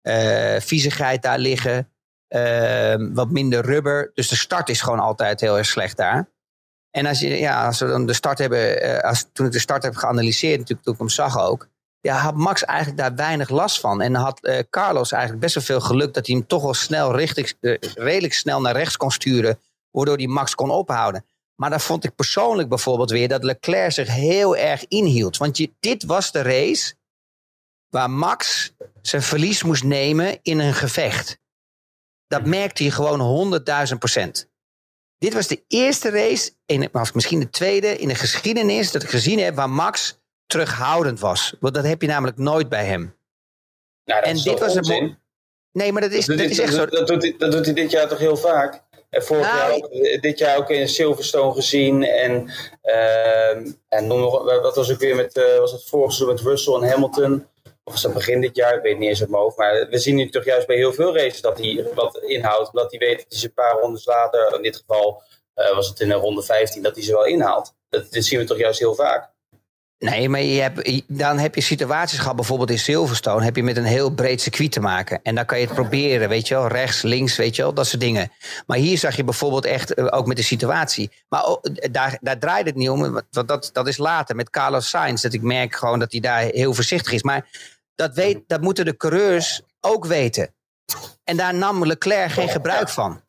eh, 0.02 0.60
viezigheid 0.60 1.22
daar 1.22 1.40
liggen. 1.40 1.90
eh, 2.28 2.96
wat 3.14 3.30
minder 3.30 3.66
rubber. 3.66 4.12
Dus 4.14 4.28
de 4.28 4.36
start 4.36 4.70
is 4.70 4.82
gewoon 4.82 5.00
altijd 5.00 5.42
heel 5.42 5.58
erg 5.58 5.66
slecht 5.68 5.98
daar. 5.98 6.30
En 6.92 7.06
als, 7.06 7.20
je, 7.20 7.38
ja, 7.40 7.66
als 7.66 7.80
we 7.80 7.88
dan 7.88 8.06
de 8.06 8.14
start 8.14 8.38
hebben, 8.38 8.82
eh, 8.82 9.10
als, 9.10 9.26
toen 9.34 9.46
ik 9.46 9.52
de 9.52 9.60
start 9.60 9.84
heb 9.84 9.96
geanalyseerd, 9.96 10.58
natuurlijk 10.60 10.84
toen 10.84 10.94
ik 10.94 11.00
hem 11.00 11.10
zag 11.10 11.40
ook. 11.40 11.68
Ja, 12.02 12.16
had 12.18 12.36
Max 12.36 12.64
eigenlijk 12.66 13.00
daar 13.00 13.16
weinig 13.16 13.50
last 13.50 13.80
van. 13.80 14.02
En 14.02 14.16
had 14.16 14.40
eh, 14.44 14.64
Carlos 14.70 15.12
eigenlijk 15.12 15.42
best 15.44 15.56
wel 15.56 15.64
veel 15.64 15.82
geluk 15.82 16.14
dat 16.14 16.28
hij 16.28 16.36
hem 16.36 16.48
toch 16.48 16.62
wel 16.64 16.74
snel 16.74 17.16
richting, 17.16 17.54
redelijk 17.96 18.34
snel 18.34 18.62
naar 18.62 18.76
rechts 18.76 18.98
kon 18.98 19.12
sturen. 19.12 19.60
Waardoor 19.92 20.18
hij 20.18 20.28
Max 20.28 20.56
kon 20.56 20.70
ophouden. 20.70 21.26
Maar 21.62 21.70
daar 21.70 21.82
vond 21.82 22.04
ik 22.04 22.16
persoonlijk 22.16 22.70
bijvoorbeeld 22.70 23.10
weer 23.12 23.28
dat 23.28 23.44
Leclerc 23.44 23.92
zich 23.92 24.08
heel 24.08 24.56
erg 24.58 24.88
inhield. 24.88 25.38
Want 25.38 25.58
je, 25.58 25.72
dit 25.80 26.04
was 26.04 26.32
de 26.32 26.42
race 26.42 26.94
waar 27.90 28.10
Max 28.10 28.72
zijn 29.02 29.22
verlies 29.22 29.64
moest 29.64 29.84
nemen 29.84 30.40
in 30.42 30.60
een 30.60 30.74
gevecht. 30.74 31.40
Dat 32.28 32.46
merkte 32.46 32.84
je 32.84 32.92
gewoon 32.92 33.20
honderdduizend 33.20 34.00
procent. 34.00 34.50
Dit 35.18 35.34
was 35.34 35.48
de 35.48 35.64
eerste 35.68 36.10
race, 36.10 36.52
in, 36.66 36.94
of 36.94 37.14
misschien 37.14 37.40
de 37.40 37.50
tweede, 37.50 37.98
in 37.98 38.08
de 38.08 38.16
geschiedenis 38.16 38.92
dat 38.92 39.04
ik 39.04 39.10
gezien 39.10 39.40
heb 39.40 39.56
waar 39.56 39.70
Max 39.70 40.20
terughoudend 40.46 41.20
was. 41.20 41.56
Want 41.60 41.74
dat 41.74 41.84
heb 41.84 42.02
je 42.02 42.08
namelijk 42.08 42.38
nooit 42.38 42.70
bij 42.70 42.86
hem. 42.86 43.02
Nou, 44.06 44.20
dat 44.20 44.30
En 44.30 44.36
is 44.36 44.44
dit 44.44 44.60
was 44.60 44.76
onzin? 44.78 45.04
mo- 45.06 45.16
Nee, 45.72 45.92
maar 45.92 46.02
dat 46.02 46.12
is, 46.12 46.26
Dat, 46.26 46.38
dat 46.38 46.50
is 46.50 46.60
echt 46.60 46.74
zo. 46.74 46.80
dat, 46.86 46.92
dat, 46.92 47.08
doet 47.08 47.22
hij, 47.22 47.36
dat 47.38 47.52
doet 47.52 47.66
hij 47.66 47.74
dit 47.74 47.92
jaar 47.92 48.08
toch 48.08 48.20
heel 48.20 48.38
vaak? 48.38 48.84
En 49.12 49.24
vorig 49.24 49.46
jaar 49.46 49.74
ook, 49.74 49.86
eh, 49.86 50.22
dit 50.22 50.38
jaar 50.38 50.58
ook 50.58 50.70
in 50.70 50.90
Silverstone 50.90 51.54
gezien. 51.54 52.04
En, 52.04 52.52
ehm, 52.82 53.72
en 53.90 54.08
nog, 54.08 54.44
wat 54.62 54.76
was 54.76 54.92
ook 54.92 55.00
weer 55.00 55.16
met, 55.16 55.38
eh, 55.38 55.58
was 55.58 55.72
het 55.72 55.84
vorig 55.84 56.14
seizoen 56.14 56.36
met 56.36 56.44
Russell 56.44 56.74
en 56.74 56.90
Hamilton? 56.90 57.48
Of 57.84 57.94
was 57.94 58.02
dat 58.02 58.14
begin 58.14 58.42
dit 58.42 58.56
jaar? 58.56 58.76
Ik 58.76 58.82
weet 58.82 58.92
het 58.92 59.00
niet 59.00 59.10
eens 59.10 59.22
uit 59.22 59.30
mijn 59.30 59.42
hoofd. 59.42 59.58
Maar 59.58 59.88
we 59.90 59.98
zien 59.98 60.16
nu 60.16 60.30
toch 60.30 60.46
juist 60.46 60.68
bij 60.68 60.76
heel 60.76 60.94
veel 60.94 61.16
races 61.16 61.42
dat 61.42 61.58
hij 61.58 61.88
wat 61.96 62.18
inhoudt. 62.18 62.72
Omdat 62.72 62.92
hij 62.92 63.00
weet 63.00 63.18
dat 63.18 63.26
hij 63.30 63.40
ze 63.40 63.46
een 63.46 63.54
paar 63.54 63.80
rondes 63.80 64.06
later, 64.06 64.56
in 64.56 64.62
dit 64.62 64.76
geval 64.76 65.24
eh, 65.54 65.76
was 65.76 65.88
het 65.88 66.00
in 66.00 66.08
de 66.08 66.14
ronde 66.14 66.44
15, 66.44 66.84
dat 66.84 66.96
hij 66.96 67.04
ze 67.04 67.12
wel 67.12 67.26
inhaalt. 67.26 67.74
Dat, 67.90 68.12
dit 68.12 68.26
zien 68.26 68.40
we 68.40 68.46
toch 68.46 68.58
juist 68.58 68.80
heel 68.80 68.96
vaak. 68.96 69.32
Nee, 70.02 70.30
maar 70.30 70.42
je 70.42 70.62
hebt, 70.62 71.02
dan 71.08 71.38
heb 71.38 71.56
je 71.56 71.62
situaties 71.62 72.20
gehad, 72.20 72.36
bijvoorbeeld 72.36 72.70
in 72.70 72.80
Silverstone, 72.80 73.44
heb 73.44 73.56
je 73.56 73.64
met 73.64 73.78
een 73.78 73.84
heel 73.84 74.10
breed 74.10 74.42
circuit 74.42 74.72
te 74.72 74.80
maken. 74.80 75.20
En 75.24 75.36
dan 75.36 75.46
kan 75.46 75.60
je 75.60 75.66
het 75.66 75.74
proberen, 75.74 76.30
weet 76.30 76.48
je 76.48 76.54
wel, 76.54 76.68
rechts, 76.68 77.02
links, 77.02 77.36
weet 77.36 77.56
je 77.56 77.62
wel, 77.62 77.74
dat 77.74 77.88
soort 77.88 78.02
dingen. 78.02 78.32
Maar 78.66 78.78
hier 78.78 78.98
zag 78.98 79.16
je 79.16 79.24
bijvoorbeeld 79.24 79.66
echt, 79.66 79.94
eh, 79.94 80.08
ook 80.10 80.28
met 80.28 80.38
de 80.38 80.44
situatie. 80.44 81.12
Maar 81.30 81.46
ook, 81.46 81.94
daar, 81.94 82.18
daar 82.22 82.40
draait 82.40 82.66
het 82.66 82.76
niet 82.76 82.90
om, 82.90 83.12
want 83.32 83.48
dat, 83.48 83.70
dat 83.74 83.88
is 83.88 83.98
later 83.98 84.36
met 84.36 84.50
Carlos 84.50 84.90
Sainz, 84.90 85.22
dat 85.22 85.34
ik 85.34 85.42
merk 85.42 85.76
gewoon 85.76 86.00
dat 86.00 86.12
hij 86.12 86.22
daar 86.22 86.42
heel 86.42 86.74
voorzichtig 86.74 87.12
is. 87.12 87.24
Maar 87.24 87.48
dat, 87.96 88.14
weet, 88.14 88.40
dat 88.48 88.62
moeten 88.62 88.86
de 88.86 88.98
coureurs 88.98 89.62
ook 89.80 90.06
weten. 90.06 90.54
En 91.24 91.38
daar 91.38 91.54
nam 91.54 91.86
Leclerc 91.86 92.32
geen 92.32 92.50
gebruik 92.50 92.90
van. 92.90 93.22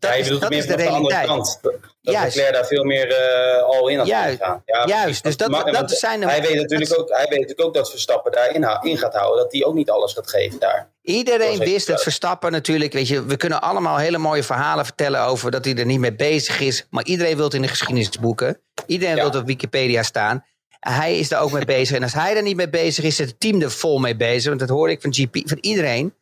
Ja, 0.00 0.12
je 0.12 0.18
is- 0.18 0.22
bedoelt 0.22 0.40
dat 0.40 0.50
meer 0.50 0.58
is 0.58 0.66
de 0.66 0.76
de 0.76 0.88
andere 0.88 1.24
kant. 1.24 1.58
Dat 1.62 2.14
Juist. 2.14 2.36
Leclerc 2.36 2.54
daar 2.54 2.66
veel 2.66 2.84
meer 2.84 3.12
eh, 3.12 3.62
al 3.62 3.88
in 3.88 3.98
had 3.98 4.06
Juist. 4.06 4.38
gegaan. 4.38 4.62
Ja, 4.64 4.86
Juist, 4.86 5.22
dus 5.24 5.36
dat- 5.36 5.50
dat 5.72 5.90
zijn 5.90 6.20
de- 6.20 6.26
hij, 6.26 6.40
weet 6.42 6.54
natuurlijk 6.54 6.90
dat- 6.90 6.98
ook, 6.98 7.08
hij 7.08 7.18
weet 7.28 7.30
natuurlijk 7.40 7.60
ook 7.60 7.74
dat 7.74 7.90
Verstappen 7.90 8.32
daarin 8.32 8.66
in 8.82 8.98
gaat 8.98 9.14
houden. 9.14 9.42
Dat 9.42 9.52
hij 9.52 9.64
ook 9.64 9.74
niet 9.74 9.90
alles 9.90 10.12
gaat 10.12 10.30
geven 10.30 10.58
daar. 10.58 10.76
Dat 11.02 11.14
Iedereen 11.14 11.58
wist 11.58 11.86
zo. 11.86 11.96
Verstappen 11.96 12.52
natuurlijk. 12.52 12.92
Weet 12.92 13.08
je, 13.08 13.24
we 13.24 13.36
kunnen 13.36 13.60
allemaal 13.62 13.96
hele 13.96 14.18
mooie 14.18 14.42
verhalen 14.42 14.84
vertellen 14.84 15.20
over 15.22 15.50
dat 15.50 15.64
hij 15.64 15.74
er 15.76 15.86
niet 15.86 15.98
mee 16.00 16.14
bezig 16.14 16.60
is. 16.60 16.86
Maar 16.90 17.04
iedereen 17.04 17.36
wil 17.36 17.44
het 17.44 17.54
in 17.54 17.62
de 17.62 17.68
geschiedenisboeken. 17.68 18.60
Iedereen 18.86 19.14
Ja. 19.16 19.20
wil 19.22 19.30
het 19.30 19.40
op 19.40 19.46
Wikipedia 19.46 20.02
staan. 20.02 20.44
Hij 20.80 21.18
is 21.18 21.28
daar 21.28 21.40
ook 21.42 21.52
mee 21.52 21.64
bezig. 21.64 21.96
En 21.96 22.02
als 22.02 22.12
hij 22.14 22.36
er 22.36 22.42
niet 22.42 22.56
mee 22.56 22.70
bezig 22.70 23.04
is, 23.04 23.16
zit 23.16 23.28
het 23.28 23.40
team 23.40 23.62
er 23.62 23.70
vol 23.70 23.98
mee 23.98 24.16
bezig. 24.16 24.48
Want 24.48 24.60
dat 24.60 24.68
hoor 24.68 24.90
ik 24.90 25.00
van 25.00 25.14
GP, 25.14 25.36
van 25.48 25.58
iedereen. 25.60 26.14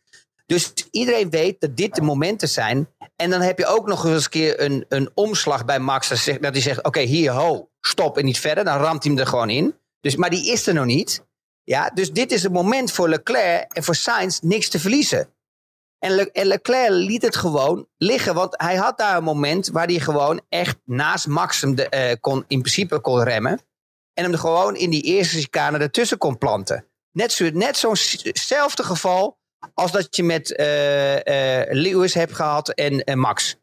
Dus 0.47 0.73
iedereen 0.90 1.31
weet 1.31 1.61
dat 1.61 1.77
dit 1.77 1.94
de 1.94 2.03
momenten 2.03 2.49
zijn. 2.49 2.88
En 3.23 3.31
dan 3.31 3.41
heb 3.41 3.59
je 3.59 3.67
ook 3.67 3.87
nog 3.87 4.05
eens 4.05 4.25
een 4.25 4.31
keer 4.31 4.61
een, 4.61 4.85
een 4.89 5.11
omslag 5.15 5.65
bij 5.65 5.79
Max. 5.79 6.09
Dat, 6.09 6.53
hij 6.53 6.61
zegt, 6.61 6.85
oké, 6.85 7.01
hier, 7.01 7.31
ho, 7.31 7.71
stop 7.81 8.19
en 8.19 8.25
niet 8.25 8.39
verder. 8.39 8.65
Dan 8.65 8.79
ramt 8.79 9.03
hij 9.03 9.13
hem 9.13 9.21
er 9.21 9.27
gewoon 9.27 9.51
in. 9.51 9.79
Dus, 10.01 10.17
maar 10.17 10.31
die 10.31 10.53
is 10.53 10.67
er 10.67 10.75
nog 10.75 10.85
niet. 10.85 11.27
Ja, 11.65 11.91
dus 11.91 12.13
dit 12.13 12.33
is 12.33 12.43
het 12.43 12.53
moment 12.53 12.93
voor 12.93 13.09
Leclerc 13.09 13.73
en 13.73 13.85
voor 13.85 13.95
Sainz 13.95 14.39
niks 14.39 14.69
te 14.69 14.79
verliezen. 14.81 15.35
En, 15.99 16.15
Le- 16.15 16.31
en 16.33 16.47
Leclerc 16.47 16.91
liet 16.91 17.23
het 17.23 17.37
gewoon 17.37 17.89
liggen. 17.97 18.35
Want 18.35 18.55
hij 18.57 18.77
had 18.77 18.99
daar 18.99 19.17
een 19.17 19.25
moment 19.25 19.69
waar 19.69 19.87
hij 19.87 20.01
gewoon 20.01 20.41
echt 20.49 20.77
naast 20.85 21.27
Max 21.27 21.61
hem 21.61 21.79
eh, 21.79 22.17
kon, 22.21 22.45
in 22.49 22.61
principe 22.61 23.01
kon 23.01 23.23
remmen. 23.23 23.61
En 24.15 24.25
hem 24.25 24.33
er 24.33 24.39
gewoon 24.39 24.77
in 24.77 24.91
die 24.91 25.03
eerste 25.03 25.37
chicane 25.39 25.79
ertussen 25.79 26.19
kon 26.19 26.39
planten. 26.39 26.87
Net, 27.13 27.33
zo, 27.33 27.51
net 27.51 27.77
zo'nzelfde 27.77 28.85
geval 28.85 29.39
als 29.75 29.92
dat 29.92 30.16
je 30.16 30.23
met 30.23 30.55
eh, 30.57 31.61
eh, 31.61 31.66
Lewis 31.73 32.14
hebt 32.14 32.33
gehad 32.35 32.68
en, 32.68 33.05
en 33.05 33.18
Max. 33.18 33.57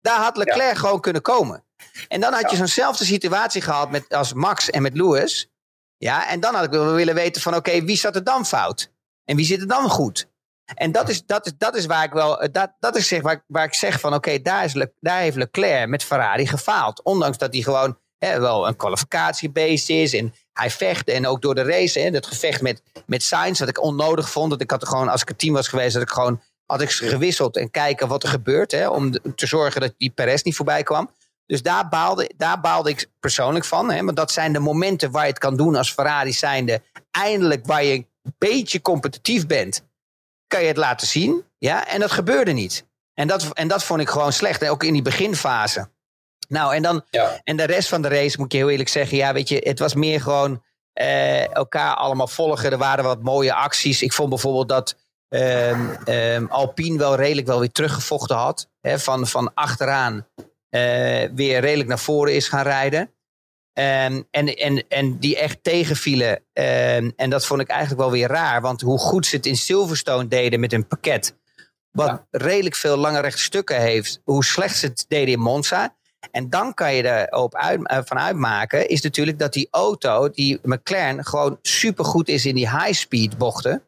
Daar 0.00 0.20
had 0.20 0.36
Leclerc 0.36 0.76
gewoon 0.76 1.00
kunnen 1.00 1.22
komen. 1.22 1.64
En 2.08 2.20
dan 2.20 2.32
had 2.32 2.50
je 2.50 2.56
zo'nzelfde 2.56 3.04
situatie 3.04 3.62
gehad 3.62 3.90
met, 3.90 4.14
als 4.14 4.32
Max 4.32 4.70
en 4.70 4.82
met 4.82 4.94
Lewis. 4.96 5.48
Ja, 5.96 6.28
en 6.28 6.40
dan 6.40 6.54
had 6.54 6.64
ik 6.64 6.70
wel 6.70 6.92
willen 6.92 7.14
weten 7.14 7.42
van 7.42 7.54
oké, 7.54 7.82
wie 7.84 7.96
zat 7.96 8.14
er 8.14 8.24
dan 8.24 8.46
fout? 8.46 8.90
En 9.24 9.36
wie 9.36 9.44
zit 9.44 9.60
er 9.60 9.66
dan 9.68 9.90
goed? 9.90 10.28
En 10.74 10.92
dat 10.92 11.08
is, 11.08 11.26
dat 11.26 11.46
is, 11.46 11.52
dat 11.58 11.76
is 11.76 11.86
waar 11.86 12.04
ik 12.04 12.12
wel, 12.12 12.48
dat, 12.52 12.72
dat 12.78 12.96
is 12.96 13.08
zeg, 13.08 13.22
waar, 13.22 13.32
ik- 13.32 13.44
waar 13.46 13.64
ik 13.64 13.74
zeg 13.74 14.00
van 14.00 14.14
oké, 14.14 14.38
daar 14.42 14.70
Le- 14.72 14.92
daar 15.00 15.18
heeft 15.20 15.36
Leclerc 15.36 15.88
met 15.88 16.04
Ferrari 16.04 16.46
gefaald. 16.46 17.02
Ondanks 17.02 17.38
dat 17.38 17.52
hij 17.52 17.62
gewoon 17.62 17.98
hè, 18.18 18.40
wel 18.40 18.66
een 18.68 18.76
kwalificatiebeest 18.76 19.88
is 19.90 20.14
en 20.14 20.34
hij 20.52 20.70
vecht. 20.70 21.08
En 21.08 21.26
ook 21.26 21.42
door 21.42 21.54
de 21.54 21.62
race, 21.62 22.00
hè, 22.00 22.10
dat 22.10 22.26
gevecht 22.26 22.60
met, 22.60 22.82
met 23.06 23.22
Sainz, 23.22 23.58
wat 23.58 23.68
ik 23.68 23.82
onnodig 23.82 24.30
vond. 24.30 24.50
Dat 24.50 24.60
ik 24.60 24.70
had 24.70 24.88
gewoon, 24.88 25.08
als 25.08 25.22
ik 25.22 25.28
het 25.28 25.38
team 25.38 25.54
was 25.54 25.68
geweest, 25.68 25.94
dat 25.94 26.02
ik 26.02 26.10
gewoon 26.10 26.40
had 26.66 26.80
ik 26.80 26.90
gewisseld 26.90 27.56
en 27.56 27.70
kijken 27.70 28.08
wat 28.08 28.22
er 28.22 28.28
gebeurt. 28.28 28.70
Hè, 28.72 28.88
om 28.88 29.12
te 29.34 29.46
zorgen 29.46 29.80
dat 29.80 29.94
die 29.96 30.10
Perez 30.10 30.42
niet 30.42 30.56
voorbij 30.56 30.82
kwam. 30.82 31.10
Dus 31.46 31.62
daar 31.62 31.88
baalde, 31.88 32.30
daar 32.36 32.60
baalde 32.60 32.90
ik 32.90 33.06
persoonlijk 33.20 33.64
van. 33.64 33.90
Hè, 33.90 34.04
want 34.04 34.16
dat 34.16 34.32
zijn 34.32 34.52
de 34.52 34.58
momenten 34.58 35.10
waar 35.10 35.22
je 35.22 35.30
het 35.30 35.38
kan 35.38 35.56
doen 35.56 35.76
als 35.76 35.92
Ferrari 35.92 36.32
zijnde. 36.32 36.82
Eindelijk 37.10 37.66
waar 37.66 37.84
je 37.84 37.92
een 37.92 38.34
beetje 38.38 38.80
competitief 38.80 39.46
bent, 39.46 39.82
kan 40.46 40.60
je 40.60 40.66
het 40.66 40.76
laten 40.76 41.06
zien. 41.06 41.44
Ja, 41.58 41.86
en 41.86 42.00
dat 42.00 42.10
gebeurde 42.10 42.52
niet. 42.52 42.86
En 43.14 43.26
dat, 43.26 43.52
en 43.52 43.68
dat 43.68 43.84
vond 43.84 44.00
ik 44.00 44.08
gewoon 44.08 44.32
slecht. 44.32 44.60
hè, 44.60 44.70
Ook 44.70 44.84
in 44.84 44.92
die 44.92 45.02
beginfase. 45.02 45.88
Nou, 46.50 46.74
en 46.74 46.82
dan 46.82 47.04
Ja. 47.10 47.40
en 47.44 47.56
de 47.56 47.64
rest 47.64 47.88
van 47.88 48.02
de 48.02 48.08
race 48.08 48.36
moet 48.38 48.52
je 48.52 48.58
heel 48.58 48.70
eerlijk 48.70 48.88
zeggen. 48.88 49.16
Ja, 49.16 49.32
weet 49.32 49.48
je, 49.48 49.56
het 49.64 49.78
was 49.78 49.94
meer 49.94 50.20
gewoon 50.20 50.62
eh, 50.92 51.54
elkaar 51.54 51.94
allemaal 51.94 52.28
volgen. 52.28 52.70
Er 52.70 52.78
waren 52.78 53.04
wat 53.04 53.22
mooie 53.22 53.54
acties. 53.54 54.02
Ik 54.02 54.12
vond 54.12 54.28
bijvoorbeeld 54.28 54.68
dat 54.68 54.96
ehm, 55.28 55.90
ehm, 56.04 56.46
Alpine 56.46 56.98
wel 56.98 57.14
redelijk 57.16 57.46
wel 57.46 57.58
weer 57.60 57.72
teruggevochten 57.72 58.36
had. 58.36 58.68
Hè, 58.80 58.98
van, 58.98 59.26
van 59.26 59.54
achteraan 59.54 60.26
eh, 60.68 60.80
weer 61.34 61.60
redelijk 61.60 61.88
naar 61.88 61.98
voren 61.98 62.34
is 62.34 62.48
gaan 62.48 62.62
rijden. 62.62 63.14
Ehm, 63.72 64.22
en, 64.30 64.54
en, 64.56 64.84
en 64.88 65.18
die 65.18 65.38
echt 65.38 65.58
tegenvielen. 65.62 66.44
En 67.16 67.30
dat 67.30 67.46
vond 67.46 67.60
ik 67.60 67.68
eigenlijk 67.68 68.00
wel 68.00 68.10
weer 68.10 68.28
raar. 68.28 68.60
Want 68.60 68.80
hoe 68.80 68.98
goed 68.98 69.26
ze 69.26 69.36
het 69.36 69.46
in 69.46 69.56
Silverstone 69.56 70.28
deden 70.28 70.60
met 70.60 70.70
hun 70.70 70.86
pakket. 70.86 71.34
Wat 71.90 72.06
Ja. 72.08 72.26
redelijk 72.30 72.74
veel 72.74 72.96
lange 72.96 73.20
rechte 73.20 73.42
stukken 73.42 73.80
heeft. 73.80 74.20
Hoe 74.24 74.44
slecht 74.44 74.76
ze 74.76 74.86
het 74.86 75.04
deden 75.08 75.34
in 75.34 75.40
Monza. 75.40 75.96
En 76.30 76.50
dan 76.50 76.74
kan 76.74 76.94
je 76.94 77.28
erop 77.28 77.54
uit, 77.54 77.86
eh, 77.86 77.98
van 78.04 78.18
uitmaken. 78.18 78.88
Is 78.88 79.00
natuurlijk 79.00 79.38
dat 79.38 79.52
die 79.52 79.68
auto, 79.70 80.30
die 80.30 80.58
McLaren, 80.62 81.24
gewoon 81.24 81.58
supergoed 81.62 82.28
is 82.28 82.46
in 82.46 82.54
die 82.54 82.70
high-speed 82.70 83.38
bochten. 83.38 83.82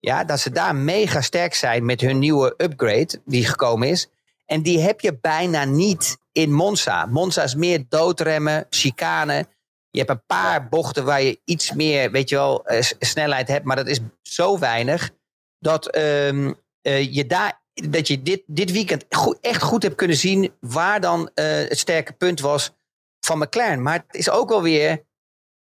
Ja, 0.00 0.24
dat 0.24 0.40
ze 0.40 0.50
daar 0.50 0.76
mega 0.76 1.20
sterk 1.20 1.54
zijn 1.54 1.84
met 1.84 2.00
hun 2.00 2.18
nieuwe 2.18 2.54
upgrade 2.56 3.20
die 3.24 3.46
gekomen 3.46 3.88
is. 3.88 4.08
En 4.46 4.62
die 4.62 4.80
heb 4.80 5.00
je 5.00 5.18
bijna 5.20 5.64
niet 5.64 6.18
in 6.32 6.52
Monza. 6.52 7.06
Monza 7.06 7.42
is 7.42 7.54
meer 7.54 7.84
doodremmen, 7.88 8.66
chicane. 8.70 9.46
Je 9.90 9.98
hebt 9.98 10.10
een 10.10 10.26
paar 10.26 10.68
bochten 10.68 11.04
waar 11.04 11.22
je 11.22 11.40
iets 11.44 11.72
meer, 11.72 12.10
weet 12.10 12.28
je 12.28 12.34
wel, 12.36 12.66
eh, 12.66 12.82
snelheid 12.98 13.48
hebt. 13.48 13.64
Maar 13.64 13.76
dat 13.76 13.86
is 13.86 14.00
zo 14.22 14.58
weinig 14.58 15.10
dat 15.58 15.86
ehm, 15.86 16.52
eh, 16.82 17.14
je 17.14 17.26
daar 17.26 17.57
dat 17.88 18.08
je 18.08 18.22
dit, 18.22 18.42
dit 18.46 18.72
weekend 18.72 19.04
goed, 19.10 19.38
echt 19.40 19.62
goed 19.62 19.82
hebt 19.82 19.94
kunnen 19.94 20.16
zien 20.16 20.52
waar 20.60 21.00
dan 21.00 21.30
eh, 21.34 21.44
het 21.46 21.78
sterke 21.78 22.12
punt 22.12 22.40
was 22.40 22.72
van 23.20 23.38
McLaren. 23.38 23.82
Maar 23.82 24.04
het 24.06 24.16
is 24.16 24.30
ook 24.30 24.48
wel 24.48 24.62
weer 24.62 25.06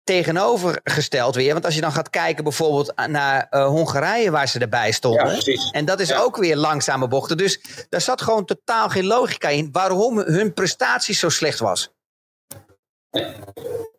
tegenovergesteld 0.03 1.35
weer. 1.35 1.53
Want 1.53 1.65
als 1.65 1.75
je 1.75 1.81
dan 1.81 1.91
gaat 1.91 2.09
kijken 2.09 2.43
bijvoorbeeld 2.43 2.93
naar 3.07 3.47
eh, 3.49 3.65
Hongarije 3.67 4.31
waar 4.31 4.47
ze 4.47 4.59
erbij 4.59 4.85
Ja, 4.85 4.91
stonden. 4.91 5.23
precies. 5.25 5.69
En 5.71 5.85
dat 5.85 5.99
is 5.99 6.09
Ja. 6.09 6.19
ook 6.19 6.37
weer 6.37 6.55
langzame 6.55 7.07
bochten. 7.07 7.37
Dus 7.37 7.59
daar 7.89 8.01
zat 8.01 8.21
gewoon 8.21 8.45
totaal 8.45 8.89
geen 8.89 9.05
logica 9.05 9.49
in 9.49 9.69
waarom 9.71 10.17
hun 10.17 10.53
prestatie 10.53 11.15
zo 11.15 11.29
slecht 11.29 11.59
was. 11.59 11.91
En 13.09 13.23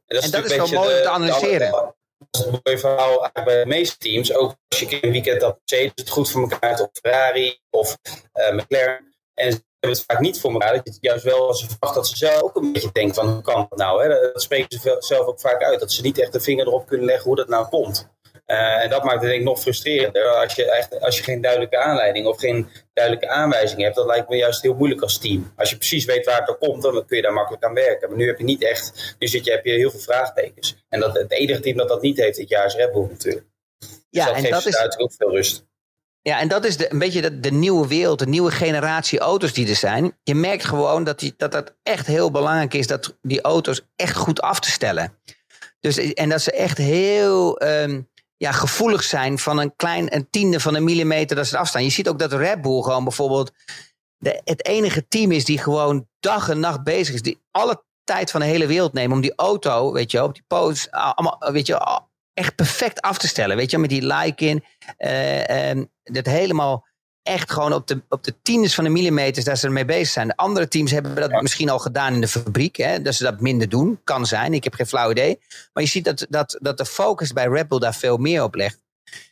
En 0.06 0.30
dat 0.30 0.44
is 0.44 0.50
een 0.50 0.56
wel 0.56 0.68
mooi 0.68 0.96
om 0.96 1.02
te 1.02 1.08
analyseren. 1.08 1.70
de- 1.70 1.96
is 2.30 2.40
een 2.40 2.60
mooi 2.64 2.78
verhaal 2.78 3.30
bij 3.44 3.62
de 3.62 3.66
meeste 3.66 3.96
teams. 3.96 4.34
Ook 4.34 4.54
als 4.68 4.80
je 4.80 5.04
een 5.04 5.10
weekend 5.10 5.40
dat 5.40 5.58
Mercedes 5.64 5.92
het 5.94 6.10
goed 6.10 6.30
voor 6.30 6.50
elkaar 6.50 6.68
heeft, 6.68 6.80
of 6.80 6.90
Ferrari 6.92 7.60
of 7.70 7.98
eh, 8.32 8.52
McLaren. 8.52 9.16
En 9.34 9.52
ze 9.52 9.62
hebben 9.80 9.98
het 9.98 10.04
vaak 10.06 10.20
niet 10.20 10.40
voor 10.40 10.52
elkaar. 10.52 10.74
Dat 10.74 10.84
je 10.84 10.90
het 10.90 10.98
juist 11.00 11.24
wel 11.24 11.46
als 11.46 11.60
ze 11.60 11.68
verwacht 11.68 11.94
dat 11.94 12.06
ze 12.06 12.16
zelf 12.16 12.42
ook 12.42 12.56
een 12.56 12.72
beetje 12.72 12.92
denkt 12.92 13.14
van 13.14 13.28
hoe 13.28 13.42
kan 13.42 13.66
dat 13.68 13.78
nou? 13.78 14.02
Hè? 14.02 14.08
Dat 14.32 14.42
spreken 14.42 14.80
ze 14.80 14.96
zelf 14.98 15.26
ook 15.26 15.40
vaak 15.40 15.62
uit. 15.62 15.80
Dat 15.80 15.92
ze 15.92 16.02
niet 16.02 16.18
echt 16.18 16.32
de 16.32 16.40
vinger 16.40 16.66
erop 16.66 16.86
kunnen 16.86 17.06
leggen 17.06 17.24
hoe 17.24 17.36
dat 17.36 17.48
nou 17.48 17.68
komt. 17.68 18.08
Eh, 18.48 18.82
en 18.82 18.90
dat 18.90 19.04
maakt 19.04 19.20
het 19.20 19.30
denk 19.30 19.40
ik 19.40 19.46
nog 19.46 19.60
frustrerender. 19.60 20.26
Als 20.26 20.54
je, 20.54 20.70
echt, 20.70 21.00
als 21.00 21.16
je 21.16 21.22
geen 21.22 21.40
duidelijke 21.40 21.78
aanleiding 21.78 22.26
of 22.26 22.38
geen 22.38 22.68
duidelijke 22.92 23.28
aanwijzing 23.28 23.80
hebt, 23.80 23.96
dat 23.96 24.06
lijkt 24.06 24.28
me 24.28 24.36
juist 24.36 24.62
heel 24.62 24.74
moeilijk 24.74 25.02
als 25.02 25.18
team. 25.18 25.52
Als 25.56 25.70
je 25.70 25.76
precies 25.76 26.04
weet 26.04 26.24
waar 26.24 26.36
het 26.36 26.46
door 26.46 26.58
komt, 26.58 26.82
dan 26.82 27.06
kun 27.06 27.16
je 27.16 27.22
daar 27.22 27.32
makkelijk 27.32 27.64
aan 27.64 27.74
werken. 27.74 28.08
Maar 28.08 28.18
nu 28.18 28.26
heb 28.26 28.38
je 28.38 28.44
niet 28.44 28.62
echt, 28.62 29.16
nu 29.18 29.26
zit 29.26 29.44
je, 29.44 29.50
heb 29.50 29.64
je 29.64 29.72
heel 29.72 29.90
veel 29.90 30.00
vraagtekens. 30.00 30.84
En 30.88 31.00
dat, 31.00 31.14
het 31.14 31.30
enige 31.30 31.60
team 31.60 31.76
dat 31.76 31.88
dat 31.88 32.02
niet 32.02 32.16
heeft 32.16 32.36
dit 32.36 32.48
jaar 32.48 32.66
is 32.66 32.74
Red 32.74 32.92
Bull 32.92 33.06
natuurlijk. 33.10 33.46
Dus 33.78 33.88
Ja, 34.10 34.24
dat 34.24 34.34
en 34.34 34.40
geeft 34.40 34.52
dat 34.52 34.66
is, 34.66 34.98
ook 34.98 35.12
veel 35.12 35.30
rust. 35.30 35.66
Ja, 36.22 36.40
en 36.40 36.48
dat 36.48 36.64
is 36.64 36.76
de, 36.76 36.92
een 36.92 36.98
beetje 36.98 37.20
de, 37.20 37.40
de 37.40 37.52
nieuwe 37.52 37.88
wereld, 37.88 38.18
de 38.18 38.28
nieuwe 38.28 38.50
generatie 38.50 39.18
auto's 39.18 39.52
die 39.52 39.68
er 39.68 39.76
zijn. 39.76 40.18
Je 40.22 40.34
merkt 40.34 40.64
gewoon 40.64 41.04
dat 41.04 41.18
die, 41.18 41.34
dat 41.36 41.52
het 41.52 41.74
echt 41.82 42.06
heel 42.06 42.30
belangrijk 42.30 42.74
is 42.74 42.86
dat 42.86 43.16
die 43.22 43.40
auto's 43.40 43.82
echt 43.96 44.16
goed 44.16 44.40
af 44.40 44.60
te 44.60 44.70
stellen. 44.70 45.18
Dus, 45.80 45.98
en 45.98 46.28
dat 46.28 46.40
ze 46.40 46.52
echt 46.52 46.78
heel 46.78 47.58
ehm, 47.58 48.00
ja, 48.38 48.52
gevoelig 48.52 49.02
zijn 49.02 49.38
van 49.38 49.58
een 49.58 49.76
klein 49.76 50.14
een 50.14 50.30
tiende 50.30 50.60
van 50.60 50.74
een 50.74 50.84
millimeter 50.84 51.36
dat 51.36 51.46
ze 51.46 51.58
afstaan. 51.58 51.84
Je 51.84 51.90
ziet 51.90 52.08
ook 52.08 52.18
dat 52.18 52.32
Red 52.32 52.62
Bull 52.62 52.82
gewoon 52.82 53.04
bijvoorbeeld 53.04 53.52
de, 54.16 54.40
het 54.44 54.66
enige 54.66 55.08
team 55.08 55.32
is 55.32 55.44
die 55.44 55.58
gewoon 55.58 56.08
dag 56.20 56.48
en 56.48 56.60
nacht 56.60 56.82
bezig 56.82 57.14
is. 57.14 57.22
Die 57.22 57.40
alle 57.50 57.84
tijd 58.04 58.30
van 58.30 58.40
de 58.40 58.46
hele 58.46 58.66
wereld 58.66 58.92
nemen 58.92 59.16
om 59.16 59.22
die 59.22 59.34
auto, 59.36 59.92
weet 59.92 60.10
je 60.10 60.22
op 60.22 60.34
die 60.34 60.44
posts, 60.46 60.90
allemaal, 60.90 61.52
weet 61.52 61.66
je, 61.66 62.00
echt 62.34 62.54
perfect 62.54 63.00
af 63.00 63.18
te 63.18 63.28
stellen. 63.28 63.56
Weet 63.56 63.70
je, 63.70 63.78
met 63.78 63.90
die 63.90 64.06
like 64.06 64.44
in. 64.44 64.64
eh, 64.96 65.70
ehm, 65.70 65.84
dat 66.02 66.26
helemaal 66.26 66.87
echt 67.28 67.52
gewoon 67.52 67.72
op 67.72 67.86
de, 67.86 68.02
op 68.08 68.24
de 68.24 68.34
tiendes 68.42 68.74
van 68.74 68.84
de 68.84 68.90
millimeters 68.90 69.44
dat 69.44 69.58
ze 69.58 69.66
ermee 69.66 69.84
bezig 69.84 70.08
zijn. 70.08 70.28
De 70.28 70.36
andere 70.36 70.68
teams 70.68 70.90
hebben 70.90 71.14
dat 71.14 71.42
misschien 71.42 71.70
al 71.70 71.78
gedaan 71.78 72.14
in 72.14 72.20
de 72.20 72.28
fabriek. 72.28 72.76
Hè, 72.76 73.02
dat 73.02 73.14
ze 73.14 73.22
dat 73.22 73.40
minder 73.40 73.68
doen. 73.68 74.00
Kan 74.04 74.26
zijn, 74.26 74.54
ik 74.54 74.64
heb 74.64 74.74
geen 74.74 74.86
flauw 74.86 75.10
idee. 75.10 75.38
Maar 75.72 75.82
je 75.82 75.88
ziet 75.88 76.04
dat, 76.04 76.26
dat, 76.28 76.58
dat 76.60 76.78
de 76.78 76.86
focus 76.86 77.32
bij 77.32 77.46
Red 77.46 77.68
Bull 77.68 77.78
daar 77.78 77.94
veel 77.94 78.16
meer 78.16 78.42
op 78.42 78.54
legt. 78.54 78.82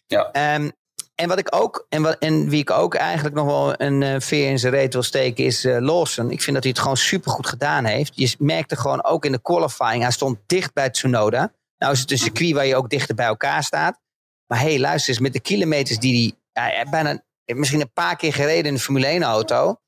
Ja. 0.06 0.30
Ehm, 0.32 0.70
en 1.14 1.28
wat 1.28 1.38
ik 1.38 1.54
ook, 1.54 1.86
en, 1.88 2.02
wat, 2.02 2.16
en 2.18 2.48
wie 2.48 2.60
ik 2.60 2.70
ook 2.70 2.94
eigenlijk 2.94 3.34
nog 3.34 3.46
wel 3.46 3.74
een 3.76 4.00
uh, 4.00 4.14
veer 4.18 4.50
in 4.50 4.58
zijn 4.58 4.72
reet 4.72 4.92
wil 4.92 5.02
steken, 5.02 5.44
is 5.44 5.64
uh, 5.64 5.78
Lawson. 5.80 6.30
Ik 6.30 6.42
vind 6.42 6.54
dat 6.54 6.62
hij 6.62 6.72
het 6.72 6.82
gewoon 6.82 6.96
supergoed 6.96 7.46
gedaan 7.46 7.84
heeft. 7.84 8.12
Je 8.14 8.34
merkte 8.38 8.76
gewoon 8.76 9.04
ook 9.04 9.24
in 9.24 9.32
de 9.32 9.42
qualifying, 9.42 10.02
hij 10.02 10.10
stond 10.10 10.38
dicht 10.46 10.72
bij 10.72 10.90
Tsunoda. 10.90 11.52
Nou 11.78 11.92
is 11.92 12.00
het 12.00 12.10
een 12.10 12.18
circuit 12.18 12.52
waar 12.52 12.66
je 12.66 12.76
ook 12.76 12.90
dichter 12.90 13.14
bij 13.14 13.26
elkaar 13.26 13.62
staat. 13.62 13.98
Maar 14.46 14.60
hé, 14.60 14.68
hey, 14.68 14.78
luister 14.78 15.08
eens, 15.08 15.22
met 15.22 15.32
de 15.32 15.40
kilometers 15.40 15.98
die 15.98 16.36
hij 16.54 16.72
ja, 16.72 16.90
bijna 16.90 17.22
misschien 17.54 17.80
een 17.80 17.92
paar 17.92 18.16
keer 18.16 18.32
gereden 18.32 18.64
in 18.64 18.74
de 18.74 18.80
Formule 18.80 19.06
1 19.06 19.22
auto. 19.22 19.80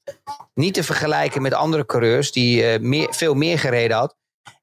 Niet 0.55 0.75
te 0.75 0.85
vergelijken 0.85 1.43
met 1.43 1.53
andere 1.53 1.87
coureurs 1.87 2.33
die 2.33 2.63
uh, 2.63 2.81
meer, 2.81 3.15
veel 3.15 3.35
meer 3.35 3.59
gereden 3.59 3.97
had. 3.97 4.17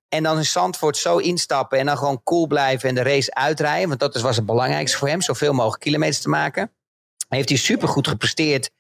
En 0.10 0.24
dan 0.24 0.38
in 0.38 0.46
Zandvoort 0.46 0.98
zo 0.98 1.18
instappen 1.18 1.80
en 1.80 1.86
dan 1.86 1.98
gewoon 1.98 2.24
cool 2.24 2.48
blijven 2.48 2.89
en 2.89 2.96
de 2.96 3.04
race 3.04 3.34
uitrijden. 3.34 3.88
Want 3.88 4.00
dat 4.00 4.22
was 4.22 4.36
het 4.36 4.46
belangrijkste 4.46 4.98
voor 4.98 5.08
hem, 5.08 5.22
zoveel 5.22 5.54
mogelijk 5.54 5.82
kilometers 5.82 6.22
te 6.22 6.30
maken. 6.30 6.72
Heeft 7.28 7.50
hij 7.50 7.58
supergoed 7.58 8.08
gepresteerd 8.08 8.72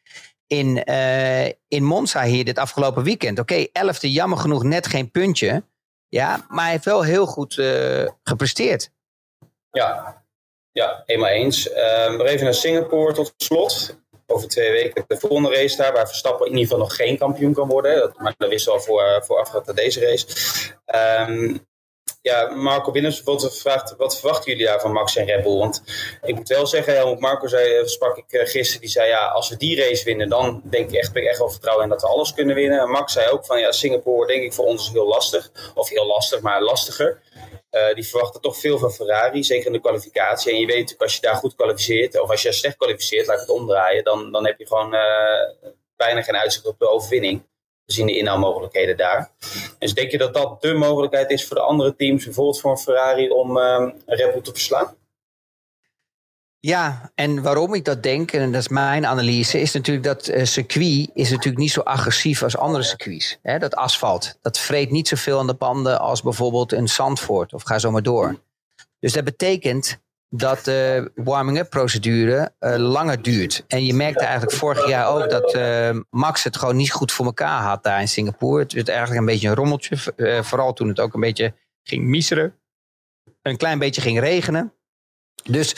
in, 0.47 0.83
uh, 0.89 1.45
in 1.45 1.83
Monza 1.83 2.23
hier 2.23 2.45
dit 2.45 2.57
afgelopen 2.57 3.03
weekend. 3.03 3.39
Oké, 3.39 3.53
okay, 3.53 3.69
elfde, 3.71 4.11
jammer 4.11 4.37
genoeg 4.37 4.63
net 4.63 4.87
geen 4.87 5.11
puntje. 5.11 5.63
Ja, 6.07 6.45
maar 6.47 6.63
hij 6.63 6.71
heeft 6.71 6.85
wel 6.85 7.03
heel 7.03 7.25
goed 7.25 7.53
gepresteerd. 8.23 8.91
Ja, 9.71 10.23
ja, 10.75 11.03
helemaal 11.05 11.29
eens. 11.29 11.69
Um, 11.69 12.21
even 12.21 12.43
naar 12.43 12.53
Singapore 12.53 13.13
tot 13.13 13.33
slot. 13.37 13.97
Over 14.27 14.47
twee 14.47 14.71
weken 14.71 15.03
de 15.07 15.17
volgende 15.17 15.49
race 15.49 15.77
daar, 15.77 15.93
waar 15.93 16.07
Verstappen 16.07 16.45
in 16.45 16.51
ieder 16.51 16.67
geval 16.67 16.83
nog 16.83 16.95
geen 16.95 17.17
kampioen 17.17 17.53
kan 17.53 17.67
worden. 17.67 17.95
Dat, 17.95 18.19
maar 18.19 18.33
dat 18.37 18.49
wisten 18.49 18.71
we 18.71 18.77
al 18.77 18.83
voor, 18.83 19.23
voorafgaand 19.25 19.69
aan 19.69 19.75
deze 19.75 19.99
race. 19.99 20.27
Um, 21.29 21.67
ja, 22.25 22.49
Marco 22.49 22.91
Willems 22.91 23.15
bijvoorbeeld 23.15 23.53
gevraagd, 23.53 23.95
wat 23.97 24.19
verwachten 24.19 24.51
jullie 24.51 24.65
daar 24.65 24.81
van 24.81 24.91
Max 24.91 25.15
en 25.15 25.25
Red 25.25 25.43
Bull? 25.43 25.57
Want 25.57 25.83
ik 26.21 26.35
moet 26.35 26.47
wel 26.47 26.67
zeggen, 26.67 26.93
Helmut 26.93 27.19
Marco 27.19 27.47
zei, 27.47 27.87
sprak 27.87 28.17
ik 28.17 28.47
gisteren, 28.47 28.81
die 28.81 28.89
zei 28.89 29.09
ja, 29.09 29.27
als 29.27 29.49
we 29.49 29.57
die 29.57 29.79
race 29.79 30.03
winnen, 30.03 30.29
dan 30.29 30.61
denk 30.63 30.89
ik 30.89 30.95
echt, 30.95 31.13
ben 31.13 31.21
ik 31.23 31.29
echt 31.29 31.37
wel 31.37 31.49
vertrouwen 31.49 31.83
in 31.83 31.89
dat 31.89 32.01
we 32.01 32.07
alles 32.07 32.33
kunnen 32.33 32.55
winnen. 32.55 32.79
En 32.79 32.89
Max 32.89 33.13
zei 33.13 33.29
ook 33.29 33.45
van 33.45 33.59
ja, 33.59 33.71
Singapore 33.71 34.27
denk 34.27 34.43
ik 34.43 34.53
voor 34.53 34.65
ons 34.65 34.91
heel 34.91 35.07
lastig. 35.07 35.51
Of 35.75 35.89
heel 35.89 36.05
lastig, 36.05 36.41
maar 36.41 36.61
lastiger. 36.61 37.21
Uh, 37.71 37.93
die 37.93 38.07
verwachten 38.07 38.41
toch 38.41 38.57
veel 38.57 38.77
van 38.77 38.91
Ferrari, 38.91 39.43
zeker 39.43 39.65
in 39.65 39.73
de 39.73 39.79
kwalificatie. 39.79 40.51
En 40.51 40.59
je 40.59 40.65
weet 40.65 40.75
natuurlijk, 40.75 41.01
als 41.01 41.15
je 41.15 41.21
daar 41.21 41.35
goed 41.35 41.55
kwalificeert, 41.55 42.19
of 42.19 42.29
als 42.29 42.41
je 42.41 42.51
slecht 42.51 42.77
kwalificeert, 42.77 43.27
laat 43.27 43.35
ik 43.35 43.47
het 43.47 43.55
omdraaien, 43.55 44.03
dan, 44.03 44.31
dan 44.31 44.45
heb 44.45 44.59
je 44.59 44.67
gewoon 44.67 44.93
uh, 44.93 45.01
bijna 45.95 46.21
geen 46.21 46.35
uitzicht 46.35 46.65
op 46.65 46.79
de 46.79 46.89
overwinning. 46.89 47.43
Gezien 47.85 48.05
de 48.05 48.17
inhaalmogelijkheden 48.17 48.97
daar. 48.97 49.31
Dus 49.79 49.93
denk 49.93 50.11
je 50.11 50.17
dat 50.17 50.33
dat 50.33 50.61
de 50.61 50.73
mogelijkheid 50.73 51.29
is 51.29 51.47
voor 51.47 51.55
de 51.55 51.61
andere 51.61 51.95
teams, 51.95 52.23
bijvoorbeeld 52.23 52.59
voor 52.59 52.77
Ferrari, 52.77 53.29
om 53.29 53.57
uh, 53.57 53.89
Red 54.05 54.31
Bull 54.31 54.41
te 54.41 54.51
verslaan? 54.51 54.95
Ja, 56.59 57.11
en 57.15 57.41
waarom 57.41 57.73
ik 57.73 57.85
dat 57.85 58.03
denk, 58.03 58.31
en 58.31 58.51
dat 58.51 58.61
is 58.61 58.67
mijn 58.67 59.05
analyse, 59.05 59.59
is 59.59 59.71
natuurlijk 59.71 60.05
dat 60.05 60.27
uh, 60.27 60.43
circuit 60.43 61.09
is 61.13 61.29
natuurlijk 61.29 61.57
niet 61.57 61.71
zo 61.71 61.81
agressief 61.81 62.43
als 62.43 62.57
andere 62.57 62.83
circuits. 62.83 63.37
Hè, 63.41 63.59
dat 63.59 63.75
asfalt, 63.75 64.37
dat 64.41 64.57
vreet 64.57 64.91
niet 64.91 65.07
zoveel 65.07 65.39
aan 65.39 65.47
de 65.47 65.53
banden 65.53 65.99
als 65.99 66.21
bijvoorbeeld 66.21 66.71
een 66.71 66.87
Zandvoort 66.87 67.53
of 67.53 67.63
ga 67.63 67.79
zo 67.79 67.91
maar 67.91 68.03
door. 68.03 68.39
Dus 68.99 69.13
dat 69.13 69.23
betekent 69.23 69.99
dat 70.29 70.63
de 70.63 71.11
warming-up 71.15 71.69
procedure 71.69 72.53
uh, 72.59 72.75
langer 72.75 73.21
duurt. 73.21 73.63
En 73.67 73.85
je 73.85 73.93
merkte 73.93 74.23
eigenlijk 74.23 74.57
vorig 74.57 74.87
jaar 74.87 75.07
ook 75.07 75.29
dat 75.29 75.55
uh, 75.55 75.99
Max 76.09 76.43
het 76.43 76.57
gewoon 76.57 76.75
niet 76.75 76.91
goed 76.91 77.11
voor 77.11 77.25
elkaar 77.25 77.61
had 77.61 77.83
daar 77.83 78.01
in 78.01 78.07
Singapore. 78.07 78.61
Het 78.63 78.73
werd 78.73 78.89
eigenlijk 78.89 79.19
een 79.19 79.25
beetje 79.25 79.47
een 79.47 79.55
rommeltje, 79.55 79.97
vooral 80.43 80.73
toen 80.73 80.87
het 80.87 80.99
ook 80.99 81.13
een 81.13 81.19
beetje 81.19 81.53
ging 81.83 82.03
miseren. 82.03 82.59
Een 83.41 83.57
klein 83.57 83.79
beetje 83.79 84.01
ging 84.01 84.19
regenen. 84.19 84.73
Dus 85.43 85.75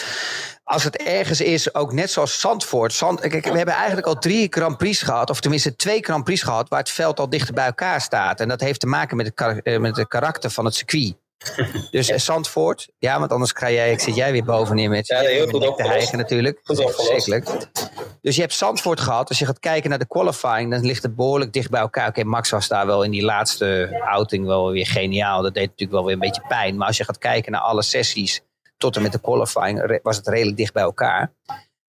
als 0.63 0.83
het 0.83 0.97
ergens 0.97 1.41
is, 1.41 1.73
ook 1.73 1.93
net 1.93 2.11
zoals 2.11 2.39
Zandvoort. 2.39 2.93
Zand, 2.93 3.19
we 3.19 3.39
hebben 3.39 3.73
eigenlijk 3.73 4.07
al 4.07 4.19
drie 4.19 4.47
Grand 4.49 4.77
Prix 4.77 5.01
gehad, 5.01 5.29
of 5.29 5.39
tenminste 5.39 5.75
twee 5.75 6.03
Grand 6.03 6.23
Prix 6.23 6.41
gehad, 6.41 6.69
waar 6.69 6.79
het 6.79 6.89
veld 6.89 7.19
al 7.19 7.29
dichter 7.29 7.53
bij 7.53 7.65
elkaar 7.65 8.01
staat. 8.01 8.39
En 8.39 8.47
dat 8.47 8.61
heeft 8.61 8.79
te 8.79 8.87
maken 8.87 9.17
met 9.17 9.31
het, 9.35 9.79
met 9.79 9.97
het 9.97 10.07
karakter 10.07 10.49
van 10.49 10.65
het 10.65 10.75
circuit. 10.75 11.15
Dus 11.91 12.07
ja. 12.07 12.17
Zandvoort, 12.17 12.87
ja, 12.97 13.19
want 13.19 13.31
anders 13.31 13.51
ga 13.51 13.71
jij, 13.71 13.91
ik 13.91 13.99
zit 13.99 14.15
jij 14.15 14.31
weer 14.31 14.43
bovenin 14.43 14.89
met, 14.89 15.07
ja, 15.07 15.19
heel 15.19 15.47
goed 15.47 15.77
te 15.77 15.87
hijgen 15.87 16.17
natuurlijk. 16.17 16.59
Goed 16.63 16.91
Verschrikkelijk. 16.95 17.67
Dus 18.21 18.35
je 18.35 18.41
hebt 18.41 18.53
Zandvoort 18.53 18.99
gehad. 18.99 19.29
Als 19.29 19.39
je 19.39 19.45
gaat 19.45 19.59
kijken 19.59 19.89
naar 19.89 19.99
de 19.99 20.07
qualifying, 20.07 20.71
dan 20.71 20.85
ligt 20.85 21.03
het 21.03 21.15
behoorlijk 21.15 21.53
dicht 21.53 21.69
bij 21.69 21.79
elkaar. 21.79 22.07
Oké, 22.07 22.19
okay, 22.19 22.31
Max 22.31 22.49
was 22.49 22.67
daar 22.67 22.85
wel 22.85 23.03
in 23.03 23.11
die 23.11 23.23
laatste 23.23 24.01
outing 24.05 24.45
wel 24.45 24.71
weer 24.71 24.87
geniaal. 24.87 25.41
Dat 25.41 25.53
deed 25.53 25.63
natuurlijk 25.63 25.91
wel 25.91 26.05
weer 26.05 26.13
een 26.13 26.19
beetje 26.19 26.45
pijn. 26.47 26.77
Maar 26.77 26.87
als 26.87 26.97
je 26.97 27.03
gaat 27.03 27.17
kijken 27.17 27.51
naar 27.51 27.61
alle 27.61 27.81
sessies 27.81 28.41
tot 28.77 28.95
en 28.95 29.01
met 29.01 29.11
de 29.11 29.21
qualifying, 29.21 29.99
was 30.03 30.17
het 30.17 30.27
redelijk 30.27 30.57
dicht 30.57 30.73
bij 30.73 30.83
elkaar. 30.83 31.33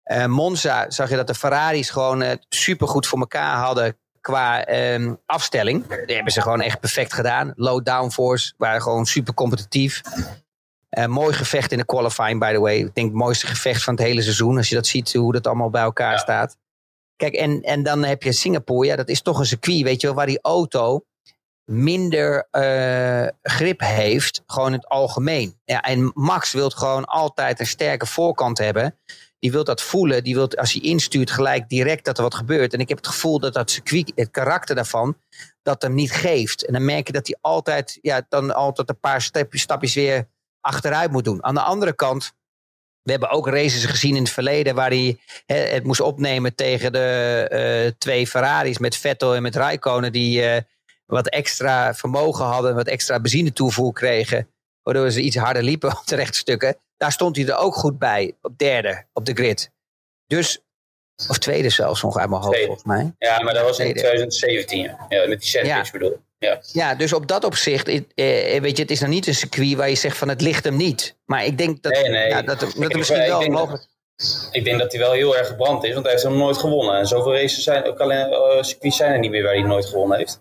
Uh, 0.04 0.26
Monza 0.26 0.90
zag 0.90 1.10
je 1.10 1.16
dat 1.16 1.26
de 1.26 1.34
Ferraris 1.34 1.90
gewoon 1.90 2.22
uh, 2.22 2.30
supergoed 2.48 3.06
voor 3.06 3.18
elkaar 3.18 3.56
hadden 3.56 3.96
qua 4.20 4.68
um, 4.92 5.20
afstelling. 5.26 5.86
Die 6.06 6.14
hebben 6.14 6.32
ze 6.32 6.42
gewoon 6.42 6.60
echt 6.60 6.80
perfect 6.80 7.12
gedaan. 7.12 7.52
Low 7.56 7.84
downforce, 7.84 8.52
waren 8.56 8.82
gewoon 8.82 9.06
super 9.06 9.34
competitief. 9.34 10.00
Uh, 10.90 11.06
mooi 11.06 11.34
gevecht 11.34 11.72
in 11.72 11.78
de 11.78 11.84
qualifying, 11.84 12.40
by 12.40 12.52
the 12.52 12.60
way. 12.60 12.76
Ik 12.76 12.94
denk 12.94 13.08
het 13.08 13.16
mooiste 13.16 13.46
gevecht 13.46 13.84
van 13.84 13.94
het 13.94 14.02
hele 14.02 14.22
seizoen. 14.22 14.56
Als 14.56 14.68
je 14.68 14.74
dat 14.74 14.86
ziet, 14.86 15.12
hoe 15.12 15.32
dat 15.32 15.46
allemaal 15.46 15.70
bij 15.70 15.82
elkaar 15.82 16.12
ja. 16.12 16.18
staat. 16.18 16.56
Kijk, 17.16 17.34
en, 17.34 17.60
en 17.60 17.82
dan 17.82 18.04
heb 18.04 18.22
je 18.22 18.32
Singapore. 18.32 18.86
Ja, 18.86 18.96
dat 18.96 19.08
is 19.08 19.22
toch 19.22 19.38
een 19.38 19.46
circuit, 19.46 19.82
weet 19.82 20.00
je 20.00 20.06
wel, 20.06 20.16
waar 20.16 20.26
die 20.26 20.40
auto 20.42 21.04
minder 21.64 22.48
uh, 22.52 23.26
grip 23.42 23.80
heeft. 23.80 24.42
Gewoon 24.46 24.68
in 24.68 24.74
het 24.74 24.88
algemeen. 24.88 25.60
Ja, 25.64 25.80
en 25.80 26.10
Max 26.14 26.52
wil 26.52 26.70
gewoon 26.70 27.04
altijd 27.04 27.60
een 27.60 27.66
sterke 27.66 28.06
voorkant 28.06 28.58
hebben 28.58 28.98
die 29.40 29.52
wil 29.52 29.64
dat 29.64 29.82
voelen. 29.82 30.24
Die 30.24 30.34
wil 30.34 30.50
als 30.50 30.72
hij 30.72 30.82
instuurt 30.82 31.30
gelijk 31.30 31.68
direct 31.68 32.04
dat 32.04 32.16
er 32.16 32.22
wat 32.22 32.34
gebeurt. 32.34 32.72
En 32.72 32.80
ik 32.80 32.88
heb 32.88 32.98
het 32.98 33.06
gevoel 33.06 33.38
dat 33.38 33.54
dat 33.54 33.70
circuit, 33.70 34.12
het 34.14 34.30
karakter 34.30 34.74
daarvan, 34.74 35.16
dat 35.62 35.82
hem 35.82 35.94
niet 35.94 36.12
geeft. 36.12 36.64
En 36.64 36.72
dan 36.72 36.84
merk 36.84 37.06
je 37.06 37.12
dat 37.12 37.26
hij 37.26 37.36
altijd, 37.40 37.98
ja, 38.02 38.26
dan 38.28 38.54
altijd 38.54 38.88
een 38.88 39.00
paar 39.00 39.22
stapjes, 39.22 39.62
stapjes 39.62 39.94
weer 39.94 40.28
achteruit 40.60 41.10
moet 41.10 41.24
doen. 41.24 41.44
Aan 41.44 41.54
de 41.54 41.62
andere 41.62 41.92
kant, 41.92 42.32
we 43.02 43.10
hebben 43.10 43.30
ook 43.30 43.48
races 43.48 43.84
gezien 43.84 44.16
in 44.16 44.22
het 44.22 44.32
verleden 44.32 44.74
waar 44.74 44.90
hij 44.90 45.18
het 45.46 45.84
moest 45.84 46.00
opnemen 46.00 46.54
tegen 46.54 46.92
de 46.92 47.84
uh, 47.86 47.92
twee 47.98 48.26
Ferraris 48.26 48.78
met 48.78 48.96
Vettel 48.96 49.34
en 49.34 49.42
met 49.42 49.56
Raikkonen 49.56 50.12
die 50.12 50.42
uh, 50.42 50.56
wat 51.06 51.28
extra 51.28 51.94
vermogen 51.94 52.44
hadden, 52.44 52.74
wat 52.74 52.86
extra 52.86 53.20
benzine 53.20 53.52
toevoer 53.52 53.92
kregen, 53.92 54.48
waardoor 54.82 55.10
ze 55.10 55.20
iets 55.20 55.36
harder 55.36 55.62
liepen 55.62 55.90
op 55.98 56.06
de 56.06 56.16
rechtstukken. 56.16 56.76
Daar 57.00 57.12
stond 57.12 57.36
hij 57.36 57.46
er 57.46 57.56
ook 57.56 57.74
goed 57.74 57.98
bij, 57.98 58.36
op 58.42 58.58
derde 58.58 59.04
op 59.12 59.24
de 59.24 59.32
grid. 59.32 59.70
Dus, 60.26 60.64
of 61.28 61.38
tweede 61.38 61.70
zelfs 61.70 62.02
nog 62.02 62.16
uit 62.18 62.30
mijn 62.30 62.42
hoofd 62.42 62.58
volgens 62.58 62.84
mij. 62.84 63.14
Ja, 63.18 63.42
maar 63.42 63.54
dat 63.54 63.62
was 63.62 63.78
in 63.78 63.94
2017, 63.94 64.96
ja, 65.08 65.26
met 65.26 65.40
die 65.40 65.48
sandwich 65.48 65.84
ja. 65.84 65.90
bedoel 65.92 66.20
ja. 66.38 66.60
ja, 66.72 66.94
dus 66.94 67.12
op 67.12 67.26
dat 67.26 67.44
opzicht, 67.44 67.88
eh, 67.88 68.04
weet 68.60 68.76
je, 68.76 68.82
het 68.82 68.90
is 68.90 69.00
nog 69.00 69.08
niet 69.08 69.26
een 69.26 69.34
circuit 69.34 69.74
waar 69.74 69.88
je 69.88 69.94
zegt 69.94 70.16
van 70.16 70.28
het 70.28 70.40
ligt 70.40 70.64
hem 70.64 70.76
niet. 70.76 71.16
Maar 71.24 71.44
ik 71.44 71.58
denk 71.58 71.82
dat, 71.82 71.92
nee, 71.92 72.08
nee. 72.08 72.28
Ja, 72.28 72.42
dat, 72.42 72.60
dat, 72.60 72.72
dat 72.76 72.92
misschien 72.92 73.26
wel 73.26 73.48
mogelijk 73.48 73.88
ik 74.50 74.64
denk 74.64 74.78
dat 74.78 74.92
hij 74.92 75.00
wel 75.00 75.12
heel 75.12 75.36
erg 75.36 75.46
gebrand 75.46 75.84
is, 75.84 75.92
want 75.92 76.04
hij 76.04 76.12
heeft 76.12 76.24
hem 76.24 76.36
nooit 76.36 76.58
gewonnen. 76.58 76.98
En 76.98 77.06
zoveel 77.06 77.32
races 77.32 77.64
zijn, 77.64 77.84
ook 77.84 77.98
alleen 77.98 78.28
uh, 78.30 78.62
circuits 78.62 78.96
zijn 78.96 79.12
er 79.12 79.18
niet 79.18 79.30
meer 79.30 79.42
waar 79.42 79.52
hij 79.52 79.62
nooit 79.62 79.86
gewonnen 79.86 80.18
heeft. 80.18 80.40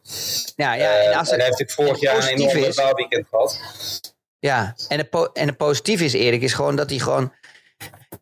Ja, 0.56 0.74
ja, 0.74 1.00
en, 1.00 1.14
als 1.14 1.28
uh, 1.28 1.34
en 1.34 1.40
hij 1.40 1.54
heeft 1.56 1.74
vorig 1.74 2.00
jaar 2.00 2.18
een 2.18 2.28
enorme 2.28 2.74
baalweekend 2.76 3.28
gehad. 3.30 3.60
Ja, 4.40 4.76
en 4.88 4.98
het, 4.98 5.30
en 5.34 5.48
het 5.48 5.58
positief 5.58 6.02
is, 6.02 6.14
Erik, 6.14 6.42
is 6.42 6.54
gewoon 6.54 6.76
dat 6.76 6.90
hij 6.90 7.00
gewoon. 7.00 7.34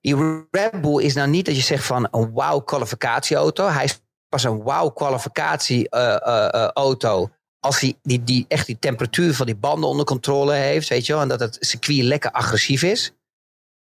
Die 0.02 0.46
Red 0.52 0.82
Bull 0.82 1.04
is 1.04 1.14
nou 1.14 1.30
niet 1.30 1.46
dat 1.46 1.56
je 1.56 1.62
zegt 1.62 1.86
van 1.86 2.08
een 2.12 2.34
wauw 2.34 2.60
kwalificatieauto. 2.60 3.68
Hij 3.68 3.84
is 3.84 4.02
pas 4.30 4.44
een 4.44 4.64
wauw 4.64 4.90
kwalificatieauto. 4.90 7.14
Uh, 7.14 7.22
uh, 7.24 7.30
als 7.60 7.80
hij 7.80 8.00
die, 8.02 8.24
die, 8.24 8.46
echt 8.48 8.66
die 8.66 8.80
temperatuur 8.80 9.34
van 9.34 9.46
die 9.46 9.56
banden 9.56 9.90
onder 9.90 10.06
controle 10.06 10.54
heeft, 10.54 10.90
weet 10.90 11.06
je 11.06 11.14
wel. 11.14 11.22
En 11.22 11.28
dat 11.28 11.40
het 11.40 11.58
circuit 11.60 12.04
lekker 12.04 12.32
agressief 12.32 12.84
is. 12.84 13.14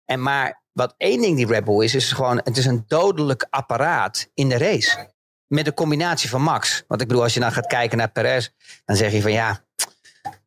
En 0.05 0.23
maar 0.23 0.63
wat 0.73 0.95
één 0.97 1.21
ding 1.21 1.37
die 1.37 1.47
Red 1.47 1.65
Bull 1.65 1.85
is, 1.85 1.95
is 1.95 2.13
gewoon, 2.13 2.41
het 2.45 2.57
is 2.57 2.67
een 2.67 2.85
dodelijk 2.87 3.47
apparaat 3.51 4.31
in 4.35 4.49
de 4.49 4.59
race. 4.59 5.09
Met 5.47 5.67
een 5.67 5.75
combinatie 5.75 6.29
van 6.29 6.43
Max. 6.43 6.85
Want 6.87 7.01
ik 7.01 7.09
bedoel, 7.09 7.23
als 7.23 7.35
je 7.35 7.41
dan 7.41 7.53
gaat 7.53 7.67
kijken 7.67 7.99
naar 7.99 8.11
Perez, 8.11 8.49
dan 8.85 8.97
zeg 8.97 9.13
je 9.13 9.23
van 9.23 9.33
ja, 9.33 9.65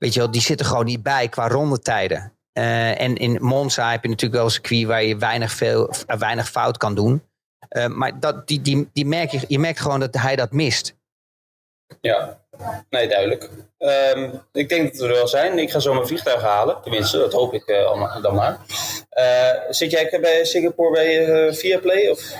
weet 0.01 0.13
je 0.13 0.19
wel, 0.19 0.31
die 0.31 0.41
zitten 0.41 0.65
gewoon 0.65 0.85
niet 0.85 1.03
bij 1.03 1.29
qua 1.29 1.47
rondetijden. 1.47 2.33
Uh, 2.53 3.01
en 3.01 3.15
in 3.15 3.37
Monza 3.41 3.91
heb 3.91 4.03
je 4.03 4.09
natuurlijk 4.09 4.35
wel 4.35 4.45
een 4.45 4.51
circuit 4.51 4.85
waar 4.85 5.03
je 5.03 5.17
weinig, 5.17 5.51
veel, 5.51 5.89
uh, 5.89 6.17
weinig 6.17 6.49
fout 6.49 6.77
kan 6.77 6.95
doen. 6.95 7.23
Uh, 7.69 7.87
maar 7.87 8.19
dat, 8.19 8.47
die, 8.47 8.61
die, 8.61 8.89
die 8.93 9.05
merk 9.05 9.31
je, 9.31 9.39
je 9.47 9.59
merkt 9.59 9.79
gewoon 9.79 9.99
dat 9.99 10.15
hij 10.15 10.35
dat 10.35 10.51
mist. 10.51 10.95
Ja, 12.01 12.39
nee, 12.89 13.07
duidelijk. 13.07 13.49
Um, 13.77 14.41
ik 14.51 14.69
denk 14.69 14.91
dat 14.91 15.01
we 15.01 15.07
er 15.07 15.13
wel 15.13 15.27
zijn. 15.27 15.59
Ik 15.59 15.71
ga 15.71 15.79
zo 15.79 15.93
mijn 15.93 16.07
vliegtuig 16.07 16.41
halen. 16.41 16.81
Tenminste, 16.81 17.17
dat 17.17 17.33
hoop 17.33 17.53
ik 17.53 17.65
dan 18.21 18.35
maar. 18.35 18.59
zit 19.69 19.91
jij 19.91 20.17
bij 20.21 20.45
Singapore 20.45 20.91
bij 20.91 21.53
Viaplay? 21.53 22.09
Of? 22.09 22.33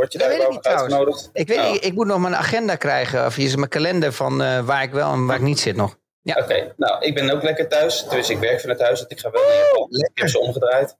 Word 0.00 0.12
je 0.12 0.18
daar 0.18 0.28
wel 0.28 0.62
uitgenodigd? 0.62 1.30
Ik, 1.32 1.48
weet, 1.48 1.56
Nou, 1.56 1.74
ik, 1.74 1.84
ik 1.84 1.92
moet 1.92 2.06
nog 2.06 2.18
mijn 2.20 2.36
agenda 2.36 2.76
krijgen, 2.76 3.26
of 3.26 3.34
hier 3.34 3.46
is 3.46 3.56
mijn 3.56 3.68
kalender 3.68 4.12
van 4.12 4.42
eh, 4.42 4.64
waar 4.64 4.82
ik 4.82 4.90
wel 4.90 5.12
en 5.12 5.26
waar 5.26 5.36
ik 5.36 5.42
niet 5.42 5.60
zit 5.60 5.76
nog. 5.76 5.98
Ja. 6.22 6.36
Oké, 6.42 6.74
nou, 6.76 7.04
ik 7.04 7.14
ben 7.14 7.30
ook 7.30 7.42
lekker 7.42 7.68
thuis. 7.68 8.08
Dus 8.08 8.30
ik 8.30 8.38
werk 8.38 8.60
vanuit 8.60 8.80
huis, 8.80 8.98
dus 9.00 9.08
ik 9.08 9.20
ga 9.20 9.30
wel 9.30 9.42
naar 9.42 9.56
Japan. 9.56 9.88
Ik 9.90 10.10
heb 10.14 10.28
ze 10.28 10.38
omgedraaid. 10.38 10.96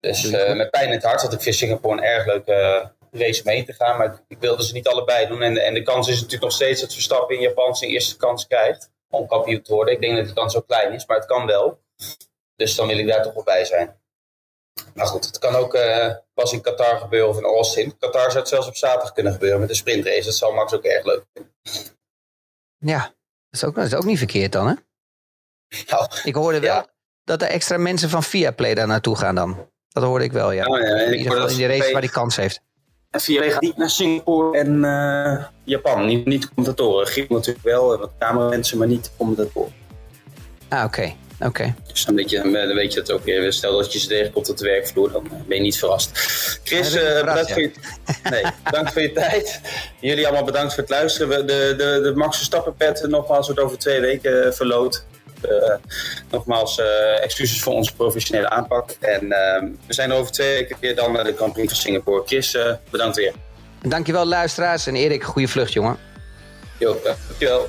Dus 0.00 0.30
eh, 0.30 0.54
met 0.56 0.70
pijn 0.70 0.86
in 0.86 0.92
het 0.94 1.02
hart, 1.02 1.20
want 1.20 1.32
ik 1.32 1.40
vind 1.42 1.54
Singapore 1.54 1.96
een 1.96 2.04
erg 2.04 2.26
leuke 2.26 2.52
eh, 2.52 2.86
race 3.20 3.42
mee 3.44 3.64
te 3.64 3.72
gaan. 3.72 3.98
Maar 3.98 4.22
ik, 4.28 4.38
wilde 4.38 4.64
ze 4.64 4.72
niet 4.72 4.88
allebei 4.88 5.26
doen. 5.26 5.42
En, 5.42 5.54
de- 5.54 5.60
en 5.60 5.74
de 5.74 5.82
kans 5.82 6.08
is 6.08 6.14
natuurlijk 6.14 6.42
nog 6.42 6.52
steeds 6.52 6.80
dat 6.80 6.92
Verstappen 6.92 7.34
in 7.36 7.42
Japan 7.42 7.76
zijn 7.76 7.90
eerste 7.90 8.16
kans 8.16 8.46
krijgt 8.46 8.90
om 9.10 9.26
kampioen 9.26 9.62
te 9.62 9.72
worden. 9.74 9.94
Ik 9.94 10.00
denk 10.00 10.16
dat 10.16 10.24
die 10.24 10.34
kans 10.34 10.52
zo 10.52 10.60
klein 10.60 10.92
is, 10.92 11.06
maar 11.06 11.16
het 11.16 11.26
kan 11.26 11.46
wel. 11.46 11.80
Dus 12.56 12.74
dan 12.74 12.86
wil 12.86 12.98
ik 12.98 13.06
daar 13.06 13.22
toch 13.22 13.34
wel 13.34 13.44
bij 13.44 13.64
zijn. 13.64 14.00
Maar 14.94 15.06
goed, 15.06 15.24
het 15.26 15.38
kan 15.38 15.54
ook 15.54 15.74
eh, 15.74 16.14
pas 16.34 16.52
in 16.52 16.60
Qatar 16.60 16.98
gebeuren 16.98 17.28
of 17.28 17.38
in 17.38 17.44
Austin. 17.44 17.98
Qatar 17.98 18.26
zou 18.30 18.38
het 18.38 18.48
zelfs 18.48 18.66
op 18.68 18.76
zaterdag 18.76 19.12
kunnen 19.12 19.32
gebeuren 19.32 19.60
met 19.60 19.68
de 19.68 19.74
sprintrace. 19.74 20.24
Dat 20.24 20.34
zal 20.34 20.52
Max 20.52 20.74
ook 20.74 20.84
erg 20.84 21.04
leuk 21.04 21.24
vinden. 21.32 21.54
Ja, 22.78 23.14
is 23.50 23.64
ook, 23.64 23.74
dat 23.74 23.86
is 23.86 23.94
ook 23.94 24.04
niet 24.04 24.18
verkeerd 24.18 24.52
dan, 24.52 24.66
hè? 24.68 24.74
Nou, 25.88 26.06
Ik 26.24 26.34
hoorde 26.34 26.60
wel 26.60 26.74
Ja. 26.74 26.86
dat 27.24 27.42
er 27.42 27.48
extra 27.48 27.78
mensen 27.78 28.10
van 28.10 28.22
Viaplay 28.22 28.74
daar 28.74 28.86
naartoe 28.86 29.16
gaan 29.16 29.34
dan. 29.34 29.68
Dat 29.88 30.02
hoorde 30.04 30.24
ik 30.24 30.32
wel, 30.32 30.50
ja. 30.52 30.64
ja, 30.66 30.78
en 30.78 31.06
in 31.06 31.18
ieder 31.18 31.32
geval 31.32 31.48
in 31.48 31.56
die 31.56 31.66
race 31.66 31.92
waar 31.92 32.00
die 32.00 32.10
kans 32.10 32.36
heeft. 32.36 32.60
En 33.10 33.20
VA 33.20 33.50
gaat 33.50 33.60
niet 33.60 33.76
naar 33.76 33.90
Singapore 33.90 34.58
en 34.58 34.84
eh, 34.84 35.44
Japan. 35.64 36.06
Niet, 36.06 36.26
niet 36.26 36.48
commentatoren. 36.54 37.06
Giel 37.06 37.26
natuurlijk 37.28 37.64
wel, 37.64 37.92
en 37.92 37.98
wat 37.98 38.12
cameramensen, 38.18 38.78
maar 38.78 38.86
niet 38.86 39.10
commentatoren. 39.16 39.72
Ah, 40.68 40.84
oké. 40.84 41.14
Oké. 41.40 41.74
Dus 41.92 42.04
dan 42.04 42.14
weet, 42.14 42.30
je, 42.30 42.40
dan 42.42 42.74
weet 42.74 42.92
je 42.92 43.00
het 43.00 43.12
ook 43.12 43.24
weer. 43.24 43.52
Stel 43.52 43.76
dat 43.76 43.92
je 43.92 43.98
ze 43.98 44.06
tegenkomt 44.08 44.50
op 44.50 44.56
de 44.56 44.64
werkvloer, 44.64 45.12
dan 45.12 45.24
eh, 45.24 45.30
ben 45.46 45.56
je 45.56 45.62
niet 45.62 45.78
verrast. 45.78 46.10
Chris, 46.64 46.92
Ja, 46.92 47.00
eh, 47.00 47.24
bedankt, 47.24 47.52
voor 47.52 47.62
je, 47.62 47.70
nee, 48.30 48.44
bedankt 48.64 48.92
voor 48.92 49.02
je 49.02 49.12
tijd. 49.22 49.60
Jullie 50.00 50.26
allemaal 50.26 50.44
bedankt 50.44 50.74
voor 50.74 50.82
het 50.82 50.92
luisteren. 50.92 51.28
We- 51.28 51.44
De, 51.44 51.74
de, 51.76 52.00
de 52.02 52.12
Max 52.14 52.48
pet 52.76 53.06
nogmaals 53.08 53.46
wordt 53.46 53.60
over 53.62 53.78
twee 53.78 54.00
weken 54.00 54.44
eh, 54.46 54.52
verloot. 54.52 55.04
Eh, 55.42 55.74
nogmaals, 56.30 56.78
eh, 56.78 57.22
excuses 57.22 57.60
voor 57.62 57.72
onze 57.74 57.94
professionele 57.94 58.48
aanpak. 58.50 58.90
En 59.00 59.32
eh, 59.32 59.62
we 59.86 59.94
zijn 59.94 60.10
er 60.10 60.16
over 60.16 60.32
twee 60.32 60.54
weken 60.54 60.76
weer 60.80 60.96
dan 60.96 61.12
naar 61.12 61.24
de 61.24 61.32
Prix 61.32 61.54
van 61.72 61.76
Singapore. 61.76 62.22
Chris, 62.26 62.54
eh, 62.54 62.72
bedankt 62.90 63.16
weer. 63.16 63.32
Dankjewel 63.82 64.26
luisteraars 64.26 64.86
en 64.86 64.96
Erik, 64.96 65.22
goede 65.24 65.48
vlucht 65.48 65.72
jongen. 65.72 65.98
Jo, 66.78 67.00
dankjewel. 67.04 67.68